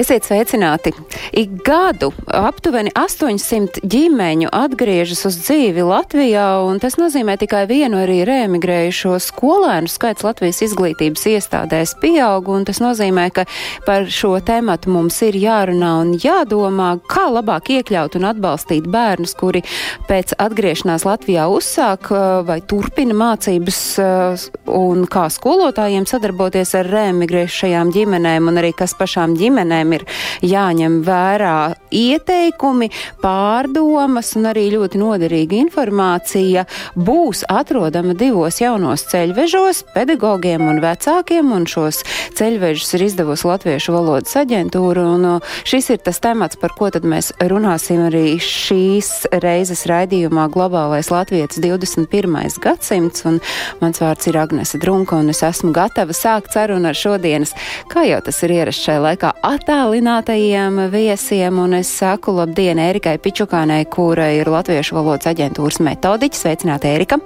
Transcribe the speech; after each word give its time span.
Esiet 0.00 0.24
sveicināti! 0.24 0.94
Ik 1.36 1.50
gadu 1.60 2.08
aptuveni 2.32 2.88
800 2.96 3.82
ģimeņu 3.84 4.48
atgriežas 4.54 5.26
uz 5.28 5.34
dzīvi 5.42 5.82
Latvijā, 5.84 6.46
un 6.64 6.78
tas 6.80 6.96
nozīmē 6.96 7.34
tikai 7.42 7.66
vienu 7.68 7.98
arī 8.00 8.22
reemigrējušo 8.24 9.18
skolēnu 9.20 9.90
skaits 9.92 10.24
Latvijas 10.24 10.62
izglītības 10.64 11.26
iestādēs 11.34 11.92
pieaug, 12.00 12.48
un 12.48 12.64
tas 12.64 12.80
nozīmē, 12.80 13.26
ka 13.36 13.44
par 13.84 14.08
šo 14.08 14.38
tēmatu 14.40 14.88
mums 14.94 15.20
ir 15.26 15.36
jārunā 15.36 15.92
un 16.06 16.14
jādomā, 16.16 16.94
kā 17.10 17.26
labāk 17.28 17.68
iekļaut 17.76 18.16
un 18.16 18.30
atbalstīt 18.30 18.88
bērnus, 18.88 19.36
kuri 19.36 19.60
pēc 20.08 20.32
atgriešanās 20.40 21.04
Latvijā 21.04 21.44
uzsāk 21.52 22.08
uh, 22.14 22.40
vai 22.48 22.62
turpina 22.64 23.18
mācības, 23.20 23.82
uh, 24.00 24.48
un 24.80 25.04
kā 25.12 25.28
skolotājiem 25.28 26.08
sadarboties 26.08 26.72
ar 26.80 26.88
reemigrējušajām 26.88 27.92
ģimenēm, 28.00 28.48
un 28.48 28.64
arī 28.64 28.72
kas 28.80 28.96
pašām 28.96 29.36
ģimenēm 29.36 29.89
ir 29.96 30.06
jāņem 30.46 31.00
vērā 31.06 31.74
ieteikumi, 31.94 32.90
pārdomas 33.22 34.32
un 34.38 34.50
arī 34.50 34.68
ļoti 34.74 35.00
noderīga 35.00 35.58
informācija. 35.60 36.66
Būs 36.94 37.44
atrodama 37.50 38.14
divos 38.18 38.60
jaunos 38.62 39.06
ceļvežos 39.10 39.84
pedagogiem 39.94 40.66
un 40.70 40.80
vecākiem, 40.82 41.52
un 41.54 41.66
šos 41.70 42.02
ceļvežus 42.38 42.94
ir 42.96 43.06
izdevusi 43.08 43.48
Latviešu 43.50 43.94
valodas 43.94 44.36
aģentūra, 44.38 45.04
un 45.16 45.26
uh, 45.34 45.54
šis 45.68 45.90
ir 45.94 46.02
tas 46.04 46.20
temats, 46.22 46.58
par 46.60 46.74
ko 46.78 46.90
tad 46.94 47.06
mēs 47.08 47.32
runāsim 47.50 48.02
arī 48.06 48.38
šīs 48.42 49.26
reizes 49.42 49.86
raidījumā 49.90 50.46
Globālais 50.52 51.10
Latvijas 51.12 51.58
21. 51.60 52.60
gadsimts, 52.62 53.24
un 53.28 53.40
mans 53.82 54.02
vārds 54.02 54.30
ir 54.30 54.38
Agnese 54.40 54.80
Drunka, 54.80 55.18
un 55.20 55.32
es 55.32 55.42
esmu 55.46 55.72
gatava 55.76 56.14
sākt 56.16 56.54
sarunu 56.54 56.90
ar 56.90 56.98
šodienas, 56.98 57.54
kā 57.90 58.06
jau 58.08 58.20
tas 58.24 58.40
ir 58.46 58.54
ierasts 58.60 58.86
šai 58.86 58.98
laikā, 59.02 59.34
attālinātajiem 59.70 60.80
viesiem, 60.90 61.58
un 61.62 61.76
es 61.78 61.90
saku 62.00 62.32
labdien 62.34 62.78
Erikai 62.82 63.20
Pičukānai, 63.22 63.84
kura 63.86 64.26
ir 64.34 64.48
Latviešu 64.50 64.96
valodas 64.96 65.28
aģentūras 65.30 65.78
metodiķis. 65.86 66.40
Sveicināta, 66.42 66.90
Erika! 66.90 67.20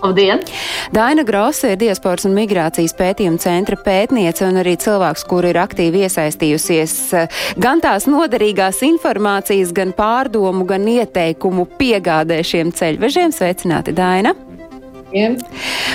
Labdien! 0.00 0.40
Daina 0.96 1.26
Grosa 1.28 1.74
ir 1.74 1.76
diasporas 1.82 2.24
un 2.24 2.32
migrācijas 2.38 2.96
pētījuma 2.96 3.42
centra 3.42 3.76
pētniece 3.76 4.46
un 4.48 4.62
arī 4.62 4.78
cilvēks, 4.80 5.26
kur 5.28 5.44
ir 5.44 5.60
aktīvi 5.60 6.06
iesaistījusies 6.06 6.96
eh, 7.20 7.42
gan 7.60 7.84
tās 7.84 8.08
noderīgās 8.08 8.80
informācijas, 8.88 9.74
gan 9.76 9.92
pārdomu, 9.92 10.64
gan 10.64 10.88
ieteikumu 10.88 11.68
piegādē 11.76 12.40
šiem 12.48 12.72
ceļvežiem. 12.72 13.36
Sveicināti, 13.36 13.92
Daina! 13.92 14.32
Labdien. 15.12 15.36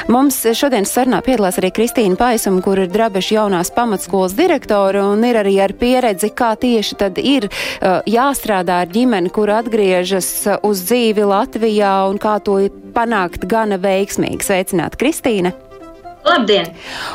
Mums 0.08 0.40
šodien 0.54 0.86
sarunā 0.86 1.24
piedalās 1.26 1.58
arī 1.58 1.72
Kristīna 1.74 2.18
Paisuma, 2.20 2.62
kur 2.62 2.80
ir 2.80 2.92
Drabeša 2.92 3.34
jaunās 3.36 3.72
pamatskolas 3.74 4.36
direktore 4.38 5.02
un 5.02 5.26
ir 5.26 5.40
arī 5.42 5.58
ar 5.64 5.74
pieredzi, 5.74 6.30
kā 6.38 6.54
tieši 6.56 7.00
tad 7.02 7.18
ir 7.18 7.50
uh, 7.50 8.02
jāstrādā 8.06 8.84
ar 8.86 8.92
ģimeni, 8.94 9.34
kur 9.34 9.52
atgriežas 9.52 10.30
uh, 10.48 10.60
uz 10.64 10.86
dzīvi 10.86 11.26
Latvijā 11.28 11.96
un 12.10 12.22
kā 12.22 12.38
to 12.40 12.62
panākt 12.94 13.50
gana 13.50 13.82
veiksmīgi. 13.82 14.46
Sveicināti, 14.46 15.02
Kristīna! 15.02 15.67
Labdien! 16.28 16.68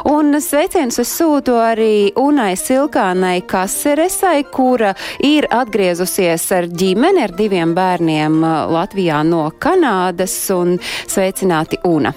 Un 0.08 0.32
sveicienus 0.40 0.96
es 1.02 1.12
sūtu 1.18 1.58
arī 1.60 2.12
Unai 2.16 2.54
Silkānai 2.56 3.42
Kaseresai, 3.48 4.46
kura 4.48 4.94
ir 5.20 5.48
atgriezusies 5.52 6.48
ar 6.56 6.70
ģimeni 6.72 7.26
ar 7.26 7.36
diviem 7.36 7.76
bērniem 7.76 8.40
uh, 8.40 8.58
Latvijā 8.72 9.20
no 9.28 9.44
Kanādas 9.60 10.36
un 10.56 10.78
sveicināti 10.80 11.82
Una. 11.88 12.14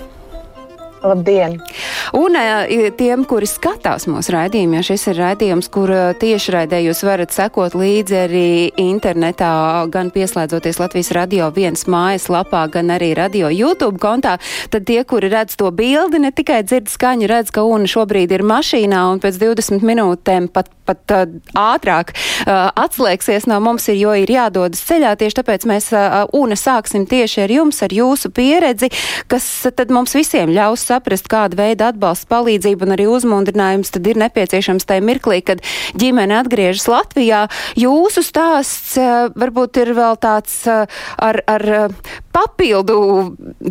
Labdien! 1.05 1.59
Un 2.17 2.37
tiem, 2.97 3.25
kuri 3.29 3.47
skatās 3.49 4.07
mūsu 4.09 4.33
raidījumu, 4.35 4.79
jo 4.79 4.85
šis 4.89 5.07
ir 5.11 5.19
raidījums, 5.19 5.69
kur 5.73 5.91
tiešraidē 6.21 6.79
jūs 6.85 7.03
varat 7.05 7.33
sekot 7.35 7.75
līdzi 7.77 8.17
arī 8.25 8.49
internetā, 8.81 9.51
gan 9.93 10.11
pieslēdzoties 10.15 10.79
Latvijas 10.81 11.11
radio 11.17 11.49
viens 11.53 11.85
mājas 11.91 12.29
lapā, 12.33 12.65
gan 12.73 12.93
arī 12.95 13.13
radio 13.17 13.51
YouTube 13.53 13.99
kontā, 14.01 14.37
tad 14.73 14.87
tie, 14.89 15.01
kuri 15.07 15.29
redz 15.33 15.57
to 15.59 15.71
bildi, 15.75 16.21
ne 16.23 16.31
tikai 16.35 16.63
dzird 16.65 16.89
skaņu, 16.91 17.29
redz, 17.29 17.53
ka 17.53 17.65
Una 17.65 17.89
šobrīd 17.89 18.33
ir 18.35 18.45
mašīnā 18.45 19.05
un 19.11 19.21
pēc 19.23 19.41
20 19.41 19.85
minūtēm 19.85 20.49
pat, 20.53 20.71
pat 20.87 21.13
uh, 21.15 21.25
ātrāk 21.59 22.13
uh, 22.15 22.69
atslēgsies 22.85 23.47
no 23.49 23.59
mums, 23.63 23.87
ir, 23.91 23.99
jo 24.01 24.15
ir 24.17 24.31
jādodas 24.31 24.83
ceļā. 24.87 25.15
Tieši 25.19 25.39
tāpēc 25.41 25.67
mēs, 25.69 25.91
uh, 25.95 26.23
Una, 26.35 26.57
sāksim 26.59 27.05
tieši 27.09 27.45
ar 27.45 27.53
jums, 27.53 27.81
ar 27.85 27.93
jūsu 27.95 28.31
pieredzi, 28.35 28.89
kas 29.31 29.47
tad 29.75 29.93
mums 29.93 30.15
visiem 30.17 30.51
ļaus 30.53 30.85
saprast, 30.89 31.29
kāda 31.31 31.57
veida 31.59 31.91
atbalsts, 31.93 32.27
palīdzība 32.31 32.87
un 32.87 32.95
arī 32.97 33.07
uzmundrinājums 33.11 33.93
tad 33.95 34.07
ir 34.09 34.19
nepieciešams 34.21 34.87
tajā 34.89 35.03
mirklī, 35.05 35.41
kad 35.45 35.63
ģimene 35.97 36.39
atgriežas 36.41 36.87
Latvijā. 36.91 37.45
Jūsu 37.79 38.25
stāsts 38.25 38.95
uh, 39.01 39.29
varbūt 39.35 39.81
ir 39.83 39.95
vēl 39.97 40.19
tāds 40.21 40.61
uh, 40.69 40.85
ar, 41.21 41.41
ar 41.49 41.67
papildu 42.35 42.97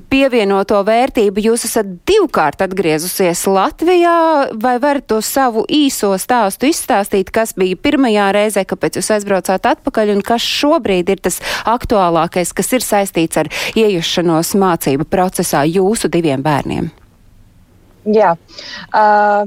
pievienoto 0.09 0.81
vērtību. 0.87 1.43
Jūs 1.49 1.67
esat 1.69 1.91
divkārt 2.09 2.65
atgriezusies 2.65 3.45
Latvijā, 3.51 4.17
vai 4.61 4.77
varat 4.83 5.07
to 5.11 5.21
savu 5.25 5.67
īso 5.69 6.15
stāstu 6.21 6.71
izstāstīt, 6.71 7.33
kas 7.35 7.55
bija 7.59 7.77
pirmajā 7.77 8.31
reizē, 8.37 8.65
kāpēc 8.69 9.01
jūs 9.01 9.13
aizbraucāt 9.19 9.69
atpakaļ 9.75 10.15
un 10.17 10.25
kas 10.25 10.45
šobrīd 10.45 11.13
ir 11.13 11.25
tas 11.25 11.41
aktuālākais, 11.69 12.55
kas 12.57 12.73
ir 12.77 12.87
saistīts 12.87 13.41
ar 13.43 13.53
iejušanos 13.77 14.55
mācību 14.61 15.09
procesā 15.13 15.65
jūsu 15.69 16.09
diviem 16.13 16.45
bērniem? 16.45 16.89
Jā. 18.15 18.35
Uh, 18.93 19.47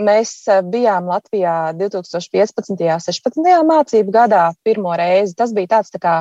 mēs 0.00 0.32
uh, 0.48 0.60
bijām 0.64 1.08
Latvijā 1.08 1.74
2015. 1.78 2.72
un 2.72 2.80
16. 2.80 3.54
mācību 3.68 4.12
gadā 4.14 4.48
pirmo 4.64 4.96
reizi. 4.98 5.36
Tas 5.38 5.54
bija 5.56 5.76
tāds 5.78 5.94
tā 5.94 6.00
kā 6.02 6.16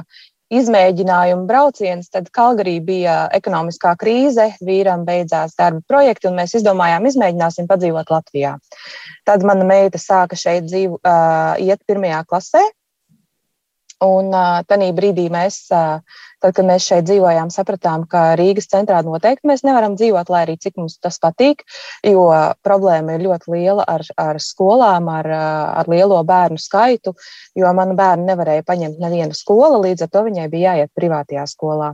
izmēģinājuma 0.60 1.48
brauciens. 1.50 2.10
Tad 2.14 2.30
Kalgarī 2.34 2.78
bija 2.84 3.28
ekonomiskā 3.36 3.96
krīze, 4.00 4.50
vīram 4.66 5.06
beidzās 5.08 5.58
darba 5.60 5.82
projekti, 5.90 6.30
un 6.30 6.38
mēs 6.42 6.56
izdomājām, 6.60 7.08
izmēģināsim 7.10 7.70
padzīvot 7.70 8.14
Latvijā. 8.14 8.56
Tad 9.28 9.46
mana 9.48 9.68
meita 9.68 10.02
sāka 10.02 10.40
šeit 10.40 10.68
dzīvu, 10.70 11.02
uh, 11.02 11.54
iet 11.64 11.84
pirmajā 11.90 12.24
klasē. 12.30 12.64
Un 14.04 14.34
uh, 14.36 14.60
tajā 14.68 14.92
brīdī 14.96 15.30
mēs, 15.32 15.64
uh, 15.72 16.02
tad, 16.44 16.54
kad 16.58 16.68
mēs 16.68 16.86
šeit 16.90 17.08
dzīvojām, 17.08 17.52
sapratām, 17.54 18.06
ka 18.10 18.34
Rīgas 18.40 18.70
centrā 18.72 19.00
noteikti 19.06 19.50
mēs 19.50 19.64
nevaram 19.68 19.96
dzīvot, 20.00 20.30
lai 20.34 20.44
arī 20.46 20.58
cik 20.62 20.78
mums 20.82 21.00
tas 21.04 21.20
patīk, 21.24 21.64
jo 22.08 22.28
problēma 22.66 23.16
ir 23.18 23.26
ļoti 23.28 23.56
liela 23.56 23.88
ar, 23.88 24.04
ar 24.20 24.40
skolām, 24.44 25.10
ar, 25.14 25.32
ar 25.82 25.92
lielo 25.92 26.20
bērnu 26.28 26.60
skaitu, 26.62 27.16
jo 27.56 27.74
manu 27.76 27.96
bērnu 28.00 28.28
nevarēja 28.30 28.68
paņemt 28.68 29.02
neviena 29.04 29.38
skola, 29.38 29.82
līdz 29.88 30.08
ar 30.08 30.14
to 30.14 30.26
viņai 30.28 30.50
bija 30.52 30.78
jāiet 30.78 30.94
privātajā 30.98 31.48
skolā. 31.50 31.94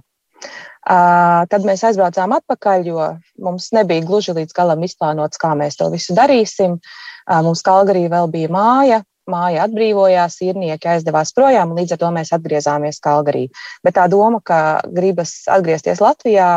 Uh, 0.90 1.44
tad 1.52 1.66
mēs 1.68 1.84
aizbraucām 1.86 2.31
atpakaļ, 2.38 2.86
jo 2.88 3.08
mums 3.44 3.68
nebija 3.76 4.06
gluži 4.08 4.34
līdz 4.38 4.56
galam 4.56 4.81
izplānots, 4.88 5.38
kā 5.38 5.52
mēs 5.60 5.76
to 5.78 5.90
visu 5.92 6.16
darīsim. 6.18 6.78
Uh, 6.80 7.42
mums 7.46 7.62
Kalgarī 7.66 8.06
vēl 8.10 8.31
bija 8.31 8.50
māja, 8.54 9.02
māja 9.30 9.68
atbrīvojās, 9.68 10.40
īrnieki 10.46 10.90
aizdevās 10.96 11.34
projām, 11.38 11.72
un 11.72 11.82
līdz 11.82 11.96
ar 11.96 12.02
to 12.02 12.10
mēs 12.16 12.34
atgriezāmies 12.36 13.02
Kalgarī. 13.04 13.48
Bet 13.86 13.98
tā 14.00 14.08
doma, 14.12 14.42
ka 14.44 14.82
gribas 14.86 15.42
atgriezties 15.52 16.02
Latvijā, 16.04 16.50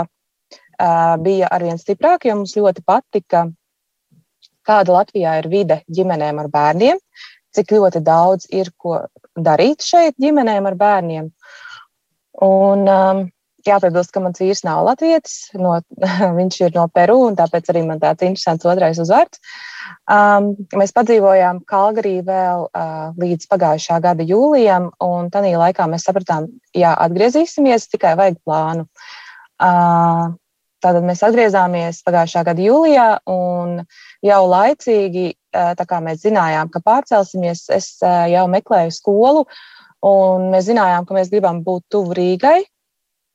bija 1.23 1.51
arvien 1.53 1.79
stiprāka, 1.79 2.29
jo 2.29 2.39
mums 2.41 2.57
ļoti 2.57 2.83
patika, 2.87 3.47
kāda 4.67 4.97
Latvijā 4.97 5.37
ir 5.41 5.49
vide 5.53 5.83
ģimenēm 5.93 6.41
ar 6.43 6.49
bērniem, 6.53 6.99
cik 7.55 7.75
ļoti 7.77 8.03
daudz 8.03 8.49
ir 8.51 8.73
ko 8.79 9.05
darīt 9.37 9.85
šeit 9.85 10.17
ģimenēm 10.23 10.67
ar 10.67 10.77
bērniem. 10.79 11.31
Un, 12.43 12.89
um, 12.89 13.23
jāpiebilst, 13.69 14.13
ka 14.15 14.23
mans 14.25 14.41
vīrs 14.43 14.63
nav 14.67 14.83
latvietis, 14.87 15.37
no, 15.59 15.77
viņš 16.39 16.59
ir 16.67 16.75
no 16.77 16.87
Peru, 16.93 17.19
un 17.29 17.39
tāpēc 17.39 17.71
arī 17.73 17.85
man 17.89 18.03
tāds 18.03 18.27
interesants 18.27 18.69
otrais 18.69 19.01
uzvārds. 19.03 19.41
Um, 20.11 20.53
mēs 20.79 20.95
padzīvojām 20.97 21.63
Kalgarī 21.69 22.19
vēl 22.27 22.69
uh, 22.69 23.09
līdz 23.21 23.49
pagājušā 23.53 23.99
gada 24.05 24.27
jūlijam, 24.27 24.91
un 25.05 25.33
tajā 25.33 25.59
laikā 25.61 25.89
mēs 25.91 26.07
sapratām, 26.09 26.51
jā, 26.77 26.95
atgriezīsimies, 27.07 27.91
tikai 27.93 28.17
vajag 28.19 28.41
plānu. 28.47 28.89
Uh, 29.63 30.33
Tātad 30.83 31.05
mēs 31.07 31.21
atgriezāmies 31.23 32.01
pagājušā 32.03 32.43
gada 32.49 32.63
jūlijā, 32.63 33.07
un 33.31 33.85
jau 34.27 34.41
laicīgi, 34.51 35.29
uh, 35.31 35.71
tā 35.79 35.87
kā 35.87 36.01
mēs 36.03 36.25
zinājām, 36.25 36.73
ka 36.75 36.83
pārcelsimies, 36.83 37.69
es 37.71 37.95
uh, 38.03 38.25
jau 38.33 38.49
meklēju 38.51 38.95
skolu, 38.97 39.45
un 40.03 40.49
mēs 40.51 40.67
zinājām, 40.67 41.07
ka 41.07 41.15
mēs 41.15 41.31
gribam 41.31 41.63
būt 41.63 41.87
tuvu 41.95 42.17
Rīgai. 42.19 42.59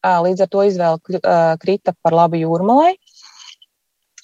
Uh, 0.05 0.19
līdz 0.27 0.45
ar 0.45 0.49
to 0.53 0.63
izvēle 0.67 1.57
krita 1.61 1.93
par 2.05 2.13
labu 2.13 2.37
jūrmalai 2.37 2.93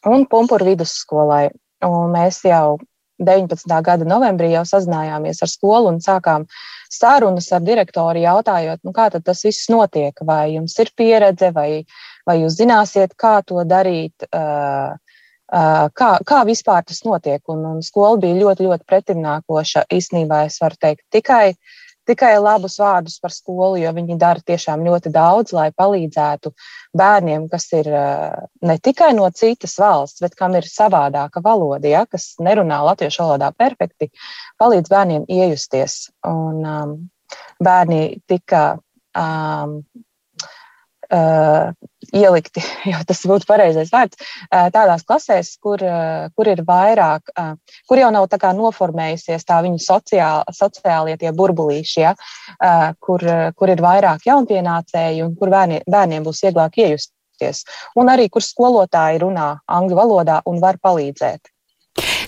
un 0.06 0.26
pumpuru 0.30 0.68
vidusskolai. 0.68 1.48
Un 1.84 2.14
mēs 2.14 2.44
jau 2.46 2.78
19. 3.24 3.74
gada 3.86 4.06
novembrī 4.08 4.52
jau 4.54 4.64
sazinājāmies 4.68 5.42
ar 5.44 5.52
skolu 5.52 5.92
un 5.94 6.00
sākām 6.04 6.46
sarunas 6.92 7.50
ar 7.56 7.64
direktoru, 7.66 8.22
jautājot, 8.22 8.84
nu, 8.84 8.94
kā 8.94 9.10
tas 9.14 9.44
viss 9.46 9.70
notiek, 9.72 10.18
vai 10.26 10.54
jums 10.56 10.78
ir 10.80 10.92
pieredze, 10.98 11.52
vai, 11.56 11.84
vai 12.28 12.40
jūs 12.42 12.58
zināsiet, 12.60 13.16
kā 13.18 13.40
to 13.48 13.64
darīt, 13.66 14.28
kā, 14.30 16.10
kā 16.32 16.42
vispār 16.50 16.84
tas 16.86 17.04
notiek. 17.08 17.42
Un, 17.50 17.66
un 17.76 17.82
skola 17.86 18.20
bija 18.22 18.42
ļoti, 18.42 18.68
ļoti 18.68 18.90
pretimnākoša. 18.90 19.88
Īsnībā 19.94 20.46
es 20.50 20.60
varu 20.62 20.80
teikt 20.82 21.06
tikai 21.14 21.46
uh, 21.54 21.83
tikai 22.10 22.34
labus 22.42 22.78
vārdus 22.82 23.20
par 23.24 23.34
skolu, 23.34 23.78
jo 23.82 23.92
viņi 23.96 24.18
dara 24.20 24.44
tiešām 24.44 24.84
ļoti 24.86 25.12
daudz, 25.14 25.54
lai 25.56 25.70
palīdzētu 25.76 26.54
bērniem, 26.98 27.48
kas 27.52 27.70
ir 27.78 27.90
eh, 27.90 28.38
ne 28.62 28.78
tikai 28.84 29.12
no 29.18 29.30
citas 29.32 29.78
valsts, 29.82 30.24
bet 30.24 30.38
kam 30.40 30.58
ir 30.60 30.68
savādāka 30.70 31.44
valoda, 31.44 31.88
ja, 31.90 32.06
kas 32.10 32.34
nerunā 32.44 32.82
latviešu 32.90 33.24
valodā 33.24 33.54
perfekti, 33.58 34.12
palīdz 34.62 34.94
bērniem 34.94 35.28
iejusties. 35.32 36.00
Un, 36.28 36.64
um, 36.64 36.98
bērni 37.64 38.22
tika 38.30 38.64
um, 39.18 39.80
uh, 41.10 41.72
ielikti, 42.14 42.64
jo 42.92 43.00
tas 43.08 43.24
būtu 43.30 43.48
pareizais 43.50 43.92
vārds, 43.94 44.20
tādās 44.50 45.06
klasēs, 45.08 45.56
kur, 45.64 45.82
kur 46.36 46.52
ir 46.52 46.64
vairāk, 46.68 47.34
kur 47.90 48.02
jau 48.02 48.12
nav 48.14 48.30
tā 48.32 48.40
kā 48.42 48.54
noformējusies 48.58 49.48
tā 49.48 49.62
viņu 49.66 49.82
sociāli, 49.84 50.56
sociālie 50.56 51.18
tie 51.22 51.34
burbulīši, 51.36 52.04
ja, 52.04 52.14
kur, 53.04 53.26
kur 53.58 53.74
ir 53.74 53.84
vairāk 53.84 54.28
jaunpienācēju 54.30 55.28
un 55.30 55.36
kur 55.40 55.54
bērni, 55.54 55.82
bērniem 55.90 56.26
būs 56.28 56.44
vieglāk 56.46 56.80
iejusties. 56.84 57.64
Un 58.00 58.12
arī, 58.14 58.30
kur 58.32 58.46
skolotāji 58.46 59.24
runā 59.26 59.50
angļu 59.68 60.00
valodā 60.00 60.42
un 60.50 60.62
var 60.64 60.80
palīdzēt. 60.84 61.53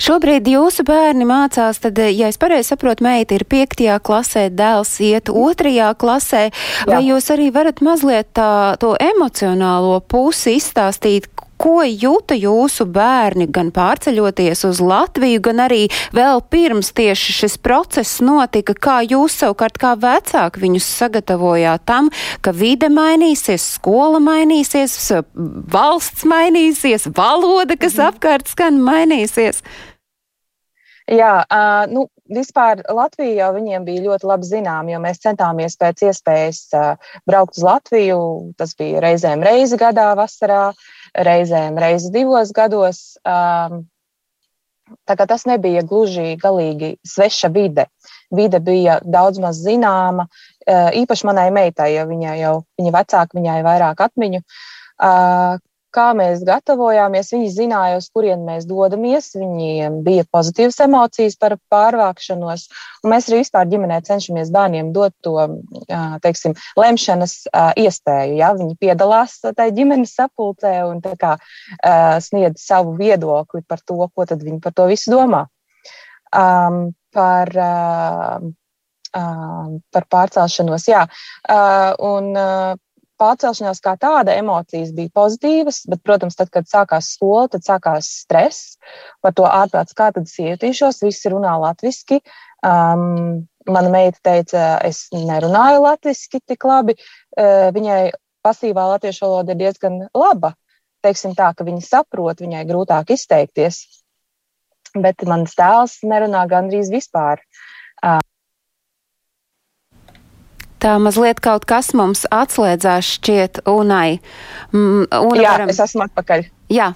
Šobrīd 0.06 0.46
jūsu 0.46 0.84
bērni 0.86 1.26
mācās, 1.26 1.80
tad, 1.82 1.98
ja 1.98 2.28
es 2.30 2.38
pareizi 2.38 2.70
saprotu, 2.70 3.02
meita 3.08 3.34
ir 3.34 3.46
piektajā 3.50 3.96
klasē, 4.06 4.44
dēls 4.54 4.92
iet 5.02 5.32
otrajā 5.32 5.88
klasē. 5.98 6.44
Vai 6.86 7.00
Jā. 7.00 7.06
jūs 7.16 7.32
arī 7.34 7.48
varat 7.56 7.82
mazliet 7.82 8.30
tā, 8.38 8.78
to 8.78 8.94
emocionālo 9.02 9.98
pusi 10.06 10.60
izstāstīt, 10.60 11.26
ko 11.66 11.82
jūta 11.82 12.38
jūsu 12.38 12.86
bērni, 12.94 13.48
gan 13.50 13.72
pārceļoties 13.74 14.66
uz 14.70 14.82
Latviju, 14.86 15.42
gan 15.48 15.64
arī 15.66 15.86
vēl 16.14 16.44
pirms 16.54 16.92
tieši 16.96 17.34
šis 17.40 17.58
process 17.66 18.20
notika, 18.26 18.76
kā 18.78 19.00
jūs 19.06 19.40
savukārt 19.42 19.80
kā 19.82 19.96
vecāki 19.98 20.62
viņus 20.62 20.92
sagatavojāt 21.00 21.88
tam, 21.90 22.12
ka 22.46 22.54
vide 22.54 22.92
mainīsies, 22.94 23.66
skola 23.80 24.22
mainīsies, 24.22 25.00
valsts 25.74 26.28
mainīsies, 26.30 27.10
valoda, 27.18 27.80
kas 27.80 27.98
mhm. 27.98 28.14
apkārt 28.14 28.54
skan, 28.54 28.82
mainīsies? 28.86 29.64
Jā, 31.06 31.44
uh, 31.54 31.84
nu, 31.86 32.08
vispār 32.34 32.80
Latvija 32.90 33.44
jau 33.44 33.50
viņiem 33.60 33.84
bija 33.86 34.02
ļoti 34.08 34.26
labi 34.26 34.48
zinām, 34.50 34.88
jo 34.90 34.98
mēs 35.04 35.22
centāmies 35.22 35.78
pēc 35.78 36.02
iespējas 36.08 36.62
uh, 36.74 37.12
braukt 37.30 37.60
uz 37.60 37.66
Latviju. 37.66 38.22
Tas 38.58 38.74
bija 38.78 39.04
reizēm 39.06 39.46
reizi 39.46 39.78
gadā, 39.78 40.08
vasarā, 40.18 40.72
reizēm 41.16 41.78
reizi 41.80 42.12
divos 42.14 42.52
gados. 42.56 43.18
Um, 43.26 43.86
tā 45.08 45.16
kā 45.18 45.26
tas 45.30 45.46
nebija 45.50 45.84
gluži 45.88 46.36
galīgi 46.42 46.96
sveša 47.08 47.50
vide. 47.54 47.88
Vide 48.36 48.60
bija 48.60 49.00
daudz 49.04 49.40
maz 49.42 49.62
zināma, 49.64 50.28
uh, 50.28 50.90
īpaši 51.04 51.30
manai 51.30 51.48
meitai, 51.56 51.94
jo 51.96 52.06
viņai 52.10 52.36
jau 52.42 52.56
viņa 52.80 52.96
vecāka, 53.00 53.40
viņai 53.40 53.62
vairāk 53.66 54.04
atmiņu. 54.08 54.44
Kā 55.95 56.09
mēs 56.18 56.44
gatavojāmies. 56.47 57.31
Viņi 57.31 57.51
zināja, 57.53 58.00
uz 58.01 58.09
kurien 58.12 58.44
mēs 58.47 58.68
dodamies. 58.68 59.30
Viņiem 59.38 60.01
bija 60.06 60.25
pozitīvas 60.33 60.81
emocijas 60.83 61.38
par 61.39 61.56
pārvākšanos. 61.71 62.68
Mēs 63.07 63.30
arī 63.30 63.39
vispār 63.44 63.69
ģimenē 63.71 64.01
cenšamies 64.07 64.51
bērniem 64.56 64.92
dot 64.95 65.15
to 65.24 65.38
teiksim, 66.25 66.57
lemšanas 66.80 67.38
iespēju. 67.80 68.36
Ja? 68.42 68.51
Viņi 68.57 68.77
piedalās 68.81 69.39
tajā 69.45 69.71
ģimenes 69.77 70.18
sapulcē 70.19 70.75
un 70.89 71.01
kā, 71.06 71.38
sniedz 72.27 72.65
savu 72.65 72.97
viedokli 73.00 73.63
par 73.63 73.80
to, 73.86 74.01
ko 74.12 74.27
viņi 74.36 74.59
par 74.63 74.75
to 74.75 74.89
visu 74.92 75.15
domā. 75.15 75.45
Um, 76.36 76.89
par, 77.15 77.47
uh, 77.56 78.39
par 79.95 80.07
pārcelšanos. 80.12 80.88
Jā, 80.89 81.06
un 82.03 82.33
pārcelšanās 83.22 83.82
kā 83.84 83.96
tāda 84.02 84.36
emocijas 84.40 84.92
bija 84.96 85.12
pozitīvas, 85.16 85.84
bet, 85.92 86.02
protams, 86.06 86.38
tad, 86.40 86.52
kad 86.54 86.68
sākās 86.70 87.14
skola, 87.16 87.48
tad 87.54 87.66
sākās 87.68 88.10
stress 88.24 88.76
par 89.24 89.36
to 89.38 89.48
ārprāts, 89.48 89.96
kā 89.98 90.12
tad 90.16 90.28
es 90.28 90.36
iejutīšos, 90.42 91.04
visi 91.06 91.32
runā 91.34 91.56
latviski. 91.62 92.22
Um, 92.66 93.46
mana 93.70 93.92
meita 93.94 94.22
teica, 94.26 94.66
es 94.86 95.06
nerunāju 95.14 95.84
latviski 95.86 96.42
tik 96.46 96.68
labi. 96.68 96.98
Uh, 97.38 97.72
viņai 97.76 98.14
pasīvā 98.46 98.86
latviešu 98.94 99.26
valoda 99.26 99.56
ir 99.56 99.62
diezgan 99.64 100.06
laba. 100.14 100.54
Teiksim 101.06 101.36
tā, 101.38 101.52
ka 101.54 101.66
viņa 101.66 101.84
saprot, 101.86 102.42
viņai 102.42 102.66
grūtāk 102.70 103.14
izteikties. 103.14 103.84
Bet 104.96 105.26
mans 105.28 105.54
tēls 105.58 106.00
nerunā 106.08 106.46
gandrīz 106.50 106.90
vispār. 106.94 107.42
Uh, 108.02 108.22
Tā 110.86 111.00
mazliet 111.02 111.40
kaut 111.42 111.64
kas 111.66 111.88
mums 111.98 112.28
atslēdzās 112.30 113.08
šķiet 113.16 113.64
unai. 113.66 114.20
Mm, 114.70 115.08
una 115.10 115.40
Jā, 115.42 115.54
varam... 115.56 115.72
es 115.74 115.80
esmu 115.82 116.04
atpakaļ. 116.06 116.44
Jā. 116.70 116.92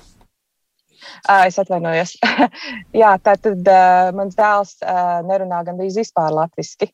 Uh, 1.23 1.47
es 1.47 1.57
atvainojos. 1.57 2.11
Jā, 3.01 3.15
tā 3.25 3.33
tad 3.41 3.65
uh, 3.65 4.11
mans 4.13 4.37
dēls 4.37 4.75
uh, 4.83 5.23
nerunā 5.25 5.63
gandrīz 5.65 5.97
vispār 5.97 6.29
latviski. 6.37 6.91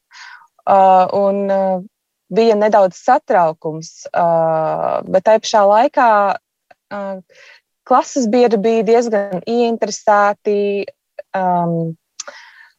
Uh, 0.64 1.04
un 1.20 1.42
uh, 1.52 1.84
bija 2.32 2.56
nedaudz 2.62 3.02
satraukums, 3.04 3.92
uh, 4.16 5.04
bet 5.12 5.28
tajā 5.28 5.44
pašā 5.44 5.66
laikā 5.74 6.10
uh, 6.32 7.44
klases 7.84 8.32
biedri 8.32 8.62
bija 8.70 8.88
diezgan 8.94 9.44
ieinteresēti. 9.44 10.88
Um, 11.36 11.98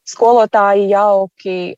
skolotāji 0.07 0.89
jauki. 0.91 1.77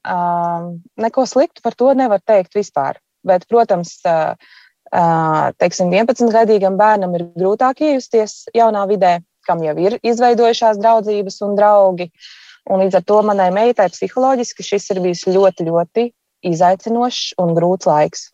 Neko 1.00 1.26
sliktu 1.28 1.64
par 1.64 1.76
to 1.78 1.92
nevar 1.96 2.20
teikt 2.20 2.56
vispār. 2.58 3.00
Bet, 3.26 3.46
protams, 3.50 3.98
teiksim, 5.60 5.90
11-gadīgam 5.92 6.78
bērnam 6.80 7.16
ir 7.18 7.26
grūtāk 7.36 7.82
iejusties 7.84 8.44
jaunā 8.56 8.86
vidē, 8.88 9.18
kam 9.48 9.64
jau 9.64 9.74
ir 9.80 9.98
izveidojušās 10.04 10.78
draudzības 10.80 11.40
un 11.44 11.56
draugi. 11.58 12.10
Un 12.68 12.84
līdz 12.84 13.00
ar 13.00 13.04
to 13.08 13.18
manai 13.24 13.48
meitai 13.54 13.88
psiholoģiski 13.88 14.64
šis 14.64 14.90
ir 14.92 15.00
bijis 15.04 15.24
ļoti, 15.28 15.68
ļoti 15.70 16.10
izaicinošs 16.48 17.38
un 17.40 17.54
grūts 17.56 17.88
laiks. 17.88 18.28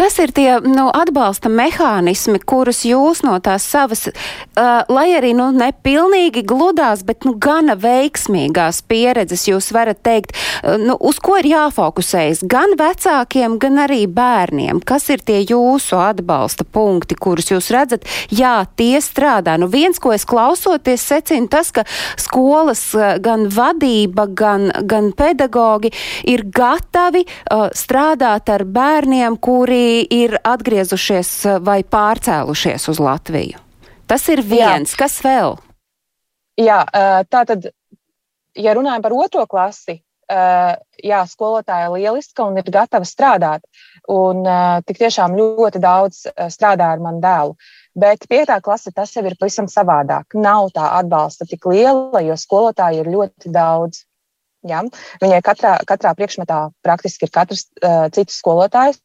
Kas 0.00 0.16
ir 0.16 0.30
tie 0.32 0.54
nu, 0.64 0.86
atbalsta 0.96 1.50
mehānismi, 1.52 2.38
kurus 2.48 2.86
jūs 2.88 3.18
no 3.20 3.34
tās 3.44 3.66
savas, 3.68 4.06
uh, 4.08 4.80
lai 4.88 5.10
arī 5.12 5.34
nu, 5.36 5.50
nepilnīgi 5.52 6.40
gludās, 6.48 7.02
bet 7.04 7.26
nu, 7.28 7.34
gana 7.36 7.74
veiksmīgās 7.76 8.78
pieredzes 8.88 9.44
jūs 9.50 9.68
varat 9.76 10.00
teikt, 10.00 10.32
uh, 10.32 10.78
nu, 10.80 10.96
uz 10.96 11.18
ko 11.20 11.36
ir 11.42 11.50
jāfokusējas 11.50 12.40
gan 12.48 12.72
vecākiem, 12.80 13.58
gan 13.60 13.82
arī 13.84 14.06
bērniem? 14.08 14.80
Kas 14.88 15.10
ir 15.12 15.20
tie 15.20 15.42
jūsu 15.42 16.00
atbalsta 16.00 16.64
punkti, 16.64 17.18
kurus 17.20 17.52
jūs 17.52 17.68
redzat? 17.76 18.08
Jā, 18.32 18.62
tie 18.80 19.02
strādā. 19.04 19.58
Nu, 19.60 19.68
viens, 19.68 20.00
ko 20.00 20.14
es 20.16 20.24
klausoties, 20.24 21.04
secinu 21.12 21.52
tas, 21.52 21.74
ka 21.76 21.84
skolas 22.16 22.86
gan 23.20 23.50
vadība, 23.52 24.24
gan, 24.32 24.70
gan 24.80 25.12
pedagogi 25.12 25.92
ir 26.24 26.46
gatavi 26.48 27.26
uh, 27.28 27.68
strādāt 27.76 28.48
ar 28.56 28.64
bērniem, 28.64 29.36
kuri 29.36 29.89
ir 30.10 30.36
atgriezušies 30.44 31.32
eh, 31.46 31.58
vai 31.64 31.80
pārcēlušies 31.86 32.88
uz 32.92 33.00
Latviju. 33.02 33.58
Tas 34.10 34.26
ir 34.32 34.42
viens, 34.42 34.94
jā. 34.94 34.98
kas 34.98 35.18
vēl? 35.24 35.58
Jā, 36.60 36.82
eh, 36.84 37.22
tā 37.30 37.44
tad, 37.48 37.70
ja 38.58 38.76
runājam 38.76 39.04
par 39.04 39.14
otro 39.16 39.46
klasi, 39.50 40.00
eh, 40.30 40.72
jā, 41.04 41.20
skolotāja 41.30 41.92
lieliska 41.94 42.46
un 42.48 42.58
ir 42.60 42.70
gatava 42.70 43.08
strādāt. 43.08 43.66
Un 44.10 44.42
tik 44.88 44.96
tiešām 44.98 45.36
ļoti 45.36 45.78
daudz 45.78 46.24
strādā 46.50 46.86
ar 46.94 47.02
manu 47.04 47.20
dēlu. 47.22 47.52
Bet 47.94 48.24
pietā 48.30 48.56
klase 48.64 48.90
tas 48.96 49.12
jau 49.14 49.22
ir 49.28 49.36
pavisam 49.38 49.68
savādāk. 49.70 50.34
Nav 50.34 50.70
tā 50.74 50.86
atbalsta 50.96 51.46
tik 51.46 51.68
liela, 51.68 52.22
jo 52.24 52.34
skolotāji 52.34 53.04
ir 53.04 53.10
ļoti 53.12 53.52
daudz. 53.54 54.02
Ja? 54.66 54.80
Viņai 55.22 55.40
katrā, 55.44 55.76
katrā 55.86 56.14
priekšmetā 56.16 56.58
praktiski 56.82 57.28
ir 57.28 57.34
katrs 57.34 57.66
uh, 57.84 58.08
cits 58.14 58.40
skolotājs, 58.40 58.98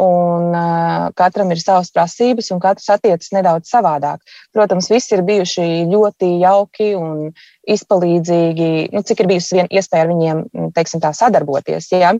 un 0.00 0.54
uh, 0.56 1.10
katram 1.16 1.50
ir 1.52 1.60
savas 1.60 1.90
prasības, 1.92 2.50
un 2.54 2.60
katrs 2.62 2.88
attiecas 2.94 3.32
nedaudz 3.36 3.68
savādāk. 3.68 4.22
Protams, 4.56 4.88
visi 4.92 5.14
ir 5.16 5.24
bijuši 5.26 5.66
ļoti 5.90 6.30
jauki 6.40 6.92
un 6.98 7.30
izpalīdzīgi, 7.68 8.70
nu, 8.94 9.04
cik 9.06 9.22
ir 9.22 9.30
bijusi 9.34 9.58
viena 9.58 9.68
iespēja 9.70 10.06
ar 10.06 10.12
viņiem, 10.12 10.44
teiksim, 10.76 11.02
tā 11.04 11.12
sadarboties, 11.16 11.90
ja? 11.92 12.14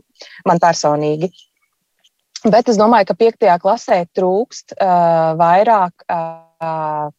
man 0.45 0.61
personīgi. 0.61 1.31
Bet 2.41 2.69
es 2.69 2.77
domāju, 2.77 3.11
ka 3.11 3.17
piektajā 3.17 3.57
klasē 3.61 4.03
trūkst 4.17 4.75
uh, 4.77 5.33
vairāk 5.37 6.05
uh, 6.05 7.09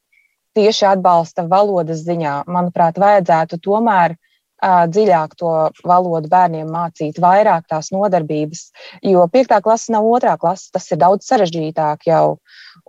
tieši 0.55 0.89
atbalsta 0.95 1.47
valodas 1.51 2.03
ziņā. 2.07 2.43
Manuprāt, 2.51 2.99
vajadzētu 3.03 3.59
tomēr 3.63 4.17
uh, 4.17 4.32
dziļāk 4.63 5.35
to 5.41 5.53
valodu 5.87 6.31
bērniem 6.31 6.71
mācīt, 6.71 7.19
vairāk 7.23 7.67
tās 7.71 7.91
nodarbības, 7.95 8.69
jo 9.03 9.27
piektā 9.33 9.61
klase 9.63 9.93
nav 9.93 10.07
otrā 10.07 10.37
klase, 10.39 10.71
tas 10.73 10.91
ir 10.93 11.01
daudz 11.03 11.27
sarežģītāk 11.27 12.07
jau. 12.07 12.39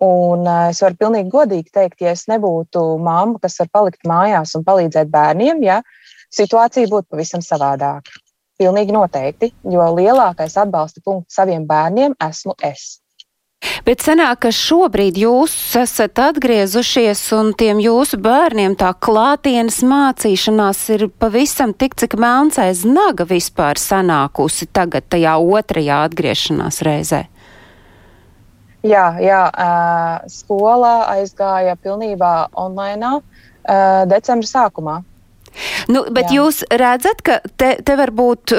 Un 0.04 0.48
es 0.70 0.82
varu 0.84 1.00
pilnīgi 1.00 1.34
godīgi 1.34 1.74
teikt, 1.74 2.02
ja 2.02 2.14
es 2.14 2.28
nebūtu 2.30 2.84
mamma, 3.02 3.40
kas 3.42 3.60
var 3.62 3.72
palikt 3.74 4.08
mājās 4.08 4.56
un 4.58 4.66
palīdzēt 4.68 5.10
bērniem, 5.14 5.64
ja 5.66 5.82
situācija 6.34 6.90
būtu 6.92 7.10
pavisam 7.14 7.44
savādāka. 7.46 8.22
Pilnīgi 8.62 8.94
noteikti, 8.94 9.50
jo 9.66 9.86
lielākais 9.98 10.56
atbalsta 10.62 11.02
punkts 11.04 11.36
saviem 11.36 11.66
bērniem 11.68 12.14
esmu 12.22 12.54
es. 12.62 13.03
Bet 13.86 14.04
sanāk, 14.04 14.44
ka 14.46 14.52
šobrīd 14.54 15.18
jūs 15.20 15.54
esat 15.80 16.20
atgriezušies 16.20 17.22
un 17.38 17.54
tiem 17.58 17.80
jūsu 17.84 18.20
bērniem 18.24 18.76
tā 18.80 18.92
klātienes 18.94 19.82
mācīšanās 19.88 20.82
ir 20.96 21.08
pavisam 21.20 21.74
tik, 21.76 21.96
cik 22.00 22.18
melns 22.20 22.60
aiz 22.62 22.84
naga 22.88 23.28
vispār 23.30 23.80
sanākusi 23.80 24.68
tagad 24.72 25.08
tajā 25.12 25.38
otrajā 25.40 26.04
atgriešanās 26.10 26.82
reizē. 26.86 27.24
Jā, 28.84 29.06
jā 29.24 29.42
skolā 30.28 30.96
aizgāja 31.16 31.78
pilnībā 31.80 32.34
online 32.60 33.16
decembra 34.12 34.50
sākumā. 34.50 35.00
Nu, 35.88 36.02
bet 36.10 36.32
Jā. 36.32 36.40
jūs 36.40 36.64
redzat, 36.72 37.22
ka 37.22 37.38
te, 37.62 37.76
te 37.86 37.96
varbūt 38.00 38.56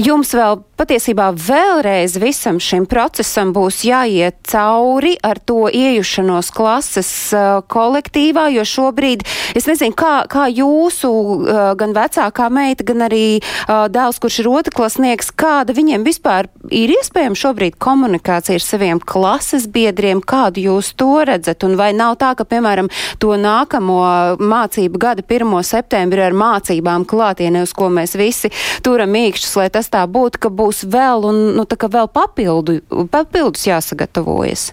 jums 0.00 0.32
vēl 0.32 0.62
patiesībā 0.80 1.28
vēlreiz 1.36 2.14
visam 2.20 2.56
šim 2.62 2.86
procesam 2.88 3.52
būs 3.52 3.82
jāiet 3.84 4.38
cauri 4.48 5.12
ar 5.20 5.36
to 5.44 5.68
iejušanos 5.68 6.48
klases 6.56 7.10
uh, 7.36 7.60
kolektīvā, 7.68 8.46
jo 8.54 8.64
šobrīd 8.64 9.26
es 9.58 9.68
nezinu, 9.68 9.92
kā, 9.98 10.24
kā 10.30 10.46
jūsu 10.48 11.10
uh, 11.10 11.60
gan 11.76 11.92
vecākā 11.96 12.48
meita, 12.52 12.86
gan 12.88 13.04
arī 13.10 13.40
uh, 13.40 13.90
dēls, 13.92 14.20
kurš 14.22 14.40
ir 14.40 14.50
otrklasnieks, 14.54 15.32
kāda 15.36 15.76
viņiem 15.76 16.06
vispār 16.06 16.48
ir 16.72 16.94
iespējama 16.96 17.36
šobrīd 17.36 17.76
komunikācija 17.82 18.56
ar 18.56 18.64
saviem 18.64 19.02
klases 19.04 19.68
biedriem, 19.68 20.24
kādu 20.24 20.64
jūs 20.64 20.94
to 20.96 21.10
redzat, 21.28 21.66
un 21.68 21.76
vai 21.80 21.90
nav 21.96 22.16
tā, 22.22 22.32
ka, 22.38 22.48
piemēram, 22.48 22.88
to 23.20 23.36
nākamo 23.36 24.00
mācību 24.40 25.02
gada 25.02 25.26
1. 25.26 25.52
septembri 25.66 26.24
ar 26.24 26.36
mācībām 26.36 27.04
klātienē, 27.10 27.66
uz 27.68 27.76
ko 27.76 27.92
mēs 27.92 28.16
visi 28.16 28.52
turam 28.86 29.12
mīkšķus, 29.12 29.56
lai 29.60 29.68
tas 29.74 29.92
tā 29.92 30.06
būtu, 30.08 30.40
ka 30.40 30.48
būs 30.48 30.69
būs 30.70 30.86
vēl, 30.86 31.26
un, 31.26 31.40
nu, 31.58 31.66
tā 31.66 31.76
kā 31.76 31.90
vēl 31.90 32.08
papildu, 32.14 32.78
papildus 33.10 33.66
jāsagatavojas? 33.66 34.70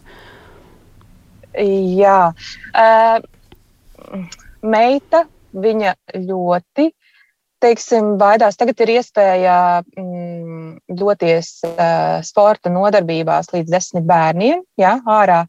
Jā. 1.58 2.34
Uh, 2.78 3.18
meita, 4.62 5.26
viņa 5.58 5.96
ļoti, 6.14 6.92
teiksim, 7.64 8.14
baidās. 8.22 8.60
Tagad 8.60 8.78
ir 8.86 8.94
iespēja 9.00 9.58
mm, 9.98 10.78
doties 11.00 11.58
uh, 11.66 12.22
sporta 12.22 12.70
nodarbībās 12.70 13.50
līdz 13.56 13.74
desmit 13.74 14.06
bērniem, 14.06 14.62
jā, 14.78 15.00
ārā. 15.10 15.48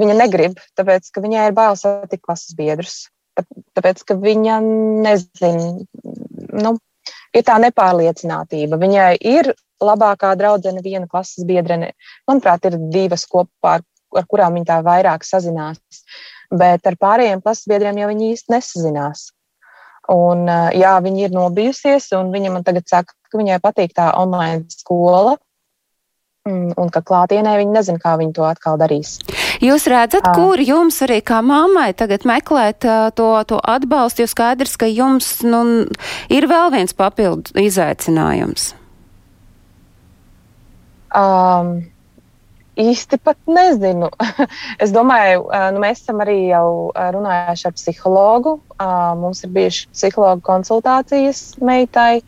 Viņa 0.00 0.16
negrib, 0.16 0.56
tāpēc, 0.76 1.08
ka 1.12 1.20
viņai 1.24 1.50
ir 1.50 1.54
bail 1.56 1.76
satikt 1.76 2.24
klases 2.24 2.56
biedrus. 2.56 2.96
Tāpēc, 3.76 4.00
ka 4.08 4.16
viņa 4.16 4.58
nezina, 5.04 5.84
nu, 6.56 6.76
ir 7.36 7.44
tā 7.46 7.58
nepārliecinātība. 7.62 8.78
Viņai 8.80 9.12
ir 9.20 9.52
labākā 9.82 10.32
draudzene, 10.38 10.82
viena 10.84 11.08
klases 11.10 11.44
biedrene. 11.48 11.92
Manuprāt, 12.28 12.66
ir 12.68 12.78
divas 12.92 13.26
kopā, 13.28 13.78
ar, 13.78 13.86
ar 14.16 14.28
kurām 14.30 14.56
viņa 14.56 14.70
tā 14.70 14.80
vairāk 14.86 15.26
sazinās. 15.26 16.02
Bet 16.50 16.86
ar 16.86 16.98
pārējiem 17.00 17.42
klases 17.44 17.68
biedriem 17.70 17.98
jau 18.00 18.12
viņi 18.12 18.30
īsti 18.34 18.54
nesazinās. 18.54 19.30
Un, 20.12 20.46
jā, 20.78 20.92
viņa 21.02 21.24
ir 21.26 21.34
nobijusies, 21.34 22.12
un 22.14 22.30
viņa 22.34 22.52
man 22.54 22.66
tagad 22.66 22.86
saka, 22.86 23.16
ka 23.26 23.40
viņai 23.40 23.58
patīk 23.62 23.96
tā 23.96 24.12
online 24.14 24.62
skola. 24.70 25.34
Mm, 26.46 26.76
un 26.78 26.92
ka 26.94 27.02
klātienē 27.02 27.56
viņi 27.58 27.74
nezina, 27.74 27.98
kā 27.98 28.14
viņi 28.20 28.36
to 28.36 28.46
atkal 28.46 28.78
darīs. 28.78 29.16
Jūs 29.64 29.86
redzat, 29.90 30.26
kur 30.36 30.60
jums 30.60 30.98
arī 31.06 31.20
kā 31.24 31.40
mammai 31.44 31.90
tagad 31.96 32.26
meklēt 32.28 32.84
to, 33.16 33.30
to 33.48 33.60
atbalstu, 33.60 34.24
jo 34.24 34.30
skaidrs, 34.30 34.76
ka 34.80 34.88
jums 34.90 35.38
nu, 35.46 35.62
ir 36.32 36.48
vēl 36.50 36.72
viens 36.74 36.96
papildu 36.96 37.56
izaicinājums. 37.60 38.72
Um, 41.16 41.78
īsti 42.76 43.18
pat 43.24 43.38
nezinu. 43.48 44.10
es 44.82 44.92
domāju, 44.94 45.46
nu, 45.72 45.82
mēs 45.82 46.02
esam 46.02 46.20
arī 46.24 46.38
jau 46.50 46.92
runājuši 46.94 47.68
ar 47.70 47.76
psihologu. 47.78 48.58
Mums 49.22 49.42
ir 49.46 49.54
bijušas 49.56 49.88
psihologa 49.94 50.44
konsultācijas 50.50 51.48
meitai. 51.64 52.20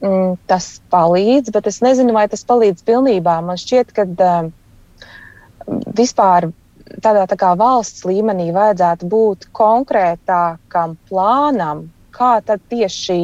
Mm, 0.00 0.38
tas 0.48 0.78
palīdz, 0.88 1.52
bet 1.52 1.66
es 1.68 1.82
nezinu, 1.84 2.14
vai 2.16 2.24
tas 2.32 2.46
palīdz 2.48 2.86
pilnībā. 2.88 3.34
Man 3.44 3.60
šķiet, 3.60 3.92
ka 3.92 4.06
vispār 5.98 6.48
tādā 7.02 7.24
tā 7.30 7.38
kā 7.40 7.54
valsts 7.58 8.04
līmenī 8.08 8.50
vajadzētu 8.56 9.08
būt 9.10 9.48
konkrētākam 9.56 10.96
plānam, 11.08 11.88
kā 12.14 12.38
tad 12.44 12.62
tieši 12.72 13.20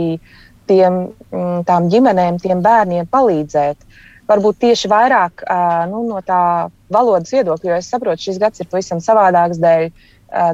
tiem, 0.66 1.06
mm, 1.30 1.64
tām 1.68 1.88
ģimenēm, 1.92 2.40
tiem 2.42 2.62
bērniem 2.62 3.08
palīdzēt 3.10 3.86
varbūt 4.26 4.60
tieši 4.64 4.90
vairāk 4.90 5.44
nu, 5.90 6.02
no 6.10 6.20
tā 6.26 6.68
valodas 6.92 7.32
viedokļa, 7.34 7.70
jo 7.70 7.78
es 7.78 7.90
saprotu, 7.90 8.26
šis 8.28 8.40
gads 8.42 8.62
ir 8.62 8.70
pavisam 8.70 9.02
savādāks 9.02 9.60
dēļ, 9.62 9.90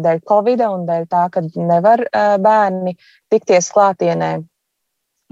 dēļ 0.04 0.22
Covid 0.28 0.64
un 0.68 0.86
dēļ 0.88 1.06
tā, 1.12 1.26
ka 1.32 1.44
nevar 1.56 2.04
bērni 2.42 2.96
tikties 3.32 3.70
klātienē. 3.72 4.34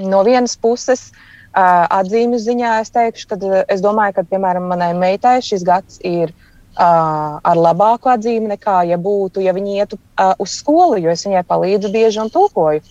No 0.00 0.22
vienas 0.24 0.56
puses, 0.56 1.10
atzīmju 1.52 2.40
ziņā 2.40 2.76
es 2.80 2.92
teikšu, 2.94 3.28
ka 3.28 3.64
es 3.68 3.82
domāju, 3.84 4.16
ka, 4.20 4.28
piemēram, 4.32 4.70
manai 4.70 4.92
meitai 4.96 5.40
šis 5.44 5.66
gads 5.66 6.00
ir 6.06 6.32
ar 6.78 7.58
labāku 7.58 8.10
atzīmi 8.12 8.52
nekā, 8.52 8.82
ja 8.88 8.98
būtu, 9.00 9.42
ja 9.42 9.54
viņi 9.56 9.80
ietu 9.82 9.98
uz 10.38 10.58
skolu, 10.60 11.00
jo 11.02 11.10
es 11.10 11.26
viņai 11.26 11.42
palīdzu 11.48 11.90
bieži 11.92 12.22
un 12.22 12.30
tulkoju. 12.30 12.84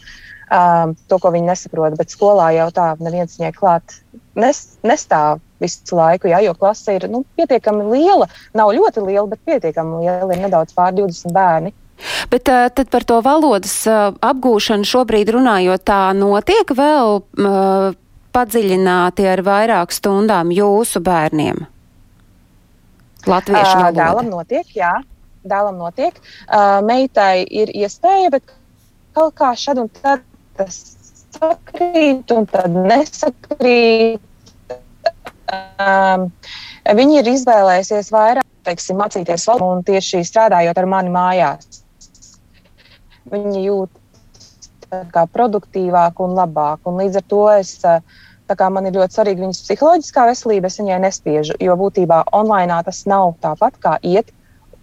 Um, 0.50 0.96
to, 1.06 1.20
ko 1.22 1.30
viņi 1.30 1.46
nesaprot, 1.46 1.94
bet 1.94 2.10
skolā 2.10 2.48
jau 2.56 2.72
tā, 2.74 2.96
neviens 3.06 3.36
viņai 3.38 3.52
klāt 3.54 4.00
nes, 4.40 4.62
nestāv 4.82 5.44
visu 5.62 5.98
laiku, 5.98 6.30
jā, 6.32 6.40
jo 6.42 6.56
klase 6.58 6.96
ir 6.98 7.06
nu, 7.12 7.22
pietiekami 7.38 7.86
liela. 7.92 8.26
Nav 8.58 8.72
ļoti 8.74 9.04
liela, 9.06 9.28
bet 9.30 9.44
pietiekami 9.46 10.02
liela. 10.02 10.32
Ir 10.34 10.42
nedaudz 10.42 10.74
pār 10.74 10.96
20 10.98 11.36
bērni. 11.36 11.74
Bet 12.32 12.50
uh, 12.50 12.66
tad 12.72 12.90
par 12.90 13.04
to 13.04 13.20
valodas 13.22 13.76
uh, 13.90 14.14
apgūšanu 14.24 14.88
šobrīd 14.88 15.34
runājot, 15.36 15.84
tā 15.86 16.02
notiek 16.16 16.72
vēl 16.76 17.20
uh, 17.20 17.98
padziļināti 18.36 19.28
ar 19.28 19.44
vairāk 19.44 19.94
stundām 19.94 20.54
jūsu 20.56 21.04
bērniem? 21.04 21.68
Latviešu 23.28 23.76
valoda. 23.76 23.98
Dēlam 23.98 24.30
notiek, 24.32 24.72
jā. 24.76 24.94
Dēlam 25.50 25.80
notiek. 25.80 26.16
Uh, 26.48 26.80
meitai 26.86 27.44
ir 27.44 27.72
iespēja, 27.76 28.32
bet 28.38 28.56
kaut 29.18 29.36
kā 29.40 29.52
šad 29.58 29.84
un 29.84 29.92
tad 30.00 30.24
tas 30.60 30.80
sakrīt 31.36 32.32
un 32.36 32.48
tad 32.50 32.74
nesakrīt 32.74 34.22
um, 35.80 36.30
viņi 37.00 37.20
ir 37.22 37.32
izvēlējušies 37.36 38.12
vairāk 38.14 38.48
teiksim, 38.68 39.00
mācīties 39.00 39.48
valodu 39.50 39.78
un 39.78 39.86
tieši 39.88 40.24
strādājot 40.28 40.78
ar 40.82 40.90
mani 40.90 41.14
mājās. 41.14 41.82
Viņi 43.30 43.64
jūt 43.66 44.00
produktīvāk 45.34 46.20
un 46.26 46.36
labāk. 46.38 46.82
Un 46.90 46.98
līdz 47.02 47.22
ar 47.22 47.26
to 47.30 47.44
es, 47.54 47.76
man 48.70 48.90
ir 48.90 48.98
ļoti 48.98 49.18
svarīga 49.18 49.46
viņas 49.46 49.64
psiholoģiskā 49.66 50.26
veselība. 50.30 50.68
Es 50.68 50.80
viņai 50.82 51.00
nespiežu, 51.06 51.58
jo 51.60 51.76
būtībā 51.80 52.24
online 52.34 52.82
tas 52.86 53.06
nav 53.10 53.36
tāpat 53.44 53.80
kā 53.82 53.98
iet 54.02 54.32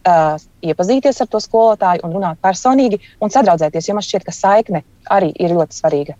uh, 0.07 0.37
iepazīties 0.63 1.21
ar 1.23 1.31
to 1.31 1.41
skolotāju 1.43 2.07
un 2.07 2.15
runāt 2.17 2.41
personīgi 2.43 3.01
un 3.21 3.33
sadraudzēties, 3.33 3.89
jo 3.89 3.97
man 3.97 4.07
šķiet, 4.07 4.27
ka 4.27 4.35
saikne 4.35 4.83
arī 5.11 5.33
ir 5.35 5.55
ļoti 5.57 5.79
svarīga. 5.81 6.17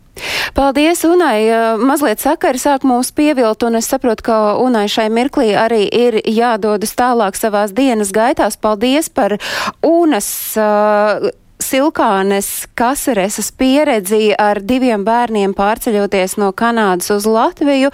Paldies, 0.57 1.03
Unai. 1.05 1.51
Mazliet 1.77 2.23
sakari 2.23 2.61
sāk 2.61 2.87
mūs 2.89 3.11
pievilt, 3.13 3.65
un 3.67 3.77
es 3.77 3.91
saprotu, 3.91 4.25
ka 4.31 4.37
Unai 4.63 4.87
šai 4.89 5.11
mirklī 5.13 5.51
arī 5.59 5.83
ir 5.85 6.21
jādodas 6.25 6.95
tālāk 6.97 7.37
savās 7.37 7.75
dienas 7.77 8.15
gaitās. 8.17 8.57
Paldies 8.57 9.11
par 9.13 9.37
Unas. 9.85 10.31
Uh, 10.57 11.29
Silkānes 11.67 12.49
Kasereses 12.79 13.49
pieredzi 13.59 14.31
ar 14.39 14.61
diviem 14.63 15.03
bērniem 15.07 15.55
pārceļoties 15.57 16.37
no 16.39 16.53
Kanādas 16.55 17.11
uz 17.11 17.27
Latviju, 17.27 17.91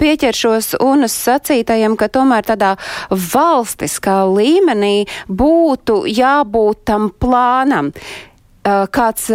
pieķeršos 0.00 0.74
unas 0.84 1.14
sacītajam, 1.16 1.96
ka 1.96 2.10
tomēr 2.12 2.44
tādā 2.50 2.74
valstiskā 3.08 4.20
līmenī 4.28 5.06
būtu 5.28 6.02
jābūt 6.10 6.84
tam 6.90 7.08
plānam. 7.16 7.94
Kāds 8.94 9.28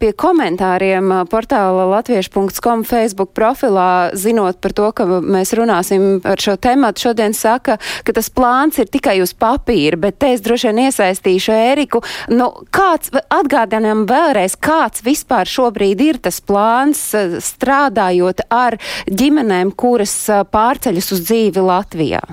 pie 0.00 0.10
komentāriem 0.18 1.10
portāla 1.30 1.86
latviešu.com 1.90 2.84
Facebook 2.86 3.32
profilā, 3.36 4.12
zinot 4.16 4.60
par 4.62 4.74
to, 4.76 4.90
ka 4.96 5.06
mēs 5.06 5.54
runāsim 5.56 6.20
par 6.24 6.42
šo 6.42 6.56
tematu, 6.60 7.08
šodien 7.08 7.36
saka, 7.36 7.78
ka 8.06 8.16
tas 8.16 8.30
plāns 8.32 8.80
ir 8.82 8.90
tikai 8.92 9.18
uz 9.24 9.34
papīra, 9.36 9.98
bet 10.06 10.20
te 10.22 10.32
es 10.34 10.44
droši 10.44 10.70
vien 10.70 10.86
iesaistīšu 10.86 11.54
Ēriku. 11.56 12.02
Nu, 12.32 12.50
kāds, 12.74 13.12
atgādinām 13.32 14.06
vēlreiz, 14.10 14.58
kāds 14.60 15.04
vispār 15.06 15.48
šobrīd 15.50 16.02
ir 16.06 16.22
tas 16.22 16.40
plāns 16.44 17.08
strādājot 17.50 18.46
ar 18.52 18.78
ģimenēm, 19.10 19.74
kuras 19.76 20.18
pārceļas 20.52 21.14
uz 21.16 21.24
dzīvi 21.28 21.70
Latvijā? 21.70 22.24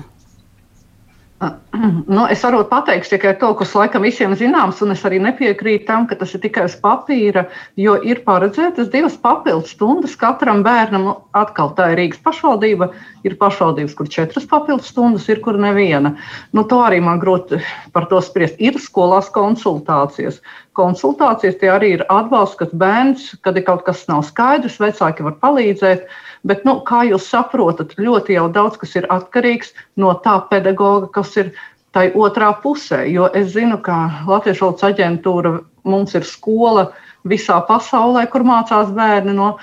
Nu, 2.06 2.24
es 2.30 2.42
varu 2.44 2.60
pateikt 2.70 3.08
tikai 3.10 3.32
to, 3.40 3.50
kas 3.58 3.72
laikam 3.74 4.04
visiem 4.06 4.34
zināms, 4.38 4.78
un 4.84 4.94
es 4.94 5.02
arī 5.06 5.18
nepiekrītu 5.22 5.86
tam, 5.88 6.06
ka 6.06 6.16
tas 6.20 6.30
ir 6.36 6.42
tikai 6.44 6.68
uz 6.68 6.76
papīra, 6.80 7.44
jo 7.80 7.96
ir 8.06 8.20
paredzētas 8.26 8.92
divas 8.92 9.16
papildus 9.20 9.74
stundas 9.74 10.14
katram 10.20 10.62
bērnam. 10.66 11.06
Nu, 11.08 11.14
atkal 11.36 11.72
tā 11.76 11.90
ir 11.92 11.98
Rīgas 12.00 12.22
pašvaldība, 12.24 12.90
ir 13.26 13.36
pašvaldības, 13.40 13.96
kur 13.98 14.10
četras 14.12 14.46
papildus 14.50 14.92
stundas 14.92 15.26
ir, 15.32 15.42
kur 15.44 15.58
neviena. 15.60 16.14
Nu, 16.54 16.66
to 16.70 16.78
arī 16.84 17.00
man 17.04 17.22
grūti 17.22 17.58
par 17.92 18.06
to 18.12 18.22
spriest. 18.22 18.60
Ir 18.62 18.78
skolās 18.82 19.32
konsultācijas. 19.34 20.38
Konsultācijas 20.78 21.58
tie 21.60 21.72
arī 21.74 21.96
ir 21.98 22.06
atbalsts, 22.12 22.60
kad 22.62 22.72
bērns, 22.78 23.32
kad 23.42 23.58
ir 23.58 23.66
kaut 23.66 23.84
kas 23.88 24.06
nav 24.10 24.22
skaidrs, 24.30 24.80
vecāki 24.82 25.26
var 25.26 25.36
palīdzēt. 25.42 26.06
Bet, 26.44 26.64
nu, 26.68 26.76
kā 26.84 27.04
jūs 27.08 27.28
saprotat, 27.32 27.94
ļoti 27.96 28.36
jau 28.36 28.48
daudz 28.52 28.76
kas 28.80 28.92
ir 29.00 29.06
atkarīgs 29.12 29.72
no 29.96 30.12
tā 30.24 30.36
pedagoga, 30.50 31.08
kas 31.14 31.32
ir 31.40 31.54
tai 31.96 32.10
otrā 32.12 32.50
pusē. 32.60 33.04
Jo 33.08 33.30
es 33.32 33.52
zinu, 33.54 33.78
ka 33.80 34.24
Latvijas 34.28 34.60
valsts 34.60 34.86
aģentūra 34.90 35.56
mums 35.88 36.14
ir 36.18 36.26
skola 36.28 36.90
visā 37.28 37.56
pasaulē, 37.68 38.24
kur 38.30 38.44
mācās 38.46 38.90
bērni. 38.94 39.34
No, 39.36 39.54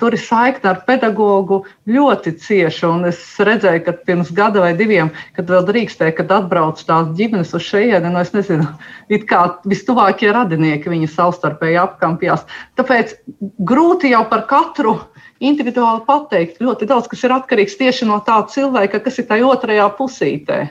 tur 0.00 0.16
ir 0.16 0.22
saikne 0.22 0.72
ar 0.72 0.82
pedagogu 0.86 1.62
ļoti 1.90 2.34
cieša. 2.42 2.90
Es 3.08 3.22
redzēju, 3.38 3.84
ka 3.86 3.94
pirms 4.08 4.32
gada 4.34 4.64
vai 4.64 4.72
diviem, 4.78 5.12
kad 5.36 5.50
vēl 5.50 5.66
drīkstēja, 5.70 6.16
kad 6.18 6.34
atbrauc 6.34 6.82
tās 6.88 7.12
ģimenes 7.18 7.54
uz 7.56 7.64
šejieni, 7.68 8.12
no 8.12 8.22
es 8.22 8.34
nezinu, 8.34 8.66
it 9.12 9.26
kā 9.30 9.44
vistuvākie 9.68 10.32
radinieki 10.34 10.92
viņi 10.92 11.10
savstarpēji 11.14 11.80
apkampjās. 11.82 12.46
Tāpēc 12.80 13.16
grūti 13.62 14.12
jau 14.12 14.24
par 14.30 14.46
katru 14.50 14.98
individuāli 15.42 16.04
pateikt. 16.06 16.60
Ļoti 16.62 16.86
daudz 16.90 17.10
kas 17.10 17.26
ir 17.26 17.34
atkarīgs 17.38 17.78
tieši 17.80 18.10
no 18.10 18.20
tā 18.26 18.42
cilvēka, 18.50 19.02
kas 19.02 19.18
ir 19.22 19.30
tajā 19.30 19.50
otrajā 19.54 19.90
pusītē 19.98 20.62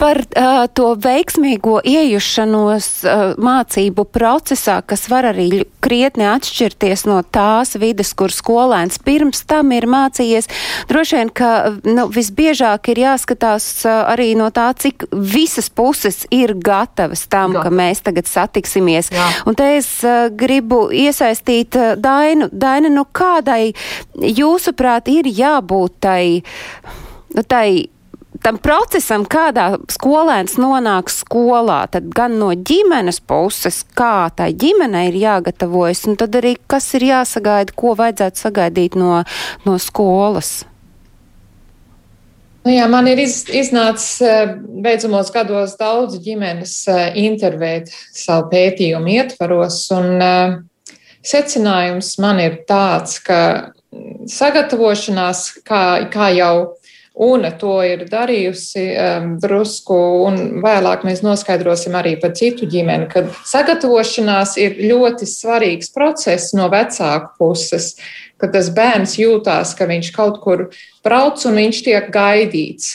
par 0.00 0.22
uh, 0.24 0.64
to 0.72 0.94
veiksmīgo 1.00 1.80
iejušanos 1.84 2.88
uh, 3.04 3.22
mācību 3.40 4.06
procesā, 4.08 4.80
kas 4.86 5.06
var 5.12 5.28
arī 5.30 5.64
krietni 5.84 6.24
atšķirties 6.30 7.04
no 7.08 7.20
tās 7.22 7.76
vides, 7.80 8.14
kur 8.16 8.32
skolēns 8.32 9.00
pirms 9.04 9.44
tam 9.50 9.74
ir 9.76 9.86
mācījies. 9.90 10.48
Droši 10.90 11.18
vien, 11.18 11.32
ka 11.36 11.50
nu, 11.84 12.06
visbiežāk 12.12 12.92
ir 12.94 13.02
jāskatās 13.04 13.68
uh, 13.84 14.00
arī 14.14 14.32
no 14.40 14.48
tā, 14.54 14.70
cik 14.72 15.10
visas 15.12 15.68
puses 15.68 16.24
ir 16.32 16.56
gatavas 16.56 17.26
tam, 17.28 17.54
Gatava. 17.54 17.68
ka 17.68 17.76
mēs 17.82 18.04
tagad 18.06 18.30
satiksimies. 18.30 19.12
Jā. 19.12 19.28
Un 19.50 19.58
te 19.58 19.68
es 19.76 19.92
uh, 20.06 20.28
gribu 20.32 20.86
iesaistīt 20.88 21.76
uh, 21.76 21.94
Dainu. 22.00 22.48
Daina, 22.52 22.88
nu 22.92 23.04
kādai 23.04 23.74
jūsuprāt 24.16 25.12
ir 25.12 25.28
jābūt 25.28 26.00
tai, 26.08 26.22
nu, 27.36 27.44
tai 27.44 27.90
tam 28.44 28.58
procesam, 28.62 29.24
kādā 29.28 29.74
skolēns 29.92 30.56
nonāk 30.60 31.12
skolā, 31.12 31.82
tad 31.92 32.08
gan 32.14 32.38
no 32.40 32.50
ģimenes 32.54 33.20
puses, 33.28 33.82
kā 33.96 34.30
tai 34.36 34.50
ģimenei 34.56 35.10
ir 35.10 35.20
jāgatavojas, 35.20 36.06
un 36.10 36.18
tad 36.20 36.40
arī 36.40 36.56
kas 36.70 36.88
ir 36.98 37.08
jāsagaida, 37.10 37.76
ko 37.76 37.94
vajadzētu 37.98 38.44
sagaidīt 38.46 38.98
no, 39.00 39.22
no 39.66 39.76
skolas. 39.82 40.60
Nu 42.64 42.74
jā, 42.74 42.84
man 42.92 43.06
ir 43.08 43.22
iz, 43.22 43.42
iznācis 43.48 44.20
eh, 44.20 44.50
beidzamos 44.84 45.30
gados 45.32 45.78
daudz 45.80 46.18
ģimenes 46.20 46.74
eh, 46.92 47.06
intervēt 47.22 47.88
savu 48.12 48.50
pētījumu 48.52 49.14
ietvaros, 49.14 49.86
un 49.96 50.10
uh, 50.20 50.58
secinājums 51.24 52.18
man 52.20 52.40
ir 52.44 52.60
tāds, 52.68 53.16
ka 53.24 53.72
sagatavošanās, 54.30 55.46
kā, 55.66 55.82
kā 56.12 56.28
jau 56.36 56.54
Un 57.18 57.42
to 57.58 57.72
ir 57.82 58.04
darījusi 58.06 58.84
um, 58.94 59.32
drusku, 59.42 59.96
un 60.28 60.62
vēlāk 60.62 61.02
mēs 61.04 61.24
noskaidrosim 61.26 61.96
arī 61.98 62.14
par 62.22 62.36
citu 62.38 62.68
ģimeni, 62.70 63.08
ka 63.10 63.24
sagatavošanās 63.50 64.54
ir 64.62 64.78
ļoti 64.92 65.26
svarīgs 65.26 65.90
process 65.92 66.54
no 66.54 66.68
vecāku 66.70 67.34
puses, 67.40 67.96
ka 68.38 68.46
tas 68.54 68.70
bērns 68.76 69.18
jūtās, 69.18 69.74
ka 69.74 69.90
viņš 69.90 70.12
kaut 70.14 70.38
kur 70.44 70.68
brauc 71.04 71.42
un 71.50 71.58
viņš 71.58 71.82
tiek 71.90 72.08
gaidīts. 72.14 72.94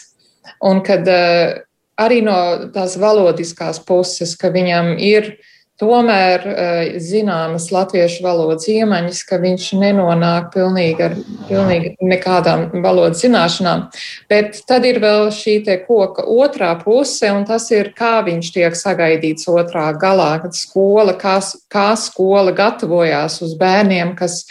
Un 0.63 0.79
kad 0.85 1.03
uh, 1.11 1.59
arī 1.99 2.21
no 2.23 2.39
tās 2.71 2.95
valodiskās 3.01 3.83
puses, 3.83 4.37
ka 4.39 4.47
viņam 4.53 4.95
ir 4.95 5.35
ielikās, 5.35 5.54
tomēr 5.81 6.45
eh, 6.47 6.93
zināmas 7.03 7.67
latviešu 7.73 8.23
valodas 8.23 8.67
iemaņas, 8.71 9.21
ka 9.27 9.39
viņš 9.41 9.67
nenonāk 9.81 10.53
pilnīgi 10.53 11.03
ar 11.03 11.15
pilnīgi 11.49 11.95
nekādām 11.99 12.69
valodas 12.83 13.23
zināšanām. 13.25 13.87
Bet 14.31 14.61
tad 14.69 14.87
ir 14.87 15.01
vēl 15.03 15.27
šī 15.35 15.57
koka 15.87 16.23
otrā 16.31 16.71
puse, 16.79 17.27
un 17.31 17.43
tas 17.47 17.67
ir, 17.75 17.91
kā 17.97 18.21
viņš 18.25 18.51
tiek 18.55 18.77
sagaidīts 18.79 19.49
otrā 19.51 19.89
galā, 19.99 20.31
kad 20.43 20.55
skola, 20.55 21.15
kā, 21.19 21.37
kā 21.71 21.89
skola 21.99 22.55
gatavojās 22.55 23.41
uz 23.43 23.55
bērniem, 23.59 24.15
kas 24.19 24.43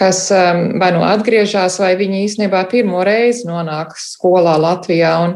kas 0.00 0.30
um, 0.30 0.78
vai 0.80 0.92
nu 0.94 1.00
atgriežas, 1.04 1.80
vai 1.82 1.90
viņi 1.98 2.22
īstenībā 2.24 2.60
pirmo 2.70 3.02
reizi 3.04 3.42
nonāk 3.48 3.96
skolā 3.98 4.54
Latvijā. 4.62 5.10
Un 5.26 5.34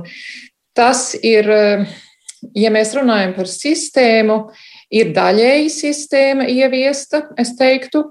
tas 0.79 1.11
ir, 1.19 1.51
eh, 1.51 1.83
ja 2.55 2.71
mēs 2.73 2.95
runājam 2.97 3.35
par 3.37 3.51
sistēmu, 3.51 4.39
uh, 4.47 4.71
Ir 4.95 5.13
daļēji 5.17 5.71
sistēma 5.75 6.47
ieviesta, 6.51 7.25
es 7.41 7.55
teiktu. 7.59 8.05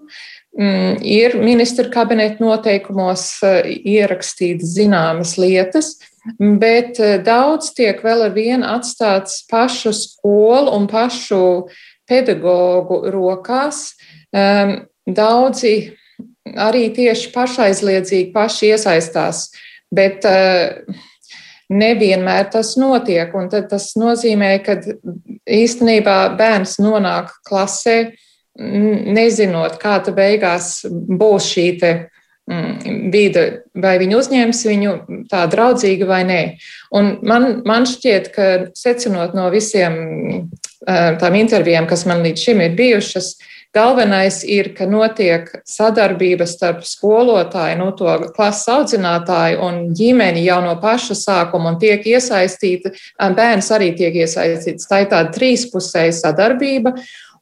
Mm, 0.54 1.00
ir 1.02 1.34
ministra 1.42 1.88
kabineta 1.90 2.44
noteikumos 2.44 3.24
eh, 3.42 3.72
ierakstītas 3.96 4.76
zināmas 4.76 5.34
lietas, 5.42 5.96
bet 6.38 7.00
eh, 7.02 7.16
daudz 7.26 7.72
tiek 7.74 8.04
vēl 8.06 8.28
ar 8.28 8.36
vienu 8.36 8.68
atstāts 8.70 9.42
pašu 9.50 9.96
skolu 9.98 10.76
un 10.76 10.86
pašu 10.92 11.42
pedagoģu 12.10 13.00
rokās. 13.16 13.96
Ehm, 14.36 14.84
daudzi 15.10 15.74
arī 16.54 16.90
tieši 16.94 17.32
pašaizliedzīgi 17.34 18.30
paši 18.36 18.74
iesaistās, 18.76 19.48
bet 19.94 20.26
uh, 20.28 20.84
nevienmēr 21.72 22.50
tas 22.54 22.74
notiek. 22.80 23.32
Tas 23.70 23.92
nozīmē, 24.00 24.56
ka 24.66 24.80
īstenībā 25.48 26.18
bērns 26.40 26.80
nonāk 26.84 27.32
klasē, 27.48 28.14
nezinot, 28.56 29.80
kāda 29.82 30.14
beigās 30.16 30.84
būs 30.90 31.54
šī 31.56 31.70
vide, 33.14 33.44
vai 33.72 33.94
viņi 34.02 34.18
uzņems 34.20 34.66
viņu 34.68 34.94
tā 35.32 35.46
draudzīgi 35.48 36.08
vai 36.08 36.24
nē. 36.28 36.42
Un 36.92 37.18
man, 37.24 37.62
man 37.66 37.88
šķiet, 37.88 38.30
ka 38.36 38.48
secinot 38.76 39.34
no 39.38 39.48
visiem 39.54 39.96
tām 40.86 41.40
intervijām, 41.40 41.88
kas 41.90 42.06
man 42.10 42.24
līdz 42.26 42.48
šim 42.48 42.64
ir 42.66 42.78
bijušas, 42.78 43.34
Galvenais 43.74 44.44
ir, 44.46 44.68
ka 44.78 44.86
notiek 44.86 45.48
sadarbība 45.66 46.46
starp 46.46 46.84
skolotāju, 46.86 47.80
no 47.80 47.88
nu, 47.90 47.94
to 47.98 48.30
klases 48.36 48.70
audzinātāju 48.70 49.64
un 49.66 49.80
ģimeni 49.98 50.44
jau 50.46 50.60
no 50.62 50.76
paša 50.82 51.18
sākuma 51.18 51.72
un 51.72 51.80
tiek 51.82 52.06
iesaistīta, 52.06 52.92
bērns 53.18 53.72
arī 53.74 53.90
tiek 53.98 54.14
iesaistīts. 54.22 54.86
Tā 54.86 55.02
ir 55.02 55.10
tāda 55.16 55.34
trīspusēja 55.34 56.14
sadarbība. 56.20 56.94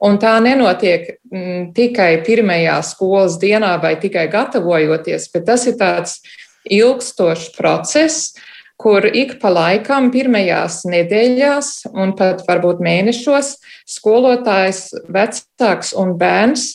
Un 0.07 0.15
tā 0.23 0.31
nenotiek 0.41 1.11
m, 1.29 1.67
tikai 1.75 2.23
pirmajā 2.25 2.79
skolas 2.87 3.35
dienā 3.41 3.75
vai 3.83 3.97
tikai 4.01 4.23
gatavojoties, 4.31 5.27
bet 5.35 5.45
tas 5.51 5.67
ir 5.67 5.75
tāds 5.77 6.21
ilgstošs 6.63 7.51
process, 7.59 8.31
kur 8.81 9.05
ik 9.05 9.37
pa 9.41 9.51
laikam, 9.53 10.09
pirmajās 10.13 10.81
nedēļās 10.89 11.71
un 11.93 12.15
pat 12.17 12.41
varbūt 12.47 12.81
mēnešos, 12.81 13.55
skolotājs, 13.89 14.87
vecāks 15.13 15.93
un 15.97 16.15
bērns 16.19 16.69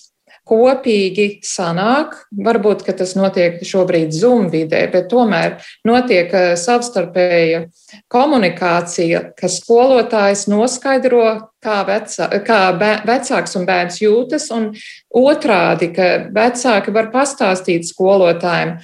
kopīgi 0.47 1.27
sanāk. 1.45 2.15
Varbūt 2.47 2.85
tas 2.87 3.17
notiek 3.19 3.59
šobrīd 3.67 4.15
Zoom 4.15 4.47
vidē, 4.53 4.85
bet 4.93 5.09
tomēr 5.11 5.59
notiek 5.87 6.31
eh, 6.31 6.53
savstarpēja 6.61 7.65
komunikācija, 8.13 9.23
ka 9.39 9.51
skolotājs 9.51 10.47
noskaidro, 10.53 11.27
kā, 11.63 11.81
vecā, 11.89 12.31
kā 12.47 12.61
vecāks 12.79 13.59
un 13.59 13.67
bērns 13.67 13.99
jūtas, 14.05 14.49
un 14.55 14.71
otrādi, 15.11 15.91
ka 15.97 16.11
vecāki 16.35 16.95
var 16.95 17.11
pastāstīt 17.15 17.89
skolotājiem, 17.91 18.77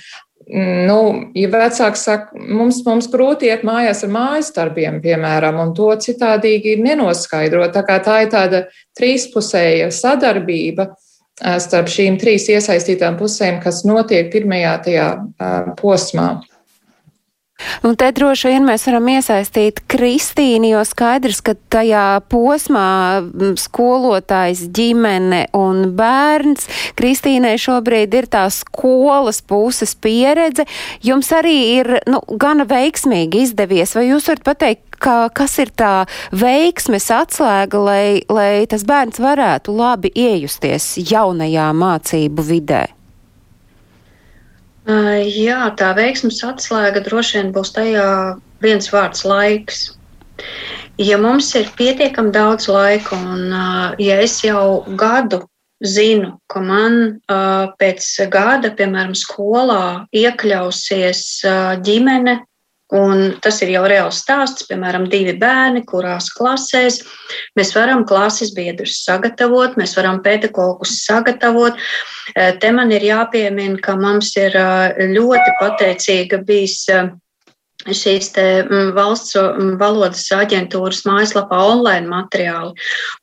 nu, 0.53 0.99
ja 1.38 1.49
vecāks 1.53 2.05
saka, 2.07 2.37
mums, 2.37 2.83
mums 2.85 3.09
grūti 3.12 3.49
iet 3.49 3.62
mājās 3.65 4.03
ar 4.05 4.12
mājas 4.12 4.53
darbiem, 4.53 5.01
piemēram, 5.05 5.61
un 5.62 5.73
to 5.77 5.88
citādīgi 6.05 6.77
ir 6.77 6.85
nenoskaidrot. 6.85 7.73
Tā 7.73 7.99
tā 8.05 8.19
ir 8.25 8.33
tāda 8.33 8.65
trīspusēja 8.99 9.88
sadarbība 9.95 10.91
starp 11.41 11.88
šīm 11.91 12.19
trīs 12.21 12.51
iesaistītām 12.53 13.17
pusēm, 13.19 13.62
kas 13.65 13.83
notiek 13.88 14.29
pirmajā 14.33 14.75
tajā 14.85 15.07
posmā. 15.81 16.29
Un 17.87 17.96
te 17.98 18.11
droši 18.14 18.53
vien 18.53 18.66
mēs 18.66 18.87
varam 18.88 19.09
iesaistīt 19.12 19.83
Kristīnu, 19.90 20.72
jo 20.75 20.85
skaidrs, 20.87 21.42
ka 21.44 21.55
tajā 21.72 22.07
posmā 22.33 23.22
skolotājs, 23.61 24.66
ģimene 24.75 25.44
un 25.57 25.92
bērns, 25.98 26.68
Kristīnai 26.98 27.57
šobrīd 27.61 28.14
ir 28.18 28.31
tā 28.33 28.46
skolas 28.53 29.42
puses 29.42 29.94
pieredze. 29.98 30.66
Jums 31.05 31.33
arī 31.35 31.59
ir, 31.79 31.92
nu, 32.11 32.22
gana 32.40 32.66
veiksmīgi 32.68 33.46
izdevies, 33.46 33.96
vai 33.98 34.09
jūs 34.11 34.31
varat 34.31 34.48
pateikt, 34.53 34.87
ka, 35.03 35.16
kas 35.35 35.59
ir 35.62 35.72
tā 35.75 35.92
veiksmes 36.31 37.11
atslēga, 37.14 37.83
lai, 37.83 38.07
lai 38.31 38.64
tas 38.70 38.87
bērns 38.88 39.22
varētu 39.22 39.75
labi 39.77 40.12
iejusties 40.14 40.94
jaunajā 41.11 41.70
mācību 41.77 42.51
vidē? 42.53 42.85
Jā, 44.87 45.61
tā 45.79 45.92
veiksmes 45.95 46.40
atslēga 46.42 47.05
droši 47.07 47.38
vien 47.38 47.53
būs 47.55 47.71
tajā 47.77 48.07
viens 48.62 48.90
vārds 48.90 49.25
laiks. 49.25 49.92
Ja 50.99 51.18
mums 51.23 51.55
ir 51.55 51.71
pietiekami 51.79 52.33
daudz 52.35 52.66
laika, 52.68 53.16
un 53.16 53.55
ja 54.03 54.18
es 54.21 54.40
jau 54.42 54.83
gadu 54.99 55.45
zinu, 55.83 56.37
ka 56.51 56.61
man 56.62 57.21
pēc 57.79 58.07
gada, 58.31 58.73
piemēram, 58.75 59.14
skolā 59.14 60.07
iekļausies 60.14 61.23
ģimene, 61.87 62.40
Un 62.92 63.38
tas 63.40 63.62
ir 63.64 63.70
jau 63.72 63.87
reāls 63.88 64.18
stāsts, 64.20 64.66
piemēram, 64.68 65.07
divi 65.09 65.33
bērni, 65.40 65.81
kurās 65.88 66.28
klasēs 66.37 66.98
mēs 67.57 67.72
varam 67.72 68.05
klases 68.09 68.52
biedrus 68.52 68.98
sagatavot, 69.07 69.78
mēs 69.81 69.96
varam 69.96 70.20
pedagogus 70.24 70.98
sagatavot. 71.07 71.78
Eh, 72.37 72.52
te 72.61 72.72
man 72.76 72.92
ir 72.92 73.07
jāpiemina, 73.09 73.81
ka 73.81 73.96
mums 73.96 74.35
ir 74.37 74.57
eh, 74.61 75.00
ļoti 75.14 75.57
pateicīga 75.62 76.42
bijis 76.44 76.83
eh, 76.92 77.09
šīs 77.88 78.28
mm, 78.37 78.92
valsts 78.94 79.35
mm, 79.40 79.72
valodas 79.81 80.26
aģentūras 80.37 81.02
mājaslapā 81.09 81.59
online 81.72 82.07
materiāli, 82.11 82.76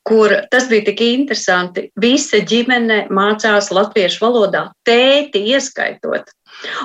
kur 0.08 0.34
tas 0.52 0.68
bija 0.72 0.90
tik 0.90 1.06
interesanti. 1.06 1.88
Visa 2.02 2.42
ģimene 2.42 3.06
mācās 3.14 3.72
latviešu 3.72 4.26
valodā, 4.26 4.66
tēti 4.88 5.46
ieskaitot. 5.54 6.34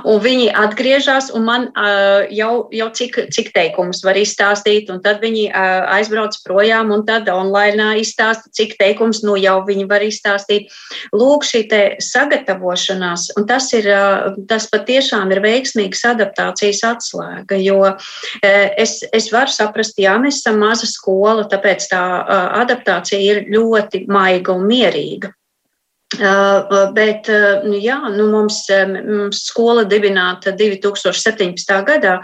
Un 0.06 0.20
viņi 0.22 0.50
atgriežas, 0.54 1.30
un 1.34 1.46
man 1.48 1.66
uh, 1.72 2.24
jau, 2.30 2.66
jau 2.74 2.88
cik, 2.94 3.18
cik 3.34 3.50
teikumus 3.54 4.04
var 4.06 4.18
izstāstīt, 4.18 4.90
un 4.92 5.00
tad 5.02 5.20
viņi 5.24 5.48
uh, 5.50 5.86
aizbrauc 5.96 6.36
projām, 6.46 6.92
un 6.94 7.04
tad 7.08 7.28
online 7.32 7.94
izstāsta, 8.02 8.50
cik 8.54 8.76
teikumus 8.80 9.24
nu 9.26 9.36
jau 9.40 9.56
viņi 9.66 9.88
var 9.90 10.04
izstāstīt. 10.06 10.70
Lūk, 11.14 11.46
šī 11.48 11.64
sagatavošanās, 12.04 13.30
un 13.38 13.48
tas, 13.50 13.70
ir, 13.76 13.90
uh, 13.90 14.38
tas 14.50 14.68
patiešām 14.70 15.34
ir 15.34 15.42
veiksmīgas 15.44 16.04
adaptācijas 16.14 16.84
atslēga, 16.94 17.58
jo 17.58 17.80
uh, 17.90 18.00
es, 18.44 19.00
es 19.10 19.30
varu 19.34 19.50
saprast, 19.50 19.98
jā, 19.98 20.14
mēs 20.22 20.42
esam 20.42 20.62
maza 20.62 20.86
skola, 20.90 21.48
tāpēc 21.50 21.88
tā 21.90 22.04
uh, 22.22 22.44
adaptācija 22.62 23.22
ir 23.22 23.46
ļoti 23.50 24.06
maiga 24.12 24.54
un 24.54 24.68
mierīga. 24.70 25.34
Uh, 26.14 26.92
bet 26.94 27.28
uh, 27.32 27.64
nu 27.66 27.78
jā, 27.80 27.96
nu 28.14 28.28
mums, 28.30 28.62
mums 29.06 29.44
skola 29.48 29.84
dibināta 29.88 30.52
2017. 30.54 31.74
gadā, 31.88 32.20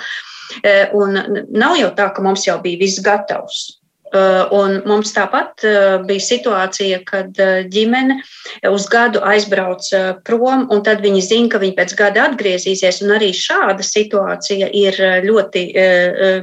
un 0.98 1.18
nav 1.54 1.76
jau 1.78 1.90
tā, 1.94 2.08
ka 2.14 2.22
mums 2.22 2.46
jau 2.46 2.56
bija 2.62 2.80
viss 2.80 3.02
gatavs. 3.06 3.79
Uh, 4.10 4.48
un 4.50 4.80
mums 4.90 5.12
tāpat 5.14 5.62
uh, 5.62 6.00
bija 6.02 6.22
situācija, 6.24 6.96
kad 7.06 7.36
uh, 7.38 7.60
ģimene 7.70 8.16
uz 8.66 8.88
gadu 8.90 9.20
aizbrauc 9.22 9.86
prom, 10.26 10.64
un 10.74 10.82
tad 10.82 11.04
viņi 11.04 11.20
zina, 11.22 11.50
ka 11.52 11.60
viņi 11.62 11.76
pēc 11.76 11.94
gada 11.98 12.24
atgriezīsies. 12.26 12.98
Arī 13.06 13.30
šāda 13.36 13.86
situācija 13.86 14.66
ir 14.74 14.98
ļoti 15.22 15.62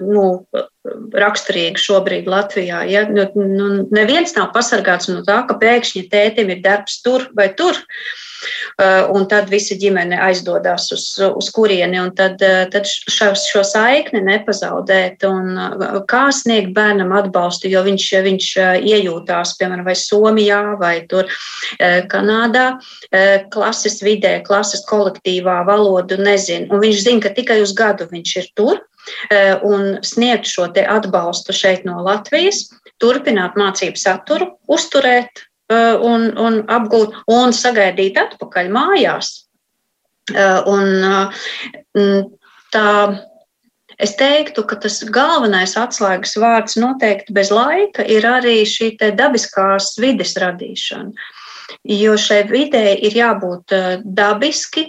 nu, 0.04 0.24
raksturīga 1.20 1.82
šobrīd 1.82 2.30
Latvijā. 2.32 2.86
Ja? 2.88 3.04
Nu, 3.12 3.28
nu, 3.36 3.68
neviens 3.92 4.36
nav 4.38 4.54
pasargāts 4.56 5.12
no 5.12 5.20
tā, 5.28 5.42
ka 5.50 5.60
pēkšņi 5.60 6.08
tētim 6.14 6.54
ir 6.56 6.64
darbs 6.64 7.02
tur 7.04 7.28
vai 7.36 7.50
tur. 7.58 7.76
Uh, 7.76 8.16
Eh, 8.18 8.27
un 9.14 9.26
tad 9.30 9.50
visa 9.50 9.76
ģimene 9.80 10.20
aizdodas 10.22 10.92
uz, 10.94 11.06
uz 11.26 11.50
kurieni, 11.54 12.00
un 12.02 12.12
tad, 12.16 12.42
eh, 12.46 12.66
tad 12.72 12.86
šo, 12.88 13.32
šo 13.38 13.64
saikni 13.66 14.22
nepazaudēt, 14.26 15.26
un 15.28 15.58
eh, 15.58 16.00
kā 16.10 16.28
sniegt 16.36 16.74
bērnam 16.78 17.14
atbalstu, 17.18 17.70
jo 17.72 17.84
viņš, 17.88 18.08
viņš 18.28 18.50
iejūtās, 18.86 19.56
piemēram, 19.60 19.86
vai 19.88 19.96
Somijā, 19.98 20.62
vai 20.80 20.96
tur 21.10 21.30
Kanādā, 22.12 22.68
klases 23.54 24.00
vidē, 24.04 24.38
klases 24.46 24.84
kolektīvā 24.88 25.60
valodu 25.68 26.18
nezin, 26.22 26.68
un 26.72 26.82
viņš 26.84 27.02
zina, 27.04 27.24
ka 27.24 27.34
tikai 27.38 27.60
uz 27.64 27.74
gadu 27.78 28.08
viņš 28.10 28.36
ir 28.42 28.50
tur, 28.58 28.82
un 29.68 29.98
sniegt 30.06 30.50
šo 30.50 30.68
atbalstu 30.70 31.56
šeit 31.56 31.86
no 31.88 32.02
Latvijas, 32.06 32.66
turpināt 33.02 33.58
mācību 33.60 34.00
saturu, 34.00 34.52
uzturēt 34.68 35.47
un, 35.74 36.30
un 36.40 36.62
apgūt 36.72 37.16
un 37.32 37.54
sagaidīt 37.56 38.18
atpakaļ 38.22 38.70
mājās. 38.72 39.34
Uh, 40.28 40.60
un, 40.68 40.88
uh, 41.08 42.24
tā, 42.76 42.90
es 44.00 44.16
teiktu, 44.20 44.66
ka 44.68 44.76
tas 44.84 45.00
galvenais 45.04 45.78
atslēgas 45.80 46.36
vārds 46.40 46.78
noteikti 46.80 47.36
bez 47.36 47.52
laika 47.52 48.04
ir 48.04 48.28
arī 48.28 48.62
šī 48.68 48.96
dabiskās 49.16 49.96
vides 50.04 50.36
radīšana. 50.40 51.16
Jo 51.88 52.16
šai 52.20 52.44
vidē 52.48 52.96
ir 53.04 53.16
jābūt 53.16 53.76
dabiski, 54.04 54.88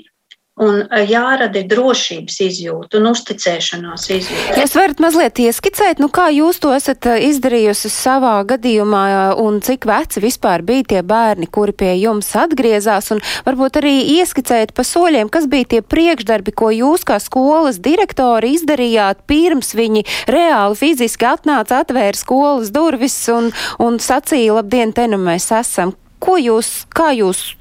un 0.63 0.81
eh, 0.85 1.05
jārada 1.09 1.63
drošības 1.69 2.39
izjūta 2.49 2.99
un 2.99 3.11
uzticēšanās 3.13 4.07
izjūta. 4.17 4.57
Jūs 4.63 4.77
varat 4.79 5.03
mazliet 5.03 5.41
ieskicēt, 5.43 6.03
nu 6.03 6.11
kā 6.13 6.29
jūs 6.35 6.61
to 6.63 6.73
esat 6.77 7.07
eh, 7.11 7.29
izdarījusi 7.31 7.91
savā 7.93 8.37
gadījumā 8.49 9.05
un 9.43 9.61
cik 9.65 9.87
veci 9.89 10.23
vispār 10.25 10.65
bija 10.67 10.87
tie 10.95 11.03
bērni, 11.07 11.49
kuri 11.53 11.75
pie 11.79 11.93
jums 12.01 12.31
atgriezās 12.39 13.13
un 13.15 13.23
varbūt 13.47 13.81
arī 13.83 13.95
ieskicēt 14.19 14.75
pa 14.77 14.87
soļiem, 14.87 15.31
kas 15.33 15.49
bija 15.51 15.73
tie 15.75 15.83
priekšdarbi, 15.83 16.55
ko 16.59 16.73
jūs 16.75 17.07
kā 17.09 17.21
skolas 17.23 17.81
direktori 17.85 18.55
izdarījāt 18.57 19.25
pirms 19.31 19.75
viņi 19.79 20.05
reāli 20.31 20.79
fiziski 20.79 21.29
atnāca, 21.29 21.83
atvēra 21.83 22.19
skolas 22.19 22.73
durvis 22.75 23.17
un, 23.33 23.53
un 23.83 24.01
sacīja, 24.03 24.59
labdien, 24.59 24.95
te 24.97 25.07
nu 25.11 25.21
mēs 25.23 25.51
esam. 25.55 25.95
Ko 26.19 26.35
jūs, 26.41 26.89
kā 26.91 27.13
jūs 27.15 27.53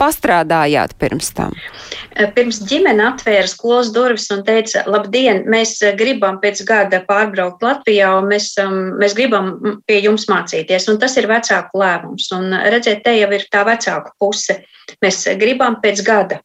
pastrādājāt 0.00 0.94
pirms 0.98 1.30
tam? 1.36 1.54
Eh, 2.16 2.28
pirms 2.34 2.60
ģimene 2.70 3.04
atvēra 3.10 3.48
skolas 3.50 3.92
durvis 3.94 4.28
un 4.34 4.42
teica, 4.46 4.84
labdien, 4.90 5.44
mēs 5.50 5.76
eh, 5.82 5.94
gribam 5.98 6.40
pēc 6.42 6.64
gada 6.68 7.02
pārbraukt 7.08 7.62
Latvijā 7.64 8.12
un 8.18 8.30
mēs, 8.32 8.52
mēs 9.00 9.16
gribam 9.18 9.80
pie 9.86 10.00
jums 10.00 10.26
mācīties. 10.30 10.88
Un 10.90 11.00
tas 11.02 11.16
ir 11.20 11.28
vecāku 11.30 11.80
lēmums. 11.82 12.30
Un 12.36 12.54
redziet, 12.72 13.04
te 13.04 13.16
jau 13.18 13.30
ir 13.36 13.46
tā 13.52 13.64
vecāku 13.68 14.14
puse. 14.18 14.62
Mēs 15.04 15.24
gribam 15.38 15.80
pēc 15.82 16.04
gada. 16.06 16.40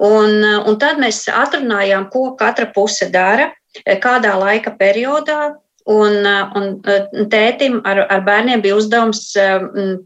Un, 0.00 0.40
un 0.42 0.78
tad 0.80 1.00
mēs 1.02 1.26
atrunājām, 1.28 2.08
ko 2.12 2.30
katra 2.38 2.70
puse 2.74 3.10
dara, 3.12 3.50
eh, 3.84 3.98
kādā 4.00 4.34
laika 4.40 4.72
periodā, 4.78 5.54
Un, 5.84 6.24
un 6.56 7.28
tētim 7.28 7.82
ar, 7.84 8.06
ar 8.08 8.22
bērniem 8.24 8.62
bija 8.64 8.76
uzdevums 8.78 9.26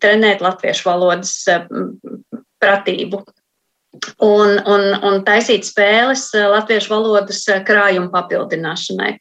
trenēt 0.02 0.40
latviešu 0.42 0.88
valodas 0.88 1.34
pratību. 2.58 3.22
Un, 4.22 4.58
un, 4.68 4.82
un 5.06 5.22
taisīt 5.26 5.64
spēles 5.66 6.26
latviešu 6.34 6.90
valodas 6.92 7.40
krājuma 7.66 8.10
papildināšanai. 8.12 9.14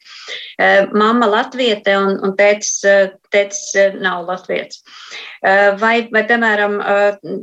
Mama 0.92 1.28
latviete 1.30 1.94
un, 1.98 2.18
un 2.26 2.34
tētis, 2.38 2.74
tētis 3.32 3.62
nav 4.02 4.26
latviets. 4.28 4.82
Vai, 5.80 5.94
vai 6.12 6.22
piemēram, 6.28 6.76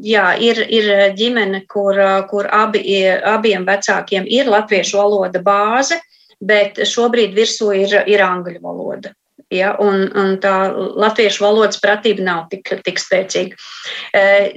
jā, 0.05 0.27
ir, 0.43 0.61
ir 0.69 0.91
ģimene, 1.17 1.63
kur, 1.71 1.99
kur 2.29 2.51
abi, 2.51 2.83
abiem 3.07 3.67
vecākiem 3.67 4.27
ir 4.29 4.51
latviešu 4.51 5.01
valoda 5.01 5.41
bāze, 5.43 5.99
bet 6.45 6.81
šobrīd 6.87 7.35
virsū 7.37 7.71
ir, 7.75 7.95
ir 8.09 8.23
angļu 8.25 8.61
valoda. 8.63 9.13
Ja, 9.55 9.73
un, 9.79 10.07
un 10.17 10.35
tā 10.43 10.55
latviešu 10.73 11.43
valodas 11.45 11.79
pratība 11.81 12.23
nav 12.25 12.45
tik, 12.51 12.73
tik 12.83 12.99
spēcīga. 12.99 13.55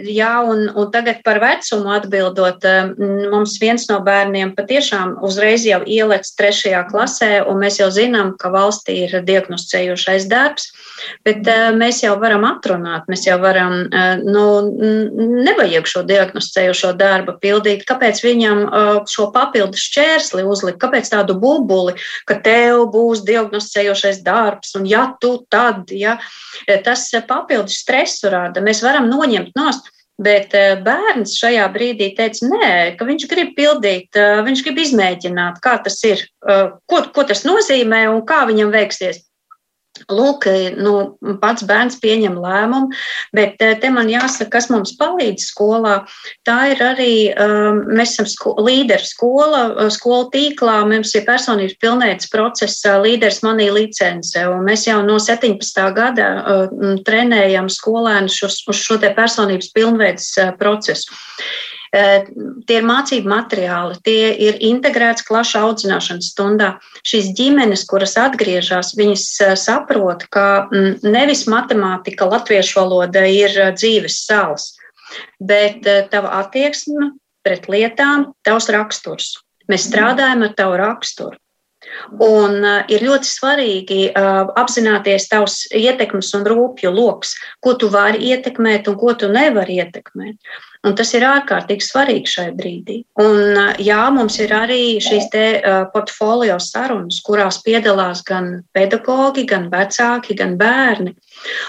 Jā, 0.09 0.33
un, 0.49 0.67
un 0.75 0.91
tagad 0.95 1.21
par 1.27 1.41
vecumu 1.43 1.93
atbildot, 1.95 2.65
mums 2.99 3.57
viens 3.63 3.87
no 3.91 4.01
bērniem 4.05 4.55
patiešām 4.59 5.19
uzreiz 5.27 5.67
jau 5.69 5.81
ielec 5.87 6.27
trešajā 6.39 6.85
klasē, 6.91 7.31
un 7.49 7.61
mēs 7.63 7.79
jau 7.81 7.91
zinām, 7.95 8.35
ka 8.41 8.51
valstī 8.55 9.05
ir 9.07 9.19
diagnosticējušais 9.29 10.29
darbs, 10.31 10.71
bet 11.27 11.47
mēs 11.79 12.03
jau 12.05 12.17
varam 12.21 12.47
atrunāt, 12.49 13.07
mēs 13.11 13.27
jau 13.29 13.39
varam, 13.43 13.85
nu, 14.25 14.47
nevajag 15.47 15.89
šo 15.91 16.05
diagnosticējušo 16.09 16.95
darbu 16.99 17.37
pildīt, 17.43 17.85
kāpēc 17.89 18.23
viņam 18.25 18.65
šo 19.11 19.29
papildus 19.35 19.85
šķērsli 19.89 20.47
uzlikt, 20.49 20.81
kāpēc 20.83 21.13
tādu 21.13 21.37
bubuli, 21.39 21.97
ka 22.29 22.39
tev 22.43 22.89
būs 22.95 23.25
diagnosticējošais 23.29 24.23
darbs, 24.27 24.75
un 24.79 24.88
ja 24.89 25.05
tu 25.21 25.35
tad, 25.51 25.93
ja 25.93 26.19
tas 26.85 27.07
papildus 27.29 27.79
stresu 27.85 28.33
rada, 28.33 28.65
mēs 28.65 28.83
varam 28.87 29.09
noņemt 29.11 29.57
nost. 29.59 29.93
Bet 30.19 30.51
bērns 30.83 31.37
šajā 31.39 31.69
brīdī 31.71 32.09
teica, 32.19 32.49
nē, 32.51 32.71
ka 32.99 33.07
viņš 33.07 33.27
grib 33.31 33.53
pildīt, 33.55 34.19
viņš 34.19 34.63
grib 34.67 34.81
izmēģināt, 34.83 35.61
kā 35.63 35.77
tas 35.85 36.01
ir, 36.09 36.25
ko, 36.43 37.05
ko 37.15 37.25
tas 37.29 37.45
nozīmē 37.47 38.01
un 38.11 38.25
kā 38.27 38.41
viņam 38.49 38.73
veiksies. 38.75 39.21
Lūk, 40.11 40.47
nu, 40.79 40.95
pats 41.43 41.65
bērns 41.69 41.99
pieņem 42.03 42.39
lēmumu, 42.41 42.93
bet 43.37 43.61
eh, 43.65 43.75
te 43.81 43.91
man 43.93 44.11
jāsaka, 44.11 44.51
kas 44.57 44.69
mums 44.73 44.95
palīdz 45.01 45.49
skolā. 45.51 45.95
Tā 46.49 46.59
ir 46.73 46.83
arī, 46.85 47.13
um, 47.35 47.83
mēs 47.99 48.15
esam 48.15 48.29
sko 48.31 48.55
līderi 48.65 49.07
skola, 49.07 49.63
skola 49.95 50.29
tīklā, 50.35 50.79
mums 50.89 51.15
ir 51.19 51.27
personības 51.29 51.77
pilnveids 51.83 52.31
procesa 52.33 52.99
līderis 53.03 53.43
manī 53.47 53.69
licence, 53.75 54.39
un 54.49 54.67
mēs 54.69 54.87
jau 54.89 55.01
no 55.07 55.19
17. 55.23 55.83
gada 55.97 56.29
trenējam 57.07 57.71
skolēnus 57.73 58.43
uz, 58.47 58.61
uz 58.69 58.85
šo 58.85 58.99
te 59.03 59.13
personības 59.17 59.73
pilnveids 59.75 60.35
procesu. 60.61 61.15
Tie 61.93 62.77
ir 62.77 62.85
mācību 62.85 63.31
materiāli, 63.31 63.97
tie 64.05 64.33
ir 64.49 64.59
integrēts 64.69 65.25
klašu 65.25 65.61
audzināšanas 65.63 66.33
stundā. 66.35 66.75
Šīs 67.07 67.33
ģimenes, 67.39 67.87
kuras 67.89 68.17
atgriežas, 68.21 68.93
viņas 68.99 69.25
saprot, 69.63 70.27
ka 70.33 70.69
nevis 71.03 71.47
matemātika, 71.49 72.29
latviešu 72.29 72.81
valoda 72.83 73.25
ir 73.25 73.57
dzīves 73.79 74.21
sāls, 74.29 74.75
bet 75.41 75.89
tava 76.13 76.43
attieksme 76.43 77.15
pret 77.47 77.69
lietām, 77.73 78.33
tavs 78.45 78.69
raksturs. 78.75 79.37
Mēs 79.69 79.89
strādājam 79.89 80.45
ar 80.47 80.57
tavu 80.57 80.81
raksturu. 80.81 81.37
Un 82.25 82.57
uh, 82.65 82.81
ir 82.91 83.05
ļoti 83.07 83.29
svarīgi 83.29 84.01
uh, 84.11 84.49
apzināties 84.59 85.29
tavs 85.31 85.61
ietekmes 85.75 86.33
un 86.37 86.47
rūpju 86.49 86.91
lokus, 86.91 87.37
ko 87.65 87.77
tu 87.79 87.91
vari 87.93 88.33
ietekmēt 88.33 88.91
un 88.91 88.97
ko 88.99 89.15
tu 89.19 89.31
nevari 89.31 89.79
ietekmēt. 89.79 90.37
Un 90.87 90.95
tas 90.99 91.11
ir 91.17 91.25
ārkārtīgi 91.27 91.83
svarīgi 91.83 92.31
šai 92.31 92.49
brīdī. 92.59 93.01
Un, 93.19 93.59
jā, 93.83 94.03
mums 94.15 94.39
ir 94.39 94.55
arī 94.55 94.83
šīs 95.03 95.27
te 95.33 95.47
portfolio 95.95 96.59
sarunas, 96.63 97.19
kurās 97.27 97.59
piedalās 97.65 98.23
gan 98.27 98.53
pedagogi, 98.77 99.47
gan 99.51 99.67
vecāki, 99.73 100.39
gan 100.39 100.55
bērni. 100.61 101.17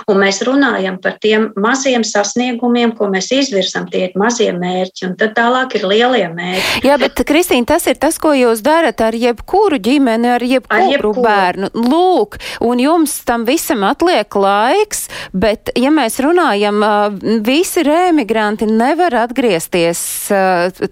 Un 0.10 0.20
mēs 0.22 0.42
runājam 0.46 0.98
par 1.02 1.18
tiem 1.22 1.50
maziem 1.60 2.04
sasniegumiem, 2.08 2.94
ko 2.98 3.10
mēs 3.12 3.30
izvirzam, 3.36 3.88
tie 3.92 4.08
ir 4.08 4.16
mazie 4.20 4.50
mērķi, 4.56 5.06
un 5.10 5.16
tad 5.20 5.36
tālāk 5.38 5.76
ir 5.80 5.86
lielie 5.90 6.26
mērķi. 6.34 6.84
Jā, 6.88 6.98
bet, 7.02 7.22
Kristīna, 7.28 7.68
tas 7.76 7.86
ir 7.92 8.00
tas, 8.02 8.18
ko 8.22 8.34
jūs 8.36 8.64
darat 8.66 9.02
ar 9.06 9.18
jebkuru 9.18 9.80
ģimeni, 9.86 10.32
ar 10.36 10.46
jebkuru, 10.46 10.80
ar 10.80 10.94
jebkuru. 10.94 11.26
bērnu. 11.26 11.72
Lūk, 11.90 12.40
un 12.66 12.82
jums 12.82 13.20
tam 13.28 13.46
visam 13.48 13.86
atliek 13.88 14.40
laiks, 14.40 15.06
bet, 15.34 15.74
ja 15.80 15.92
mēs 15.94 16.20
runājam, 16.24 16.82
visi 17.46 17.84
remigranti 17.86 18.68
nevar 18.70 19.16
atgriezties 19.26 20.02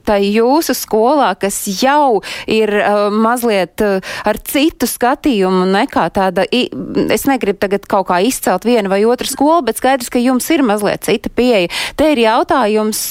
tai 0.08 0.20
jūsu 0.28 0.76
skolā, 0.78 1.34
kas 1.40 1.63
jau 1.82 2.22
ir 2.52 2.72
mazliet 3.13 3.82
ar 3.82 4.42
citu 4.48 4.88
skatījumu 4.90 5.66
nekā 5.74 6.08
tāda, 6.16 6.46
es 6.48 7.28
negribu 7.30 7.62
tagad 7.63 7.88
kaut 7.90 8.10
kā 8.12 8.22
izcelt 8.26 8.66
vienu 8.67 8.91
vai 8.91 9.01
otru 9.08 9.30
skolu, 9.30 9.63
bet 9.67 9.80
skaidrs, 9.82 10.12
ka 10.13 10.21
jums 10.21 10.47
ir 10.53 10.63
mazliet 10.67 11.06
cita 11.08 11.32
pieeja. 11.34 11.71
Te 11.97 12.12
ir 12.13 12.21
jautājums, 12.21 13.01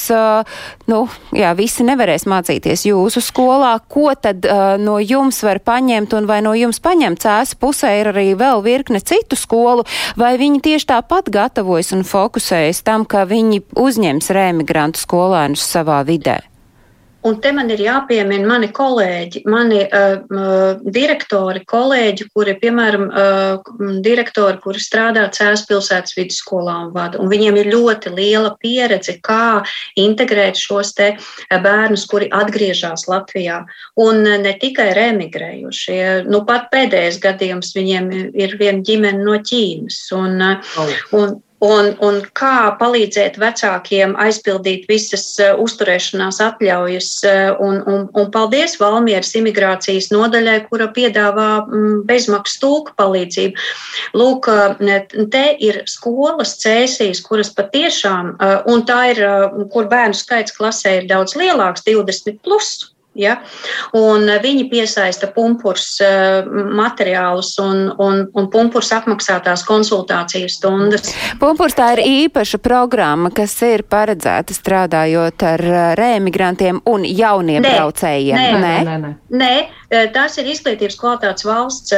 nu, 0.91 1.01
jā, 1.37 1.53
visi 1.59 1.87
nevarēs 1.87 2.29
mācīties 2.31 2.87
jūsu 2.89 3.23
skolā, 3.25 3.75
ko 3.89 4.13
tad 4.15 4.47
no 4.83 4.99
jums 5.03 5.43
var 5.47 5.63
paņemt 5.65 6.15
un 6.17 6.29
vai 6.31 6.43
no 6.45 6.55
jums 6.57 6.81
paņemt 6.85 7.25
cēs 7.25 7.57
pusē 7.61 7.93
ir 8.03 8.13
arī 8.13 8.29
vēl 8.39 8.63
virkne 8.65 9.01
citu 9.03 9.39
skolu, 9.39 9.87
vai 10.21 10.37
viņi 10.41 10.63
tieši 10.69 10.91
tāpat 10.93 11.33
gatavojas 11.33 11.93
un 11.97 12.07
fokusējas 12.07 12.85
tam, 12.87 13.09
ka 13.09 13.27
viņi 13.29 13.65
uzņems 13.77 14.31
remigrantu 14.37 14.77
migrantu 14.77 15.01
skolēnus 15.01 15.65
savā 15.65 16.05
vidē? 16.05 16.56
Un 17.27 17.41
te 17.43 17.51
man 17.55 17.71
ir 17.75 17.81
jāpiemina 17.83 18.47
mani 18.47 18.69
kolēģi, 18.75 19.43
mani 19.51 19.81
uh, 19.87 20.83
direktori, 20.95 21.65
kolēģi, 21.67 22.29
kuri, 22.35 22.55
piemēram, 22.61 23.07
uh, 23.11 23.71
direktori, 24.05 24.61
kuri 24.63 24.83
strādā 24.83 25.25
Cēlā 25.35 25.57
pilsētas 25.67 26.15
vidusskolā 26.17 26.77
un 26.85 26.93
vada. 26.95 27.19
Un 27.23 27.31
viņiem 27.33 27.59
ir 27.61 27.71
ļoti 27.73 28.13
liela 28.15 28.53
pieredze, 28.63 29.17
kā 29.25 29.65
integrēt 29.99 30.61
šos 30.61 30.93
te 30.97 31.09
bērnus, 31.51 32.07
kuri 32.11 32.29
atgriežas 32.35 33.07
Latvijā. 33.11 33.63
Un 34.03 34.23
ne 34.23 34.53
tikai 34.61 34.91
remigrējušie. 34.99 36.29
Nu, 36.31 36.45
pat 36.47 36.71
pēdējais 36.75 37.19
gadījums 37.23 37.75
viņiem 37.77 38.13
ir 38.37 38.57
viena 38.61 38.85
ģimene 38.87 39.25
no 39.27 39.39
Ķīnas. 39.43 40.03
Un, 40.17 40.39
oh. 40.47 40.97
un, 41.19 41.37
Un, 41.65 41.95
un 42.05 42.19
kā 42.37 42.77
palīdzēt 42.77 43.39
vecākiem 43.41 44.13
aizpildīt 44.21 44.85
visas 44.91 45.25
uh, 45.41 45.55
uzturēšanās 45.63 46.41
atļaujas. 46.45 47.09
Uh, 47.25 47.63
un, 47.65 47.79
un, 47.89 48.03
un 48.13 48.29
paldies 48.35 48.77
Valmieras 48.77 49.33
imigrācijas 49.41 50.11
nodaļai, 50.13 50.59
kura 50.69 50.91
piedāvā 50.93 51.49
um, 51.65 52.03
bezmaksas 52.09 52.61
tulku 52.61 52.93
palīdzību. 53.01 53.65
Lūk, 54.21 54.51
uh, 54.53 55.25
te 55.33 55.47
ir 55.65 55.81
skolas 55.89 56.59
cēsīs, 56.61 57.23
kuras 57.25 57.49
patiešām, 57.57 58.35
un 58.69 58.85
tā 58.89 58.99
ir, 59.15 59.23
kur 59.73 59.89
bērnu 59.89 60.17
skaits 60.17 60.55
klasē 60.57 60.99
ir 61.01 61.09
daudz 61.09 61.39
lielāks, 61.41 61.87
20 61.89 62.43
plus 62.45 62.96
Ja? 63.17 63.39
Un 63.97 64.29
viņi 64.43 64.67
piesaista 64.71 65.29
pumpurs 65.33 65.97
eh, 66.05 66.45
materiālus 66.77 67.55
un, 67.63 67.87
un, 68.03 68.25
un 68.37 68.49
pumpurs 68.53 68.93
apmaksātās 68.97 69.65
konsultāciju 69.67 70.51
stundas. 70.53 71.13
Pumpurs 71.41 71.77
tā 71.77 71.93
ir 71.97 72.05
īpaša 72.27 72.61
programma, 72.63 73.33
kas 73.35 73.55
ir 73.67 73.87
paredzēta 73.89 74.57
strādājot 74.57 75.47
ar 75.49 75.65
eh, 75.65 75.87
rēmigrantiem 76.01 76.83
un 76.93 77.07
jauniem 77.09 77.65
nē, 77.65 77.73
braucējiem. 77.77 78.37
Nē, 78.37 78.51
nē, 78.61 78.75
nē. 78.85 78.99
nē. 79.07 79.15
nē 79.43 79.53
eh, 79.57 80.11
tās 80.15 80.37
ir 80.43 80.51
izglītības 80.53 81.01
kvalitātes 81.01 81.49
valsts 81.49 81.95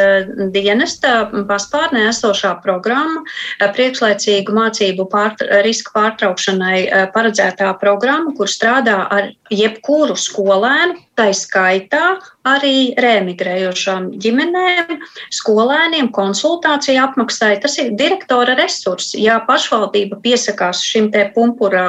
dienesta 0.55 1.17
paspārnē 1.49 2.07
esošā 2.13 2.55
programma, 2.63 3.25
priekšlaicīgu 3.59 4.55
mācību 4.55 5.09
pār, 5.11 5.35
riska 5.67 5.95
pārtraukšanai 5.97 7.11
paredzētā 7.15 7.73
programma, 7.81 8.35
kur 8.37 8.51
strādā 8.51 9.01
ar 9.11 9.31
jebkuru 9.51 10.17
skolēnu 10.19 11.08
Tā 11.19 11.33
skaitā 11.35 12.03
arī 12.47 12.95
remigrējošām 13.03 14.05
ģimenēm, 14.23 15.01
skolēniem 15.35 16.13
konsultāciju 16.15 17.01
apmaksai. 17.03 17.57
Tas 17.65 17.75
ir 17.83 17.91
direktora 17.99 18.55
resurss. 18.61 19.17
Ja 19.19 19.41
pašvaldība 19.49 20.21
piesakās 20.23 20.85
šim 20.87 21.11
te 21.15 21.27
pumpura 21.35 21.89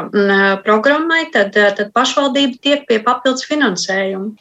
programmai, 0.65 1.27
tad, 1.35 1.53
tad 1.53 1.93
pašvaldība 1.93 2.57
tiek 2.65 2.87
pie 2.89 2.97
papildus 3.05 3.45
finansējuma. 3.51 4.33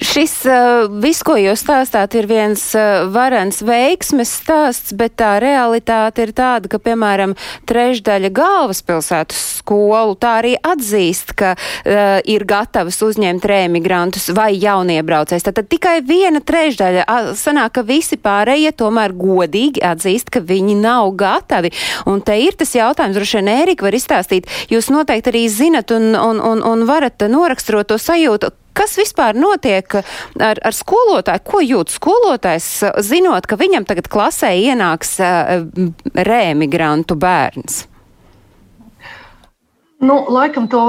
Šis 0.00 0.32
uh, 0.48 0.86
viss, 1.02 1.20
ko 1.26 1.34
jūs 1.36 1.60
stāstāt, 1.64 2.14
ir 2.16 2.28
viens 2.30 2.60
uh, 2.78 3.04
varens 3.12 3.60
veiksmes 3.66 4.30
stāsts, 4.40 4.94
bet 4.96 5.18
tā 5.20 5.34
realitāte 5.42 6.24
ir 6.24 6.32
tāda, 6.36 6.70
ka, 6.72 6.80
piemēram, 6.80 7.34
trešdaļa 7.68 8.30
galvaspilsētas 8.32 9.42
skolu 9.60 10.16
tā 10.20 10.36
arī 10.40 10.54
atzīst, 10.56 11.34
ka 11.38 11.52
uh, 11.56 12.20
ir 12.24 12.46
gatavas 12.48 13.00
uzņemt 13.04 13.44
rēmigrantus 13.48 14.30
vai 14.36 14.54
jauniebraucējs. 14.56 15.44
Tad, 15.48 15.58
tad 15.60 15.70
tikai 15.72 15.98
viena 16.06 16.40
trešdaļa 16.40 17.04
sanāk, 17.38 17.76
ka 17.76 17.86
visi 17.86 18.16
pārējie 18.22 18.72
tomēr 18.78 19.12
godīgi 19.16 19.84
atzīst, 19.84 20.32
ka 20.32 20.40
viņi 20.40 20.78
nav 20.80 21.12
gatavi. 21.20 21.72
Un 22.08 22.24
te 22.24 22.38
ir 22.40 22.56
tas 22.58 22.72
jautājums, 22.76 23.18
droši 23.18 23.40
vien 23.40 23.52
Ērika 23.58 23.86
var 23.86 23.96
izstāstīt. 23.96 24.48
Jūs 24.72 24.88
noteikti 24.94 25.32
arī 25.32 25.46
zinat 25.52 25.92
un, 25.92 26.12
un, 26.16 26.40
un, 26.40 26.64
un 26.64 26.88
varat 26.88 27.28
noraksturot 27.28 27.92
to 27.92 28.00
sajūtu, 28.00 28.54
Kas 28.72 28.96
vispār 28.96 29.36
notiek 29.36 29.98
ar, 30.00 30.58
ar 30.58 30.76
skolotāju? 30.76 31.44
Ko 31.44 31.60
jūt 31.60 31.92
skolotājs, 31.92 32.68
zinot, 33.04 33.46
ka 33.46 33.60
viņam 33.60 33.86
tagad 33.88 34.08
klasē 34.12 34.54
ienāks 34.56 35.18
uh, 35.20 35.64
rēmigrantu 36.16 37.18
bērns? 37.20 37.82
Nu, 40.02 40.16
laikam 40.28 40.64
to 40.66 40.80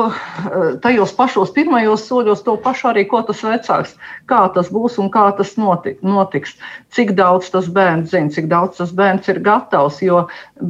tajos 0.82 1.12
pašos 1.14 1.52
pirmajos 1.54 2.08
soļos, 2.10 2.40
to 2.48 2.56
pašu 2.64 2.88
arī, 2.90 3.04
ko 3.06 3.20
tas 3.28 3.44
vecāks, 3.46 3.92
kā 4.26 4.40
tas 4.56 4.72
būs 4.74 4.96
un 5.04 5.12
kā 5.14 5.28
tas 5.38 5.52
notiks. 5.62 6.56
Cik 6.98 7.14
daudz 7.20 7.52
tas 7.54 7.68
bērns 7.76 8.10
zina, 8.10 8.34
cik 8.34 8.48
daudz 8.50 8.82
tas 8.82 8.96
bērns 8.98 9.30
ir 9.30 9.38
gatavs. 9.46 10.02
Jo 10.02 10.24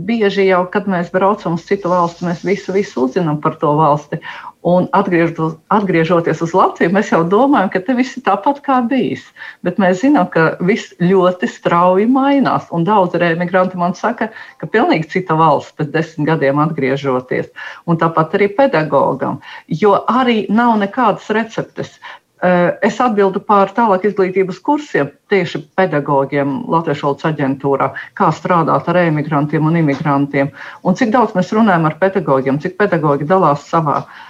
bieži 0.09 0.49
jau, 0.49 0.65
kad 0.75 0.91
mēs 0.91 1.13
braucam 1.15 1.55
uz 1.55 1.63
citu 1.69 1.93
valsti, 1.93 2.27
mēs 2.27 2.43
visu, 2.43 2.75
visu 2.75 3.05
uzzinām 3.07 3.39
par 3.39 3.55
to 3.63 3.71
valsti. 3.79 4.19
Un 4.63 4.85
atgriežoties 4.95 6.39
uz 6.45 6.53
Latviju, 6.55 6.93
mēs 6.95 7.09
jau 7.11 7.19
domājam, 7.27 7.67
ka 7.73 7.81
te 7.83 7.95
viss 7.97 8.15
ir 8.15 8.23
tāpat 8.23 8.61
kā 8.63 8.77
bijis. 8.87 9.25
Bet 9.67 9.81
mēs 9.81 9.99
zinām, 10.05 10.29
ka 10.31 10.53
viss 10.63 10.95
ļoti 11.03 11.49
strauji 11.51 12.07
mainās. 12.07 12.69
Un 12.71 12.87
daudz 12.87 13.19
emigranti 13.19 13.75
man 13.79 13.91
saka, 13.99 14.29
ka 14.63 14.71
pilnīgi 14.71 15.11
cita 15.17 15.35
valsts 15.35 15.75
pēc 15.75 15.91
desmit 15.91 16.31
gadiem 16.31 16.63
atgriežoties. 16.63 17.51
Un 17.91 17.99
tāpat 17.99 18.39
arī 18.39 18.53
pedagogam. 18.55 19.41
Jo 19.67 19.97
arī 20.07 20.45
nav 20.47 20.77
nekādas 20.79 21.27
receptes. 21.35 21.99
Eh, 22.43 22.71
es 22.83 22.97
atbildu 22.99 23.39
par 23.43 23.69
tālāk 23.71 24.03
izglītības 24.07 24.57
kursiem 24.63 25.11
tieši 25.31 25.61
pedagogiem 25.79 26.65
Latvijas 26.71 27.03
valsts 27.03 27.27
aģentūrā, 27.27 27.93
kā 28.19 28.31
strādāt 28.35 28.87
ar 28.91 28.99
emigrantiem 28.99 29.63
un 29.67 29.79
imigrantiem. 29.79 30.51
Un 30.83 30.99
cik 30.99 31.11
daudz 31.15 31.35
mēs 31.35 31.51
runājam 31.55 31.87
ar 31.87 31.95
pedagogiem, 31.99 32.59
cik 32.59 32.75
pedagogi 32.79 33.27
dalās 33.27 33.63
savā 33.71 34.01
uh, 34.03 34.21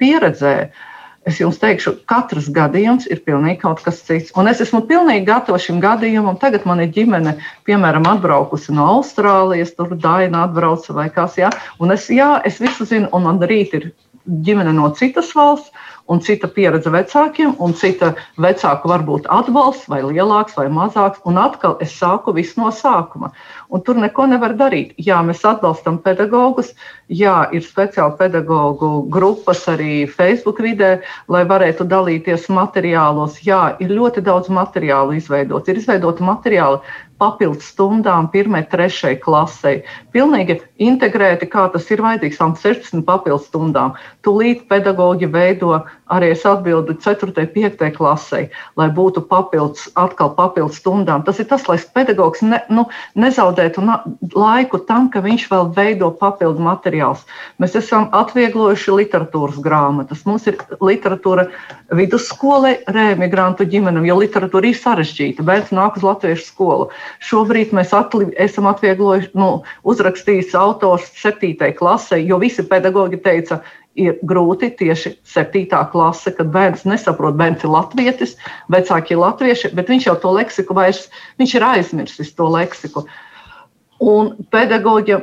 pieredzē, 0.00 0.54
es 1.28 1.38
jums 1.38 1.60
teikšu, 1.62 1.94
katrs 2.10 2.48
gadījums 2.54 3.06
ir 3.10 3.22
pilnīgi 3.26 3.60
kaut 3.62 3.82
kas 3.84 4.00
cits. 4.06 4.32
Un 4.38 4.50
es 4.50 4.62
esmu 4.64 4.82
pilnīgi 4.88 5.26
gatavs 5.28 5.68
šim 5.68 5.78
gadījumam. 5.82 6.38
Tagad 6.42 6.66
man 6.66 6.82
ir 6.82 6.90
ģimene, 6.94 7.36
piemēram, 7.68 8.08
atbraukusi 8.16 8.74
no 8.74 8.88
Austrālijas, 8.96 9.74
tur 9.78 9.94
Daina 9.94 10.46
atbrauca 10.48 10.96
vai 10.98 11.08
kas, 11.14 11.38
jā. 11.38 11.52
Un 11.78 11.94
es, 11.94 12.08
jā, 12.10 12.34
es 12.48 12.58
visu 12.62 12.88
zinu, 12.88 13.10
un 13.14 13.28
man 13.28 13.42
rīt 13.42 13.76
ir 13.78 13.92
ģimene 14.46 14.74
no 14.74 14.90
citas 14.98 15.32
valsts 15.34 15.70
un 16.10 16.20
cita 16.20 16.48
pieredze 16.48 16.90
vecākiem, 16.92 17.54
un 17.62 17.74
cita 17.78 18.12
vecāku 18.40 18.90
varbūt 18.90 19.28
atbalsts, 19.32 19.88
vai 19.90 20.02
lielāks 20.04 20.56
vai 20.58 20.68
mazāks. 20.72 21.22
Un 21.28 21.38
atkal 21.40 21.76
es 21.84 21.94
sāku 21.98 22.34
visu 22.36 22.60
no 22.60 22.70
sākuma. 22.74 23.32
Un 23.72 23.84
tur 23.86 24.00
neko 24.00 24.26
nevar 24.30 24.56
darīt. 24.58 24.92
Jā, 25.00 25.20
mēs 25.26 25.44
atbalstam 25.48 26.00
pedagogus, 26.04 26.72
jā, 27.08 27.36
ir 27.54 27.64
speciāli 27.66 28.18
pedagoģu 28.18 28.90
grupas 29.12 29.64
arī 29.72 30.02
Facebook 30.08 30.60
vidē, 30.64 30.98
lai 31.32 31.44
varētu 31.48 31.86
dalīties 31.88 32.48
materiālos. 32.52 33.40
Jā, 33.46 33.62
ir 33.80 33.94
ļoti 33.94 34.24
daudz 34.26 34.52
materiālu 34.52 35.16
izveidots. 35.20 35.70
Ir 35.70 35.80
izveidoti 35.80 36.26
materiāli 36.26 36.82
papildus 37.22 37.70
stundām, 37.70 38.28
pirmai, 38.34 38.64
trešai 38.72 39.14
klasei. 39.22 39.82
Pilnīgi 40.14 40.58
integrēti, 40.82 41.48
kā 41.52 41.68
tas 41.72 41.86
ir 41.94 42.02
vajadzīgs, 42.02 42.40
tam 42.42 42.56
16 42.58 43.06
papildus 43.06 43.46
stundām. 43.50 43.94
Tūlīt 44.26 44.66
pedagoģi 44.70 45.30
veido 45.32 45.78
arī 46.12 46.32
es 46.34 46.44
atbildu 46.46 46.94
4. 47.00 47.32
un 47.32 47.48
5. 47.54 47.84
klasei, 47.96 48.48
lai 48.76 48.88
būtu 48.92 49.24
papildus, 49.30 49.88
atkal 49.98 50.32
papildus 50.36 50.80
stundām. 50.82 51.24
Tas 51.26 51.40
ir 51.40 51.48
tas, 51.50 51.64
lai 51.70 51.78
pedagogs 51.94 52.42
ne, 52.44 52.60
nu, 52.72 52.84
nezaudētu 53.18 53.84
laiku 54.36 54.82
tam, 54.88 55.08
ka 55.12 55.22
viņš 55.24 55.46
vēl 55.52 55.70
veido 55.76 56.10
papildu 56.20 56.62
materiālus. 56.62 57.24
Mēs 57.62 57.76
esam 57.80 58.10
atvieglojuši 58.12 58.96
literatūras 58.98 59.60
grāmatas. 59.64 60.24
Mums 60.28 60.48
ir 60.50 60.60
literatūra 60.82 61.48
vidusskolai, 61.96 62.76
rēmigrantu 62.92 63.66
ģimenēm, 63.72 64.06
jo 64.08 64.18
literatūra 64.20 64.68
ir 64.68 64.78
sarežģīta. 64.78 65.46
Bērns 65.46 65.72
nāk 65.72 65.96
uz 66.00 66.06
latviešu 66.06 66.48
skolu. 66.50 66.90
Šobrīd 67.20 67.74
mēs 67.76 67.92
atli, 67.96 68.30
esam 68.40 68.68
atvieglojuši, 68.70 69.32
nu, 69.38 69.62
uzrakstījis 69.88 70.54
autors 70.58 71.10
septītai 71.20 71.72
klasē, 71.76 72.20
jo 72.22 72.40
visi 72.42 72.64
pedagoģi 72.66 73.20
teica, 73.24 73.60
ir 73.98 74.16
grūti 74.24 74.70
tieši 74.78 75.16
septītā 75.28 75.82
klase, 75.92 76.32
kad 76.36 76.48
bērns 76.52 76.86
nesaprot, 76.88 77.36
bērns 77.36 77.64
ir 77.66 77.72
latvietis, 77.72 78.36
vecāki 78.72 79.12
ir 79.12 79.20
latvieši, 79.20 79.72
bet 79.76 79.90
viņš 79.92 80.08
jau 80.08 80.16
to 80.22 80.32
leksiku 80.38 80.76
vairs, 80.76 81.08
viņš 81.42 81.54
ir 81.58 81.66
aizmirsis 81.66 82.32
to 82.38 82.48
leksiku. 82.52 83.04
Un 84.02 84.32
pedagoģa 84.50 85.20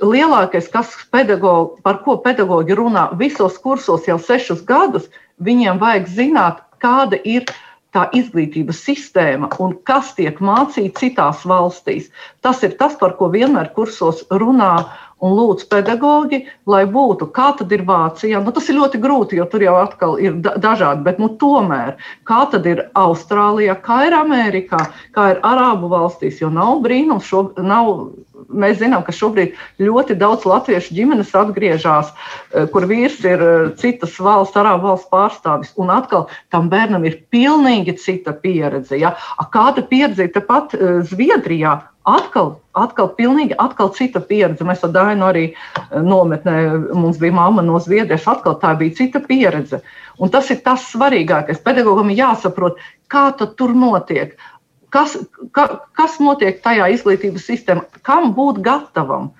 lielākais, 0.00 0.70
kas 0.72 0.94
pedagogi, 1.12 1.82
par 1.84 2.00
ko 2.06 2.16
pedagoģi 2.22 2.78
runā 2.78 3.08
visos 3.18 3.58
kursos 3.60 4.06
jau 4.08 4.18
sešus 4.20 4.62
gadus, 4.68 5.10
viņiem 5.42 5.82
vajag 5.82 6.08
zināt, 6.08 6.62
kāda 6.82 7.18
ir 7.28 7.46
tā 7.92 8.08
izglītības 8.16 8.80
sistēma 8.86 9.50
un 9.62 9.76
kas 9.88 10.14
tiek 10.16 10.40
mācīts 10.40 11.00
citās 11.02 11.46
valstīs. 11.48 12.10
Tas 12.44 12.62
ir 12.66 12.76
tas, 12.80 12.96
par 13.00 13.16
ko 13.18 13.28
vienmēr 13.32 13.72
kursos 13.76 14.24
runā 14.30 14.74
un 15.22 15.36
lūdz 15.38 15.68
pedagoģi, 15.70 16.40
lai 16.66 16.82
būtu, 16.90 17.28
kā 17.36 17.52
tad 17.58 17.72
ir 17.74 17.84
Vācijā. 17.86 18.40
Nu, 18.42 18.54
tas 18.54 18.66
ir 18.68 18.78
ļoti 18.80 18.98
grūti, 19.02 19.38
jo 19.38 19.46
tur 19.50 19.62
jau 19.62 19.76
atkal 19.78 20.16
ir 20.18 20.40
dažādi, 20.42 21.04
bet 21.06 21.20
nu, 21.22 21.30
tomēr, 21.38 21.94
kā 22.28 22.42
tad 22.50 22.66
ir 22.66 22.84
Austrālijā, 22.98 23.76
kā 23.86 24.02
ir 24.08 24.18
Amerikā, 24.18 24.82
kā 25.14 25.28
ir 25.34 25.42
Arābu 25.46 25.92
valstīs, 25.92 26.42
jo 26.42 26.50
nav 26.50 26.82
brīnums, 26.82 27.28
šo, 27.30 27.44
nav, 27.62 27.92
mēs 28.48 28.80
zinām, 28.80 29.04
ka 29.06 29.14
šobrīd 29.14 29.54
ļoti 29.82 30.16
daudz 30.18 30.46
latviešu 30.48 30.94
ģimenes 30.96 31.32
atgriežas, 31.36 32.12
eh, 32.52 32.66
kur 32.72 32.86
vīrs 32.90 33.20
ir 33.24 33.42
eh, 33.42 33.70
citas 33.80 34.18
valsts, 34.18 34.56
Arābu 34.58 34.90
valsts 34.90 35.10
pārstāvis, 35.12 35.72
un 35.76 35.92
atkal 35.94 36.28
tam 36.50 36.68
bērnam 36.72 37.06
ir 37.08 37.22
pilnīgi 37.32 37.96
cita 37.98 38.32
pieredze. 38.32 38.98
Ja? 38.98 39.16
Kāda 39.52 39.84
pieredze 39.86 40.28
ir 40.28 40.34
tepat 40.34 40.74
eh, 40.74 41.00
Zviedrijā? 41.08 41.80
Atkal, 42.02 42.56
atkal, 42.74 43.12
pilnīgi 43.14 43.54
atkal 43.62 43.92
cita 43.94 44.18
pieredze. 44.18 44.64
Mēs 44.66 44.80
ar 44.82 44.90
Dainu 44.90 45.28
arī 45.28 45.44
nometnē, 45.94 46.56
mums 46.98 47.20
bija 47.22 47.36
mamma 47.36 47.62
no 47.62 47.78
Zviedrijas, 47.78 48.26
atkal 48.26 48.56
tā 48.58 48.72
bija 48.80 48.96
cita 48.98 49.22
pieredze. 49.22 49.78
Un 50.18 50.32
tas 50.34 50.50
ir 50.50 50.58
tas 50.66 50.82
svarīgākais. 50.90 51.62
Pedagogam 51.62 52.10
ir 52.10 52.18
jāsaprot, 52.18 52.82
kā 53.06 53.28
tur 53.38 53.70
notiek, 53.76 54.34
kas, 54.92 55.16
ka, 55.56 55.68
kas 55.98 56.18
notiek 56.22 56.60
tajā 56.64 56.90
izglītības 56.96 57.46
sistēmā, 57.48 57.86
kam 58.06 58.34
būt 58.36 58.60
gatavam. 58.64 59.32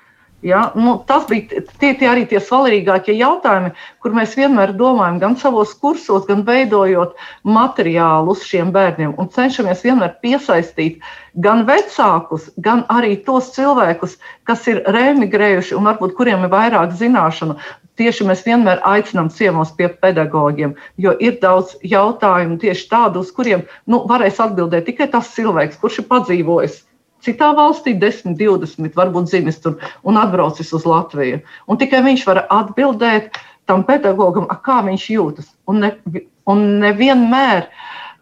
Ja? 0.43 0.73
Nu, 0.75 0.97
tas 1.07 1.29
bija 1.31 1.62
tie, 1.79 1.93
tie 1.95 2.09
arī 2.11 2.25
tie 2.27 2.41
svarīgākie 2.43 3.15
jautājumi, 3.15 3.71
kur 4.03 4.15
mēs 4.17 4.35
vienmēr 4.35 4.73
domājam, 4.79 5.21
gan 5.23 5.37
savos 5.38 5.75
kursos, 5.79 6.25
gan 6.27 6.43
veidojot 6.49 7.15
materiālu 7.47 8.35
uz 8.35 8.43
šiem 8.49 8.73
bērniem 8.75 9.15
un 9.23 9.31
cenšamies 9.31 9.85
vienmēr 9.87 10.17
piesaistīt 10.25 10.99
gan 11.47 11.62
vecākus, 11.69 12.51
gan 12.59 12.83
arī 12.91 13.15
tos 13.23 13.53
cilvēkus, 13.55 14.19
kas 14.49 14.67
ir 14.73 14.83
remigrējuši 14.97 15.79
un 15.79 15.87
varbūt 15.93 16.19
kuriem 16.19 16.43
ir 16.43 16.53
vairāk 16.53 16.99
zināšanu. 16.99 17.61
Tieši 18.00 18.24
mēs 18.24 18.44
vienmēr 18.46 18.81
aicinām 18.88 19.28
ciemos 19.33 19.74
pie 19.76 19.90
pedagogiem, 20.02 20.72
jo 20.96 21.12
ir 21.20 21.37
daudz 21.42 21.74
jautājumu 21.85 22.57
tieši 22.62 22.87
tādu, 22.88 23.20
uz 23.20 23.33
kuriem 23.37 23.66
nu, 23.85 24.00
varēs 24.09 24.40
atbildēt 24.40 24.87
tikai 24.88 25.11
tas 25.12 25.28
cilvēks, 25.35 25.76
kurš 25.83 26.00
ir 26.00 26.09
padzīvojis 26.09 26.81
citā 27.22 27.52
valstī, 27.57 27.94
10, 27.98 28.37
20, 28.38 28.96
varbūt 28.98 29.31
dzimis 29.31 29.61
tur 29.62 29.78
un 30.09 30.18
atbraucis 30.20 30.72
uz 30.74 30.87
Latviju. 30.88 31.40
Un 31.70 31.81
tikai 31.81 32.02
viņš 32.05 32.26
var 32.28 32.44
atbildēt 32.50 33.38
tam 33.70 33.85
pedagogam, 33.87 34.48
kā 34.66 34.81
viņš 34.87 35.09
jūtas. 35.14 35.52
Un, 35.70 35.85
ne, 35.85 36.22
un 36.50 36.64
nevienmēr 36.83 37.68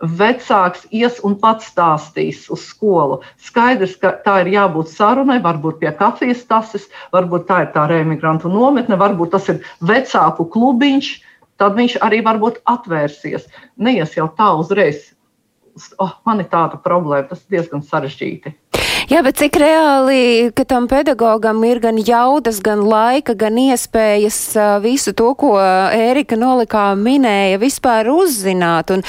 vecāks 0.00 0.86
ies 0.96 1.18
un 1.26 1.36
pats 1.40 1.68
stāstīs 1.70 2.46
uz 2.52 2.64
skolu. 2.72 3.20
Skaidrs, 3.44 3.96
ka 4.00 4.14
tā 4.24 4.40
ir 4.44 4.52
jābūt 4.54 4.92
sarunai, 4.92 5.40
varbūt 5.44 5.80
pie 5.82 5.92
kafijas 5.96 6.44
tases, 6.48 6.88
varbūt 7.12 7.46
tā 7.50 7.64
ir 7.66 7.72
tā 7.74 7.86
remigrantu 7.90 8.52
nometne, 8.52 8.96
varbūt 9.00 9.34
tas 9.36 9.48
ir 9.52 9.60
vecāku 9.80 10.48
klubiņš. 10.52 11.12
Tad 11.60 11.76
viņš 11.76 11.98
arī 12.00 12.22
varbūt 12.24 12.62
atvērsies. 12.72 13.44
Neies 13.76 14.16
jau 14.16 14.30
tā 14.36 14.48
uzreiz. 14.56 15.10
Oh, 16.00 16.16
man 16.26 16.40
ir 16.40 16.48
tāda 16.48 16.80
problēma, 16.80 17.28
tas 17.28 17.44
ir 17.44 17.58
diezgan 17.58 17.84
sarežģīti. 17.84 18.54
Jā, 19.11 19.25
bet 19.27 19.40
cik 19.40 19.57
reāli, 19.59 20.53
ka 20.55 20.62
tam 20.70 20.85
pedagogam 20.87 21.64
ir 21.66 21.81
gan 21.83 21.96
jaudas, 21.99 22.61
gan 22.62 22.85
laika, 22.87 23.35
gan 23.35 23.57
iespējas 23.59 24.37
visu 24.85 25.11
to, 25.18 25.33
ko 25.35 25.57
Ērika 25.59 26.38
nolikā 26.38 26.85
minēja, 26.94 27.59
vispār 27.59 28.07
uzzināt? 28.12 28.92
Un 28.94 29.03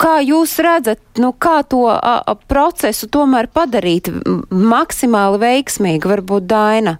kā 0.00 0.14
jūs 0.24 0.54
redzat, 0.64 1.02
nu, 1.20 1.34
kā 1.36 1.58
to 1.68 1.82
a, 1.92 1.98
a, 2.16 2.36
procesu 2.48 3.10
tomēr 3.12 3.50
padarīt 3.52 4.08
maksimāli 4.48 5.42
veiksmīgu, 5.44 6.14
varbūt 6.16 6.48
Daina? 6.48 6.96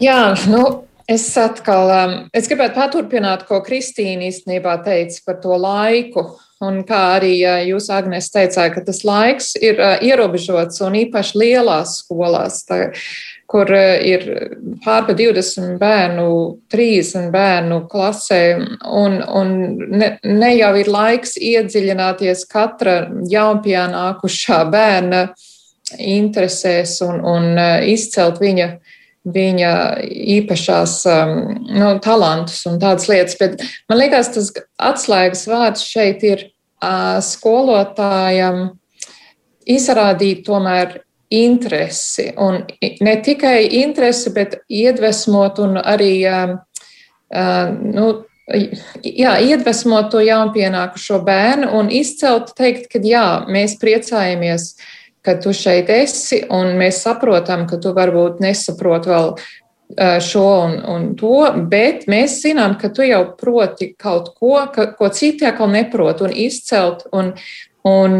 Jā, 0.00 0.32
nu, 0.48 0.64
Es 1.04 1.26
atkal, 1.36 1.90
es 2.32 2.46
gribētu 2.48 2.78
paturpināt, 2.78 3.42
ko 3.44 3.58
Kristīna 3.60 4.30
īstenībā 4.30 4.78
teica 4.86 5.18
par 5.26 5.36
to 5.42 5.58
laiku. 5.60 6.22
Un 6.64 6.82
kā 6.88 7.00
arī 7.16 7.36
jūs, 7.68 7.90
Agnēs, 7.92 8.30
teicāt, 8.34 8.72
ka 8.74 8.82
tas 8.86 9.02
laiks 9.06 9.54
ir 9.60 9.80
ierobežots 10.04 10.82
un 10.86 10.98
īpaši 11.04 11.40
lielās 11.40 11.98
skolās, 12.02 12.62
tā, 12.68 12.92
kur 13.50 13.70
ir 13.74 14.24
pārpa 14.84 15.14
20 15.16 15.76
bērnu, 15.80 16.28
30 16.72 17.30
bērnu 17.34 17.82
klasē, 17.90 18.42
un, 18.88 19.20
un 19.20 19.54
ne, 19.92 20.14
ne 20.24 20.52
jau 20.56 20.72
ir 20.80 20.90
laiks 20.90 21.36
iedziļināties 21.38 22.46
katra 22.50 23.04
jaunpienākušā 23.30 24.62
bērna 24.72 25.26
interesēs 26.00 26.98
un, 27.04 27.20
un 27.20 27.54
izcelt 27.84 28.40
viņa 28.42 28.74
viņa 29.24 29.72
īpašās 30.36 30.98
um, 31.08 31.38
nu, 31.72 31.92
talantus 32.04 32.60
un 32.68 32.76
tādas 32.82 33.08
lietas. 33.08 33.38
Bet 33.40 33.62
man 33.88 34.00
liekas, 34.02 34.30
tas 34.34 34.50
atslēgas 34.76 35.46
vārds 35.48 35.86
šeit 35.88 36.24
ir 36.28 36.50
skolotājam 37.24 38.66
izrādīt 39.64 40.44
tomēr 40.46 41.00
interesi. 41.34 42.28
Un 42.36 42.62
ne 43.00 43.16
tikai 43.24 43.64
interesi, 43.80 44.32
bet 44.34 44.60
iedvesmot 44.68 45.58
un 45.64 45.78
arī 45.80 46.14
nu, 47.80 48.08
jā, 49.02 49.36
iedvesmot 49.40 50.10
to 50.12 50.20
jaunpienākušo 50.24 51.20
bērnu 51.24 51.72
un 51.78 51.90
izcelt, 51.90 52.52
teikt, 52.58 52.90
ka 52.92 53.02
jā, 53.02 53.24
mēs 53.48 53.78
priecājamies, 53.80 54.74
ka 55.24 55.38
tu 55.40 55.54
šeit 55.56 55.88
esi, 55.90 56.42
un 56.52 56.74
mēs 56.78 57.00
saprotam, 57.06 57.64
ka 57.68 57.80
tu 57.80 57.94
varbūt 57.96 58.42
nesaproti 58.44 59.12
vēl 59.12 59.30
šo 60.20 60.46
un, 60.64 60.78
un 60.90 61.04
to, 61.18 61.44
bet 61.70 62.08
mēs 62.10 62.40
zinām, 62.42 62.78
ka 62.80 62.90
tu 62.94 63.04
jau 63.06 63.22
proti 63.38 63.92
kaut 63.98 64.32
ko, 64.38 64.56
ka, 64.74 64.90
ko 64.98 65.10
citi 65.14 65.46
atkal 65.46 65.70
neprot, 65.70 66.24
un 66.24 66.32
izcelt 66.32 67.04
un, 67.14 67.30
un 67.86 68.16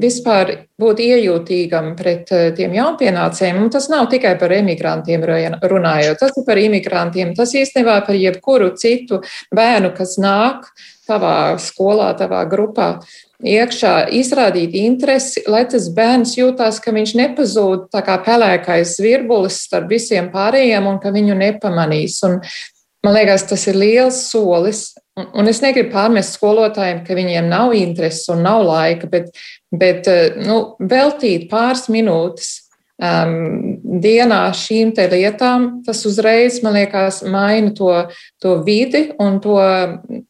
vispār 0.00 0.54
būt 0.80 1.02
iejūtīgam 1.02 1.92
pret 1.98 2.30
tiem 2.56 2.76
jaunpienācējiem. 2.78 3.58
Un 3.64 3.72
tas 3.74 3.90
nav 3.92 4.06
tikai 4.12 4.36
par 4.40 4.54
emigrantiem 4.54 5.26
runājot, 5.26 6.22
tas 6.22 6.38
ir 6.38 6.46
par 6.46 6.62
imigrantiem, 6.62 7.34
tas 7.36 7.54
īstenībā 7.58 7.98
par 8.06 8.18
jebkuru 8.18 8.72
citu 8.78 9.20
bērnu, 9.54 9.92
kas 9.98 10.16
nāk 10.22 10.70
tavā 11.08 11.58
skolā, 11.60 12.12
tavā 12.18 12.44
grupā 12.48 12.94
iekšā, 13.42 13.94
izrādīt 14.14 14.74
interesi, 14.78 15.42
lai 15.50 15.64
tas 15.70 15.88
bērns 15.94 16.36
jūtās, 16.38 16.78
ka 16.82 16.94
viņš 16.94 17.14
nepazūd 17.18 17.88
tā 17.92 18.02
kā 18.06 18.18
pelēkais 18.24 18.96
virbulis 19.02 19.62
starp 19.66 19.90
visiem 19.92 20.30
pārējiem 20.32 20.86
un 20.88 21.00
ka 21.02 21.12
viņu 21.14 21.36
nepamanīs. 21.38 22.20
Un, 22.28 22.38
man 23.02 23.16
liekas, 23.18 23.46
tas 23.50 23.66
ir 23.70 23.78
liels 23.78 24.24
solis. 24.30 24.92
Un, 25.18 25.28
un 25.42 25.50
es 25.50 25.60
negribu 25.64 25.92
pārmest 25.92 26.38
skolotājiem, 26.38 27.02
ka 27.06 27.18
viņiem 27.18 27.50
nav 27.50 27.74
intereses 27.76 28.30
un 28.32 28.44
nav 28.46 28.62
laika, 28.64 29.10
bet, 29.10 29.32
bet 29.74 30.08
nu, 30.40 30.62
veltīt 30.78 31.50
pāris 31.50 31.88
minūtes 31.92 32.54
um, 33.02 33.78
dienā 34.02 34.44
šīm 34.56 34.94
lietām, 35.12 35.82
tas 35.86 36.04
uzreiz, 36.08 36.62
man 36.64 36.78
liekas, 36.78 37.22
maina 37.28 37.74
to, 37.76 37.92
to 38.40 38.60
vidi 38.64 39.10
un 39.20 39.40
to 39.42 39.58
uh, 39.58 40.22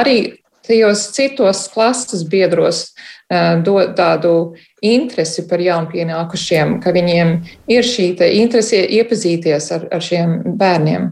arī 0.00 0.39
tajos 0.70 1.10
citos 1.16 1.66
klases 1.74 2.22
biedros 2.22 2.94
dod 3.64 3.94
tādu 3.94 4.34
interesi 4.82 5.44
par 5.48 5.60
jaunpienākušiem, 5.60 6.78
ka 6.80 6.92
viņiem 6.94 7.32
ir 7.70 7.86
šī 7.86 8.14
interese 8.40 8.80
iepazīties 8.80 9.68
ar, 9.76 9.86
ar 9.92 10.02
šiem 10.02 10.56
bērniem. 10.58 11.10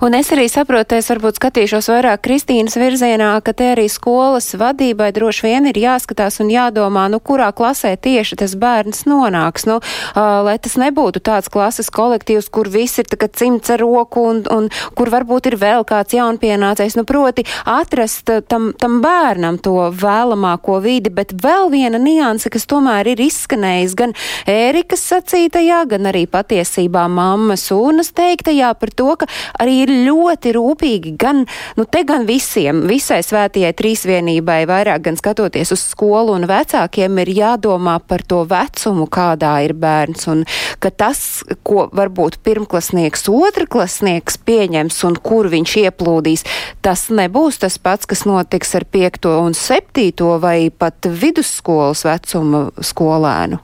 Un 0.00 0.14
es 0.16 0.30
arī 0.32 0.46
saprotu, 0.48 0.96
es 0.96 1.10
varbūt 1.10 1.36
skatīšos 1.40 1.90
vairāk 1.92 2.22
Kristīnas 2.24 2.78
virzienā, 2.80 3.32
ka 3.44 3.52
te 3.56 3.72
arī 3.74 3.88
skolas 3.92 4.48
vadībai 4.56 5.10
droši 5.12 5.44
vien 5.46 5.68
ir 5.68 5.80
jāskatās 5.82 6.40
un 6.40 6.52
jādomā, 6.52 7.08
nu, 7.12 7.20
kurā 7.20 7.50
klasē 7.52 7.92
tieši 8.00 8.38
tas 8.40 8.54
bērns 8.56 9.04
nonāks. 9.10 9.66
Nu, 9.68 9.80
uh, 9.82 10.40
lai 10.46 10.56
tas 10.62 10.78
nebūtu 10.80 11.20
tāds 11.26 11.52
klases 11.52 11.92
kolektīvs, 11.92 12.48
kur 12.48 12.70
viss 12.72 13.02
ir 13.02 13.10
cimts 13.10 13.74
ar 13.74 13.82
roku 13.82 14.24
un, 14.30 14.42
un 14.48 14.70
kur 14.96 15.12
varbūt 15.12 15.50
ir 15.50 15.58
vēl 15.60 15.84
kāds 15.84 16.16
jaunpienācējs. 16.16 16.96
Nu, 16.96 17.04
proti 17.04 17.44
atrast 17.68 18.30
tam, 18.48 18.70
tam 18.80 19.00
bērnam 19.04 19.60
to 19.60 19.90
vēlamāko 19.92 20.80
vidi, 20.80 21.12
bet 21.12 21.34
vēl 21.36 21.59
viena 21.68 21.98
nianse, 22.00 22.50
kas 22.52 22.66
tomēr 22.70 23.12
ir 23.12 23.20
izskanējis 23.26 23.96
gan 23.98 24.14
Ērikas 24.48 25.02
sacītajā, 25.10 25.82
gan 25.90 26.08
arī 26.10 26.24
patiesībā 26.30 27.06
mammas 27.10 27.66
unas 27.74 28.12
teiktajā 28.16 28.72
par 28.80 28.92
to, 28.96 29.10
ka 29.20 29.28
arī 29.60 29.80
ir 29.84 29.92
ļoti 30.08 30.54
rūpīgi 30.56 31.14
gan, 31.20 31.44
nu 31.76 31.86
te 31.86 32.02
gan 32.08 32.26
visiem, 32.28 32.84
visai 32.88 33.20
svētajai 33.26 33.72
trīsvienībai, 33.76 34.62
vairāk 34.70 35.04
gan 35.08 35.18
skatoties 35.20 35.74
uz 35.76 35.84
skolu 35.92 36.34
un 36.38 36.46
vecākiem, 36.50 37.20
ir 37.24 37.32
jādomā 37.36 37.98
par 38.00 38.24
to 38.26 38.42
vecumu, 38.48 39.08
kādā 39.10 39.52
ir 39.66 39.74
bērns, 39.78 40.26
un 40.32 40.44
ka 40.80 40.90
tas, 40.90 41.42
ko 41.66 41.88
varbūt 41.96 42.40
pirmklasnieks, 42.46 43.26
otrklasnieks 43.30 44.40
pieņems 44.46 45.02
un 45.08 45.18
kur 45.20 45.50
viņš 45.52 45.76
ieplūdīs, 45.84 46.46
tas 46.84 47.08
nebūs 47.12 47.60
tas 47.62 47.78
pats, 47.82 48.08
kas 48.08 48.24
notiks 48.28 48.74
ar 48.78 48.86
piekto 48.88 49.36
un 49.42 49.56
septīto 49.56 50.36
vai 50.42 50.70
pat 50.70 51.08
vidusskolas 51.50 52.04
vecuma 52.04 52.70
skolēnu? 52.80 53.58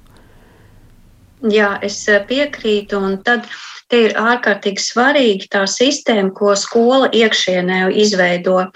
Jā, 1.47 1.79
es 1.83 2.09
eh, 2.09 2.25
piekrītu, 2.27 2.99
un 2.99 3.23
tad 3.23 3.47
te 3.89 4.09
ir 4.09 4.17
ārkārtīgi 4.17 4.83
svarīgi 4.83 5.49
tā 5.53 5.67
sistēma, 5.67 6.33
ko 6.35 6.57
skola 6.57 7.11
iekšienē 7.13 7.93
izveido. 7.95 8.73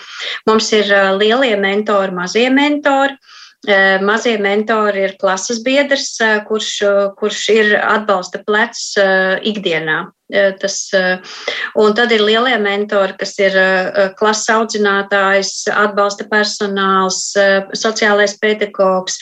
Mums 0.47 0.73
ir 0.73 0.93
eh, 0.93 1.11
lielie 1.17 1.57
mentori, 1.57 2.13
mazie 2.13 2.51
mentori. 2.51 3.17
Eh, 3.67 3.99
mazie 4.01 4.39
mentori 4.39 5.05
ir 5.09 5.17
klases 5.21 5.63
biedrs, 5.65 6.21
kurš, 6.47 6.71
kurš 7.19 7.49
ir 7.53 7.75
atbalsta 7.81 8.45
plecs 8.47 8.95
ikdienā. 9.43 10.11
Eh, 10.33 10.53
tas, 10.61 10.93
eh, 10.95 11.19
un 11.75 11.95
tad 11.95 12.13
ir 12.15 12.23
lielie 12.23 12.55
mentori, 12.63 13.17
kas 13.19 13.33
ir 13.43 13.57
eh, 13.59 14.11
klases 14.19 14.53
audzinātājs, 14.55 15.51
atbalsta 15.75 16.27
personāls, 16.31 17.19
sociālais 17.75 18.37
pedagogs 18.39 19.19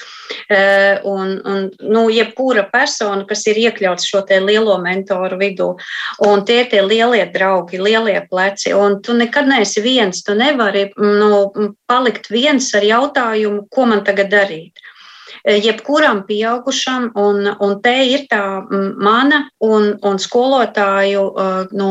un, 1.08 1.30
un 1.48 1.64
nu, 1.80 2.02
jebkura 2.12 2.66
persona, 2.72 3.24
kas 3.28 3.46
ir 3.48 3.60
iekļauts 3.62 4.04
šo 4.10 4.20
lielo 4.44 4.76
mentoru 4.82 5.38
vidū. 5.40 5.70
Un 6.28 6.44
tie 6.44 6.60
ir 6.64 6.70
tie 6.72 6.82
lielie 6.84 7.24
draugi, 7.32 7.80
lielie 7.80 8.20
pleci. 8.28 8.74
Un 8.76 9.00
tu 9.02 9.16
nekad 9.16 9.48
neesi 9.48 9.80
viens, 9.80 10.22
tu 10.22 10.36
nevari 10.36 10.90
nu, 10.96 11.48
palikt 11.88 12.28
viens 12.30 12.68
ar 12.74 12.84
jautājumu, 12.84 13.64
ko 13.72 13.88
man 13.88 14.04
tagad 14.04 14.32
darīt. 14.32 14.76
Eh, 15.48 15.62
jebkuram 15.64 16.26
pieaugušam, 16.28 17.06
un, 17.16 17.46
un 17.64 17.70
te 17.80 17.94
ir 18.04 18.26
tā 18.28 18.42
mana 19.00 19.46
un, 19.64 19.94
un 20.04 20.18
skolotāju 20.20 21.22
eh, 21.32 21.70
nu, 21.72 21.90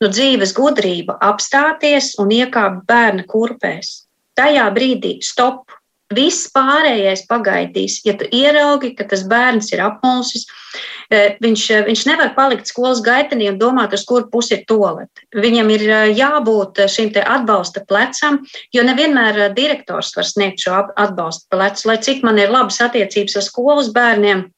nu, 0.00 0.08
dzīves 0.08 0.54
gudrība 0.56 1.18
apstāties 1.28 2.14
un 2.22 2.32
iekāpt 2.32 2.86
bērna 2.88 3.26
kurpēs. 3.28 3.92
Tajā 4.38 4.70
brīdī 4.72 5.18
stop, 5.26 5.68
Viss 6.16 6.46
pārējais 6.56 7.26
pagaidīs. 7.28 7.98
Ja 8.06 8.14
tu 8.16 8.24
ieraugi, 8.32 8.94
ka 8.96 9.04
tas 9.10 9.26
bērns 9.28 9.68
ir 9.74 9.82
apmulsis, 9.84 10.46
eh, 10.48 10.97
viņš, 11.10 11.70
eh, 11.70 11.84
viņš 11.86 12.04
nevar 12.06 12.34
palikt 12.36 12.68
skolas 12.68 13.00
gaitenī 13.00 13.48
un 13.48 13.58
domāt, 13.58 13.92
uz 13.92 14.04
kuru 14.04 14.28
pusi 14.30 14.54
ir 14.54 14.64
tolete. 14.68 15.24
Viņam 15.34 15.70
ir 15.70 15.80
eh, 15.88 16.14
jābūt 16.14 16.82
šim 16.88 17.08
atbalsta 17.24 17.84
plecam, 17.88 18.44
jo 18.72 18.82
nevienmēr 18.82 19.54
direktors 19.54 20.14
var 20.16 20.24
sniegt 20.24 20.60
šo 20.60 20.88
atbalsta 20.96 21.46
plecu. 21.50 21.88
Lai 21.88 21.96
cik 21.96 22.22
man 22.22 22.38
ir 22.38 22.50
labas 22.50 22.78
attiecības 22.80 23.36
ar 23.36 23.42
skolas 23.42 23.88
bērniem, 23.88 24.50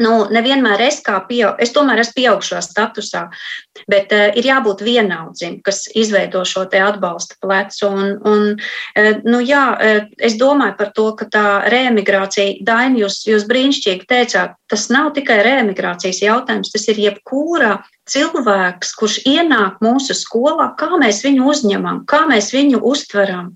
Nu, 0.00 0.12
nevienmēr 0.32 0.80
es 0.86 1.02
kā 1.04 1.18
pieaug, 1.28 1.58
es 1.60 1.72
tomēr 1.74 2.00
esmu 2.00 2.16
pieaugušā 2.16 2.62
statusā, 2.64 3.26
bet 3.92 4.12
uh, 4.16 4.30
ir 4.38 4.48
jābūt 4.48 4.80
vienaudzim, 4.86 5.58
kas 5.64 5.84
izveido 5.92 6.46
šo 6.48 6.64
te 6.72 6.80
atbalsta 6.80 7.36
plecu. 7.42 7.90
Un, 7.90 8.14
un, 8.28 8.46
uh, 8.56 9.10
nu, 9.26 9.42
jā, 9.44 9.64
uh, 9.76 10.06
es 10.16 10.38
domāju 10.40 10.78
par 10.78 10.92
to, 10.96 11.10
ka 11.18 11.28
tā 11.32 11.46
reemigrācija, 11.72 12.62
Daini, 12.64 13.02
jūs, 13.04 13.22
jūs 13.28 13.44
brīnišķīgi 13.50 14.08
teicāt, 14.08 14.56
tas 14.72 14.88
nav 14.92 15.12
tikai 15.18 15.42
reemigrācijas 15.44 16.22
jautājums, 16.24 16.72
tas 16.72 16.88
ir 16.88 17.02
jebkura 17.10 17.76
cilvēks, 18.12 18.92
kurš 18.98 19.18
ienāk 19.28 19.80
mūsu 19.84 20.14
skolā, 20.16 20.68
kā 20.78 20.90
mēs 21.00 21.22
viņu 21.24 21.46
uzņemam, 21.52 22.02
kā 22.08 22.24
mēs 22.28 22.50
viņu 22.54 22.82
uztveram. 22.88 23.52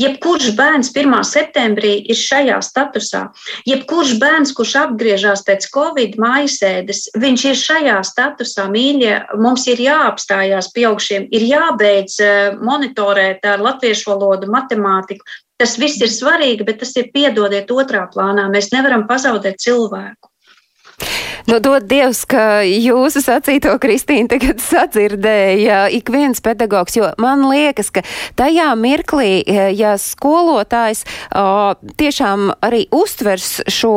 Jebkurš 0.00 0.54
bērns 0.58 0.92
1. 0.94 1.16
septembrī 1.28 1.92
ir 2.10 2.18
šajā 2.18 2.60
statusā. 2.64 3.26
Jebkurš 3.68 4.16
bērns, 4.22 4.54
kurš 4.56 4.76
atgriežas 4.84 5.44
pēc 5.48 5.68
Covid 5.74 6.16
mājasēdes, 6.20 7.10
viņš 7.20 7.46
ir 7.50 7.60
šajā 7.60 7.98
statusā. 8.08 8.66
Mīļie, 8.72 9.14
mums 9.40 9.66
ir 9.70 9.82
jāapstājās 9.84 10.72
pieaugšiem, 10.76 11.28
ir 11.34 11.46
jābeidz 11.50 12.18
eh, 12.24 12.58
monitorēt 12.60 13.46
ar 13.48 13.62
latviešu 13.64 14.14
valodu, 14.14 14.50
matemātiku. 14.52 15.24
Tas 15.60 15.76
viss 15.76 16.00
ir 16.00 16.08
svarīgi, 16.08 16.64
bet 16.64 16.80
tas 16.80 16.94
ir 16.96 17.10
piedodiet 17.12 17.68
otrā 17.74 18.06
plānā. 18.08 18.48
Mēs 18.48 18.70
nevaram 18.72 19.04
pazaudēt 19.10 19.60
cilvēku. 19.60 20.30
Nu, 21.48 21.56
dod 21.62 21.86
Dievs, 21.88 22.24
ka 22.28 22.60
jūsu 22.66 23.22
sacīto 23.24 23.72
Kristīna 23.80 24.34
tagad 24.34 24.60
sadzirdēja 24.70 25.86
ik 25.96 26.10
viens 26.12 26.42
pedagogs, 26.44 26.96
jo 26.98 27.08
man 27.22 27.46
liekas, 27.48 27.88
ka 27.94 28.02
tajā 28.38 28.68
mirklī, 28.76 29.40
eh, 29.46 29.70
ja 29.76 29.94
skolotājs 30.00 31.04
o, 31.36 31.72
tiešām 32.00 32.50
arī 32.64 32.84
uztvers 32.94 33.62
šo 33.70 33.94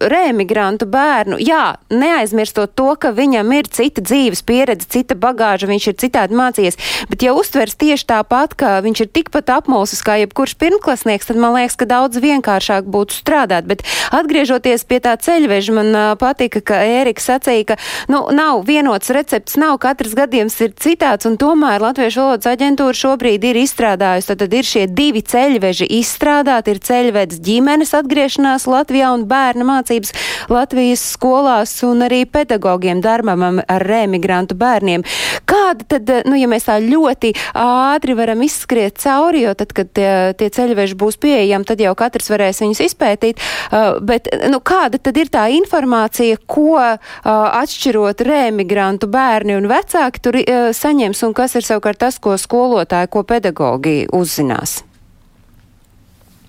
reemigrantu 0.00 0.86
bērnu, 0.90 1.40
jā, 1.42 1.76
neaizmirstot 1.90 2.76
to, 2.78 2.92
ka 3.00 3.12
viņam 3.16 3.50
ir 3.56 3.70
cita 3.72 4.04
dzīves 4.04 4.44
pieredze, 4.46 4.88
cita 4.92 5.18
bagāža, 5.18 5.70
viņš 5.70 5.88
ir 5.90 5.98
citādi 6.04 6.38
mācījies, 6.38 6.78
bet 7.10 7.26
ja 7.26 7.34
uztvers 7.36 7.76
tieši 7.78 8.08
tāpat, 8.12 8.54
ka 8.58 8.76
viņš 8.86 9.04
ir 9.04 9.12
tikpat 9.18 9.50
apmulsis 9.56 10.04
kā 10.06 10.20
jebkurš 10.22 10.56
pirmklasnieks, 10.60 11.30
tad 11.30 11.40
man 11.42 11.56
liekas, 11.58 11.78
ka 11.80 11.88
daudz 11.90 12.20
vienkāršāk 12.22 12.86
būtu 12.90 13.16
strādāt. 13.16 13.66
Bet 13.66 13.82
atgriežoties 14.14 14.86
pie 14.86 15.00
tā 15.02 15.16
ceļveža, 15.20 15.76
man 15.76 16.00
patika, 16.20 16.62
ka 16.62 16.75
Ērika 16.84 17.22
sacīja, 17.22 17.72
ka 17.72 17.76
nu, 18.12 18.22
nav 18.34 18.64
vienots 18.68 19.10
recepts, 19.14 19.56
nav 19.60 19.78
katrs 19.82 20.14
gadījums 20.18 20.58
ir 20.64 20.74
citāds, 20.80 21.28
un 21.28 21.38
tomēr 21.40 21.82
Latviešu 21.82 22.22
valodas 22.22 22.50
aģentūra 22.50 22.96
šobrīd 22.96 23.44
ir 23.48 23.60
izstrādājusi, 23.62 24.30
tad, 24.32 24.42
tad 24.44 24.56
ir 24.56 24.68
šie 24.68 24.84
divi 24.90 25.22
ceļveži 25.26 25.88
izstrādāti, 26.00 26.74
ir 26.74 26.82
ceļvedis 26.86 27.42
ģimenes 27.46 27.94
atgriešanās 27.96 28.68
Latvijā 28.70 29.12
un 29.16 29.26
bērna 29.30 29.66
mācības 29.68 30.14
Latvijas 30.52 31.04
skolās 31.14 31.74
un 31.86 32.04
arī 32.06 32.24
pedagogiem 32.30 33.00
darbam 33.04 33.62
ar 33.62 33.86
remigrantu 33.86 34.56
bērniem. 34.58 35.04
Kāda 35.46 35.86
tad, 35.94 36.10
nu, 36.26 36.36
ja 36.38 36.48
mēs 36.50 36.66
tā 36.68 36.78
ļoti 36.82 37.32
ātri 37.56 38.16
varam 38.18 38.42
izskriet 38.46 38.98
cauri, 39.02 39.44
jo 39.46 39.54
tad, 39.58 39.72
kad 39.76 39.92
tie, 39.96 40.10
tie 40.38 40.50
ceļveži 40.52 40.98
būs 40.98 41.18
pieejami, 41.22 41.68
tad 41.68 41.82
jau 41.82 41.94
katrs 41.98 42.30
varēs 42.32 42.62
viņus 42.64 42.82
izpētīt, 42.88 43.42
uh, 43.70 43.98
bet, 44.02 44.30
nu, 44.50 44.60
kāda 44.64 45.00
tad 45.02 45.18
ir 45.20 45.30
tā 45.32 45.46
informācija, 45.54 46.40
ko 46.50 46.65
uh, 46.74 46.98
atšķirot 47.26 48.24
remigrantu 48.26 49.06
bērni 49.12 49.56
un 49.60 49.70
vecāki 49.70 50.24
tur 50.24 50.40
uh, 50.40 50.68
saņems 50.76 51.22
un 51.28 51.36
kas 51.36 51.54
ir 51.54 51.66
savukārt 51.68 52.02
tas, 52.02 52.18
ko 52.18 52.34
skolotāji, 52.40 53.12
ko 53.12 53.22
pedagogi 53.28 54.02
uzzinās? 54.12 54.82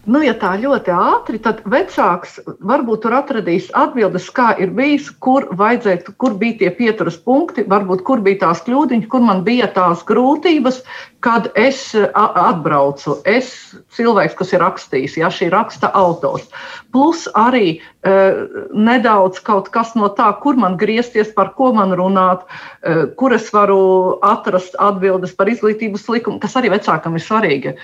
Nu, 0.07 0.21
ja 0.23 0.31
tā 0.39 0.53
ļoti 0.55 0.91
ātri, 0.95 1.39
tad 1.43 1.57
vecāks 1.67 2.37
varbūt 2.63 3.01
tur 3.03 3.15
atradīs 3.17 3.65
atbildes, 3.75 4.29
kā 4.31 4.53
ir 4.63 4.71
bijis, 4.71 5.09
kur 5.19 5.49
kur 5.51 6.37
bija 6.39 6.59
tie 6.61 6.69
pieturas 6.77 7.17
punkti, 7.19 7.65
varbūt 7.67 8.05
kur 8.07 8.23
bija 8.23 8.45
tās 8.45 8.61
kļūdiņas, 8.63 9.09
kur 9.11 9.25
man 9.27 9.43
bija 9.43 9.67
tās 9.75 10.05
grūtības, 10.07 10.79
kad 11.19 11.47
es 11.55 11.79
atbraucu. 12.13 13.17
Es 13.25 13.49
cilvēks, 13.97 14.35
kas 14.37 14.53
ir 14.53 14.61
rakstījis, 14.61 15.17
ja 15.21 15.31
šī 15.33 15.49
raksta 15.53 15.89
autors. 15.97 16.45
Plus 16.93 17.25
arī 17.37 17.77
uh, 17.77 18.45
nedaudz 18.73 19.41
kaut 19.45 19.71
kas 19.73 19.95
no 19.97 20.11
tā, 20.13 20.29
kur 20.43 20.59
man 20.59 20.77
griezties, 20.77 21.31
par 21.33 21.53
ko 21.57 21.71
man 21.75 21.95
runāt, 21.97 22.45
uh, 22.45 23.07
kur 23.17 23.33
es 23.35 23.49
varu 23.53 24.17
atrast 24.25 24.77
atbildes 24.83 25.33
par 25.37 25.49
izglītības 25.49 26.05
likumu, 26.13 26.41
kas 26.43 26.57
arī 26.59 26.71
vecākam 26.75 27.17
ir 27.17 27.25
svarīgi. 27.25 27.75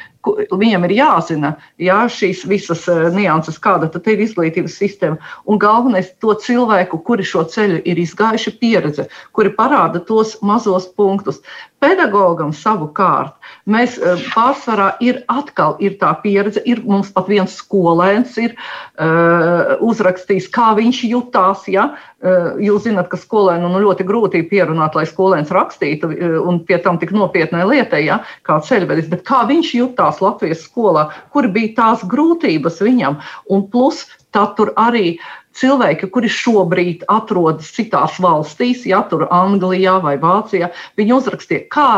Viņam 0.54 0.88
ir 0.88 0.96
jāzina, 1.00 1.56
ja 1.82 2.04
šīs 2.06 2.46
visas 2.50 2.86
uh, 2.92 3.10
nianses, 3.16 3.58
kāda 3.62 3.90
ir 4.14 4.24
izglītības 4.28 4.78
sistēma. 4.78 5.18
Un 5.50 5.62
galvenais 5.62 6.14
to 6.22 6.38
cilvēku, 6.38 7.02
kuri 7.08 7.26
šo 7.26 7.48
ceļu 7.50 7.82
ir 7.90 8.06
izgājuši, 8.06 8.58
pieredze, 8.62 9.10
kuri 9.34 9.56
parāda 9.58 10.04
tos 10.06 10.38
mazos 10.46 10.86
punktus. 10.94 11.42
Pedagogam 11.84 12.54
savukārt 12.56 13.23
mēs 13.70 13.98
pārsvarā 14.34 14.94
ir 15.04 15.22
atkal 15.32 15.78
ir 15.84 15.98
tā 16.02 16.12
pieredze, 16.24 16.62
ir 16.66 16.82
mums 16.88 17.12
pat 17.14 17.30
viens 17.32 17.56
skolēns 17.60 18.38
ir 18.42 18.56
uh, 18.56 19.76
uzrakstījis, 19.84 20.50
kā 20.54 20.74
viņš 20.80 21.04
jutās. 21.10 21.68
Ja? 21.72 21.90
Uh, 22.24 22.56
jūs 22.64 22.88
zināt, 22.88 23.10
ka 23.12 23.20
skolēnu 23.20 23.70
nu, 23.72 23.84
ļoti 23.84 24.08
grūti 24.08 24.44
pierunāt, 24.50 24.98
lai 24.98 25.06
skolēns 25.10 25.54
rakstītu, 25.54 26.12
un 26.44 26.62
pie 26.68 26.80
tam 26.84 27.00
tik 27.02 27.14
nopietnai 27.16 27.66
lietai, 27.70 28.06
ja? 28.08 28.22
kā 28.48 28.60
ceļvedis, 28.64 29.12
bet 29.14 29.24
kā 29.28 29.44
viņš 29.50 29.76
jutās 29.80 30.24
Latvijas 30.24 30.66
skolā, 30.68 31.10
kur 31.36 31.48
bija 31.54 31.76
tās 31.80 32.04
grūtības 32.08 32.84
viņam, 32.84 33.22
un 33.52 33.66
plus 33.72 34.06
tā 34.34 34.48
tur 34.58 34.74
arī 34.80 35.18
cilvēki, 35.58 36.10
kuri 36.14 36.32
šobrīd 36.32 37.06
atrodas 37.12 37.70
citās 37.76 38.18
valstīs, 38.24 38.88
ja 38.90 39.04
tur 39.10 39.28
Anglijā 39.30 40.00
vai 40.04 40.16
Vācijā, 40.22 40.72
viņi 41.00 41.18
uzrakstīja, 41.20 41.68
kā 41.74 41.90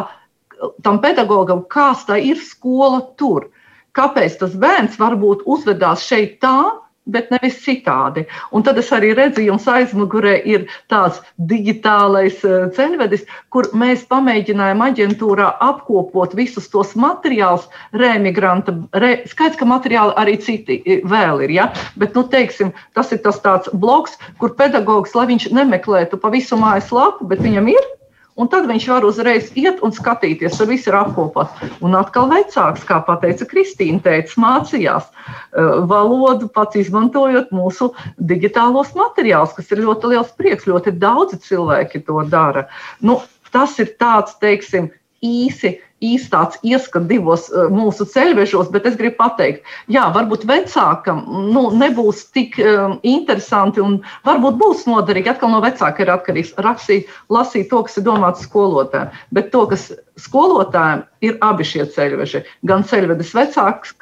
tam 0.85 1.01
pedagogam, 1.03 1.65
kāds 1.71 2.05
tā 2.09 2.19
ir 2.21 2.41
skola 2.41 3.01
tur. 3.19 3.49
Kāpēc 3.95 4.39
tas 4.41 4.55
bērns 4.59 4.97
varbūt 4.99 5.45
uzvedās 5.47 6.03
šeit 6.03 6.39
tā, 6.43 6.57
bet 7.05 7.29
nevis 7.33 7.57
citādi. 7.61 8.25
Un 8.55 8.65
tad 8.65 8.79
es 8.81 8.89
arī 8.95 9.11
redzu, 9.17 9.43
jums 9.45 9.67
aizmugurē 9.69 10.35
ir 10.49 10.65
tāds 10.91 11.21
digitālais 11.37 12.41
eh, 12.47 12.67
ceļvedis, 12.75 13.25
kur 13.53 13.69
mēs 13.77 14.05
pamēģinājām 14.09 14.83
aģentūrā 14.87 15.51
apkopot 15.67 16.33
visus 16.37 16.69
tos 16.73 16.95
materiālus, 16.99 17.67
remigranta. 17.93 18.75
Re, 18.97 19.19
skaidrs, 19.29 19.59
ka 19.61 19.69
materiāli 19.69 20.17
arī 20.21 20.37
citi 20.41 20.81
eh, 20.81 21.03
vēl 21.05 21.45
ir, 21.45 21.55
ja? 21.59 21.69
bet, 22.01 22.17
nu, 22.17 22.25
teiksim, 22.31 22.73
tas 22.97 23.13
ir 23.13 23.21
tas 23.25 23.37
tāds 23.43 23.69
bloks, 23.73 24.17
kur 24.41 24.55
pedagogs, 24.57 25.13
lai 25.17 25.29
viņš 25.29 25.51
nemeklētu 25.53 26.19
pa 26.21 26.33
visu 26.33 26.57
mājas 26.59 26.91
lapu, 26.95 27.29
bet 27.29 27.43
viņam 27.45 27.69
ir 27.75 27.93
Un 28.35 28.49
tad 28.51 28.65
viņš 28.67 28.85
var 28.91 29.05
uzreiz 29.07 29.47
iet 29.55 29.79
un 29.85 29.93
skatīties, 29.95 30.57
tur 30.59 30.67
viss 30.67 30.89
ir 30.89 30.97
apkopots. 30.99 31.55
Un 31.85 31.95
atkal 31.95 32.27
vecāks, 32.27 32.83
kā 32.87 32.97
teica 33.21 33.47
Kristīna, 33.47 34.01
teica, 34.03 34.35
mācījās 34.43 35.07
uh, 35.07 35.85
valodu 35.87 36.49
pats 36.51 36.75
izmantojot 36.81 37.53
mūsu 37.55 37.93
digitālos 38.19 38.91
materiālus, 38.97 39.55
kas 39.55 39.71
ir 39.71 39.85
ļoti 39.87 40.11
liels 40.11 40.35
prieks. 40.35 40.67
Ļoti 40.67 40.97
daudzi 40.99 41.39
cilvēki 41.47 42.03
to 42.09 42.19
dara. 42.27 42.67
Nu, 42.99 43.21
tas 43.55 43.79
ir 43.79 43.95
tāds, 44.03 44.35
teiksim, 44.43 44.91
īsi 45.23 45.77
īsti 46.13 46.31
tāds 46.33 46.59
ieskats 46.65 47.09
divos 47.09 47.47
uh, 47.51 47.67
mūsu 47.73 48.07
ceļvežos, 48.13 48.71
bet 48.73 48.87
es 48.89 48.97
gribu 48.99 49.17
pateikt, 49.19 49.65
jā, 49.91 50.05
varbūt 50.15 50.45
vecākam 50.49 51.23
nu, 51.51 51.67
nebūs 51.75 52.25
tik 52.35 52.59
um, 52.63 52.97
interesanti 53.05 53.83
un 53.83 53.99
varbūt 54.27 54.59
būs 54.61 54.85
noderīgi. 54.89 55.33
Atkal 55.35 55.53
no 55.53 55.61
vecāka 55.65 56.05
ir 56.05 56.13
atkarīgs 56.13 56.55
rakstīt, 56.65 57.11
lasīt 57.33 57.71
to, 57.71 57.83
kas 57.87 57.99
ir 57.99 58.07
domāts 58.07 58.45
skolotājiem. 58.47 59.13
Bet 59.35 59.51
to, 59.55 59.65
kas 59.71 59.89
skolotājiem 60.21 61.03
ir 61.25 61.37
abi 61.45 61.65
šie 61.67 61.85
ceļveži. 61.91 62.41
Gan 62.69 62.85
ceļvedes 62.87 63.31
vecāks, 63.35 63.93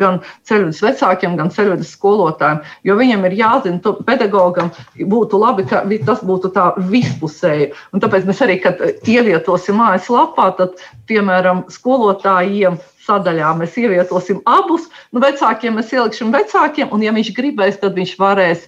gan 0.00 0.20
ceļvedes 0.48 0.82
vecākiem, 0.84 1.36
gan 1.38 1.52
ceļvedes 1.52 1.92
skolotājiem. 1.96 2.62
Jo 2.86 2.96
viņam 2.98 3.26
ir 3.28 3.36
jāzina, 3.40 3.80
to 3.84 3.96
pedagogam 4.06 4.70
būtu 4.96 5.40
labi, 5.42 5.66
ka 5.70 5.82
tas 6.08 6.22
būtu 6.26 6.52
tā 6.56 6.68
vispusēji. 6.92 7.72
Un 7.92 8.04
tāpēc 8.04 8.28
mēs 8.28 8.42
arī, 8.46 8.58
kad 8.64 8.82
ievietosim 9.06 9.80
mājaslapā, 9.80 10.50
tad, 10.60 10.78
piemēram, 11.10 11.66
skolotājiem 11.72 12.78
sadaļā 13.06 13.52
mēs 13.60 13.76
ievietosim 13.80 14.42
abus. 14.50 14.88
Nu, 15.12 15.22
vecākiem 15.24 15.78
mēs 15.78 15.92
ieliksim 15.94 16.32
vecākiem, 16.34 16.90
un, 16.94 17.04
ja 17.06 17.14
viņš 17.16 17.34
gribēs, 17.36 17.82
tad 17.82 17.98
viņš 17.98 18.16
varēs 18.22 18.66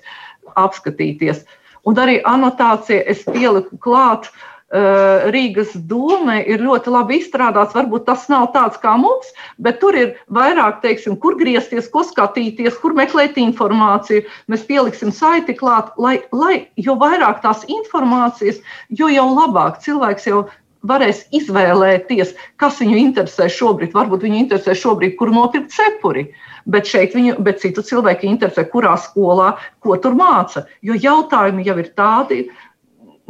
apskatīties. 0.59 1.45
Un 1.89 1.99
arī 1.99 2.19
anotācija 2.27 3.05
es 3.09 3.23
pieliku 3.25 3.79
klāt 3.81 4.27
uh, 4.29 4.47
Rīgas 4.69 5.73
doma 5.89 6.43
ir 6.45 6.61
ļoti 6.61 6.93
labi 6.93 7.17
izstrādāts. 7.23 7.73
Varbūt 7.73 8.05
tas 8.05 8.27
nav 8.29 8.51
tāds 8.53 8.77
kā 8.83 8.99
mums, 9.01 9.31
bet 9.57 9.81
tur 9.81 9.97
ir 9.97 10.11
vairāk, 10.29 10.83
teiksim, 10.83 11.17
kur 11.17 11.39
griezties, 11.41 11.89
ko 11.89 12.03
skatīties, 12.05 12.77
kur 12.83 12.93
meklēt 12.93 13.41
informāciju. 13.41 14.27
Mēs 14.53 14.67
pieliksim 14.69 15.13
saiti 15.13 15.57
klāt, 15.57 15.95
lai, 15.97 16.19
lai 16.33 16.69
jo 16.77 16.99
vairāk 17.01 17.41
tās 17.41 17.65
informācijas, 17.65 18.61
jo 18.91 19.09
jau 19.09 19.29
labāk 19.33 19.81
cilvēks 19.81 20.29
jau 20.29 20.45
varēs 20.85 21.25
izvēlēties, 21.35 22.35
kas 22.61 22.79
viņu 22.83 23.01
interesē 23.01 23.49
šobrīd. 23.49 23.97
Varbūt 23.97 24.29
viņu 24.29 24.43
interesē 24.45 24.77
šobrīd, 24.77 25.17
kur 25.17 25.33
nopirkt 25.33 25.73
cepuri, 25.73 26.29
bet 26.69 26.87
šeit 26.87 27.17
viņu, 27.17 27.39
bet 27.41 27.65
citu 27.65 27.83
cilvēku 27.83 28.29
interesē, 28.29 28.69
kurā 28.69 28.95
skolā, 29.01 29.55
ko 29.81 29.97
tur 29.97 30.13
māca. 30.19 30.67
Jo 30.85 30.93
jautājumi 30.93 31.67
jau 31.67 31.81
ir 31.81 31.91
tādi, 31.97 32.45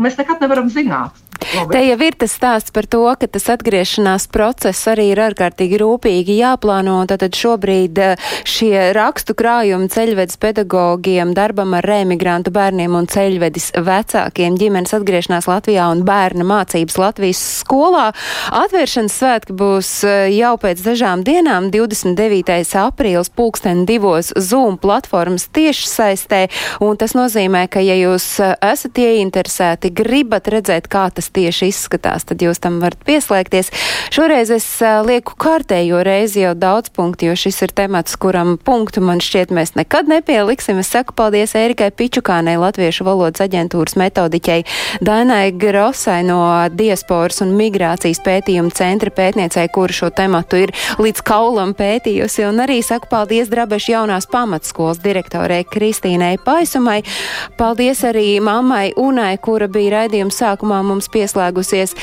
mēs 0.02 0.18
nekad 0.18 0.42
nevaram 0.42 0.68
zināt. 0.68 1.27
Labi. 1.38 1.72
Te 1.72 1.80
jau 1.86 1.96
ir 2.02 2.16
tas 2.18 2.32
stāsts 2.34 2.72
par 2.74 2.86
to, 2.90 3.00
ka 3.20 3.28
tas 3.30 3.46
atgriešanās 3.54 4.26
process 4.34 4.88
arī 4.90 5.08
ir 5.12 5.20
ārkārtīgi 5.22 5.78
rūpīgi 5.80 6.38
jāplāno, 6.40 6.98
un 7.02 7.08
tad 7.08 7.22
šobrīd 7.38 8.00
eh, 8.02 8.30
šie 8.48 8.90
rakstu 8.96 9.36
krājumi 9.38 9.88
ceļvedis 9.92 10.38
pedagogiem, 10.42 11.32
darbam 11.36 11.76
ar 11.78 11.86
remigrantu 11.86 12.52
bērniem 12.54 12.96
un 12.98 13.08
ceļvedis 13.10 13.70
vecākiem 13.86 14.58
ģimenes 14.60 14.96
atgriešanās 14.98 15.48
Latvijā 15.48 15.86
un 15.94 16.02
bērna 16.08 16.46
mācības 16.48 16.98
Latvijas 17.00 17.40
skolā. 17.62 18.08
Atvēršanas 18.58 19.16
svētki 19.22 19.56
būs 19.62 19.92
eh, 20.08 20.28
jau 20.34 20.56
pēc 20.60 20.82
dažām 20.84 21.24
dienām, 21.26 21.70
29. 21.74 22.58
aprīlis, 22.82 23.32
pulksten 23.32 23.86
divos 23.88 24.34
Zoom 24.36 24.76
platformas 24.82 25.48
tieši 25.54 25.88
saistē, 25.94 26.42
un 26.84 26.98
tas 27.00 27.14
nozīmē, 27.16 27.68
ka 27.70 27.84
ja 27.84 27.96
jūs 28.02 28.28
eh, 28.42 28.54
esat 28.74 29.00
ieinteresēti, 29.06 29.94
gribat 29.96 30.50
redzēt, 30.52 30.90
kā 30.92 31.08
tas 31.14 31.27
tieši 31.34 31.70
izskatās, 31.72 32.26
tad 32.28 32.42
jūs 32.42 32.60
tam 32.62 32.80
varat 32.82 33.00
pieslēgties. 33.08 33.70
Šoreiz 34.14 34.52
es 34.54 34.66
lieku 35.06 35.36
kārtējo 35.40 36.02
reizi 36.06 36.42
jau 36.44 36.54
daudz 36.58 36.92
punktu, 36.94 37.28
jo 37.30 37.36
šis 37.38 37.62
ir 37.66 37.74
temats, 37.76 38.16
kuram 38.20 38.56
punktu 38.58 39.02
man 39.04 39.22
šķiet 39.24 39.52
mēs 39.54 39.74
nekad 39.78 40.08
nepieliksim. 40.10 40.80
Es 40.82 40.92
saku 40.94 41.14
paldies 41.18 41.54
Ērikai 41.58 41.90
Pičukānei, 41.94 42.58
Latviešu 42.60 43.06
valodas 43.08 43.42
aģentūras 43.44 43.98
metodiķei, 44.00 44.64
Dainai 45.04 45.52
Grosai 45.52 46.22
no 46.26 46.40
diasporas 46.72 47.42
un 47.44 47.54
migrācijas 47.58 48.22
pētījuma 48.24 48.72
centra 48.74 49.12
pētniecei, 49.14 49.68
kuru 49.74 49.94
šo 49.94 50.10
tematu 50.14 50.62
ir 50.62 50.74
līdz 51.00 51.24
kaulam 51.26 51.74
pētījusi, 51.78 52.46
un 52.48 52.62
arī 52.64 52.80
saku 52.84 53.10
paldies 53.10 53.50
Drabešu 53.52 53.94
jaunās 53.94 54.28
pamatskolas 54.30 55.02
direktorei 55.02 55.64
Kristīnai 55.68 56.36
Paisumai. 56.44 57.00
Paldies 57.58 58.04
arī 58.06 58.38
mammai 58.44 58.92
Unai, 58.98 59.34
kura 59.42 59.68
bija 59.70 59.98
raidījuma 59.98 60.34
sākumā 60.34 60.80
mums 60.86 61.10
pie 61.12 61.17
pieslēgusies. 61.18 61.94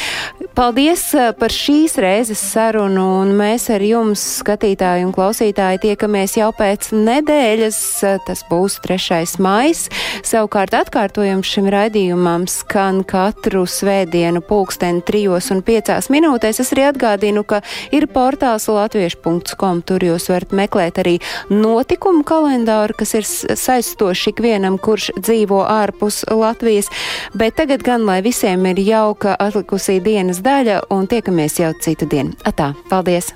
Paldies 0.56 1.08
uh, 1.16 1.32
par 1.40 1.54
šīs 1.54 1.98
reizes 2.04 2.42
sarunu, 2.52 3.06
un 3.24 3.34
mēs 3.40 3.70
ar 3.74 3.84
jums, 3.84 4.22
skatītāji 4.42 5.08
un 5.08 5.14
klausītāji, 5.16 5.82
tiekamies 5.90 6.38
jau 6.40 6.52
pēc 6.56 6.92
nedēļas. 6.96 7.80
Tas 8.28 8.44
būs 8.50 8.80
3. 8.84 9.24
mais. 9.44 9.86
Savukārt 10.26 10.76
atkārtojums 10.78 11.50
šim 11.50 11.70
raidījumam 11.72 12.48
skan 12.52 13.04
katru 13.08 13.66
svētdienu 13.70 14.44
pulksteni 14.46 15.04
3 15.06 15.52
un 15.56 15.64
5 15.66 16.12
minūtēs. 16.14 16.62
Es 16.64 16.74
arī 16.76 16.88
atgādinu, 16.90 17.46
ka 17.48 17.62
ir 17.96 18.08
portāls 18.12 18.68
latviešu.com. 18.72 19.84
Tur 19.86 20.06
jūs 20.08 20.30
varat 20.32 20.56
meklēt 20.56 21.00
arī 21.04 21.18
notikumu 21.52 22.24
kalendāru, 22.28 22.96
kas 22.98 23.16
ir 23.20 23.28
saistoši 23.28 24.34
ikvienam, 24.34 24.80
kurš 24.82 25.12
dzīvo 25.20 25.62
ārpus 25.70 26.24
Latvijas. 26.32 26.92
Bet 27.38 27.58
tagad 27.60 27.84
gan, 27.86 28.06
lai 28.08 28.22
visiem 28.26 28.66
ir 28.72 28.82
jauka 29.06 29.38
atlikusī 29.42 30.00
dienas 30.04 30.42
daļa 30.46 30.82
un 30.96 31.10
tiekamies 31.12 31.60
jau 31.62 31.74
citu 31.82 32.10
dienu. 32.10 32.38
Atā, 32.50 32.74
paldies! 32.90 33.34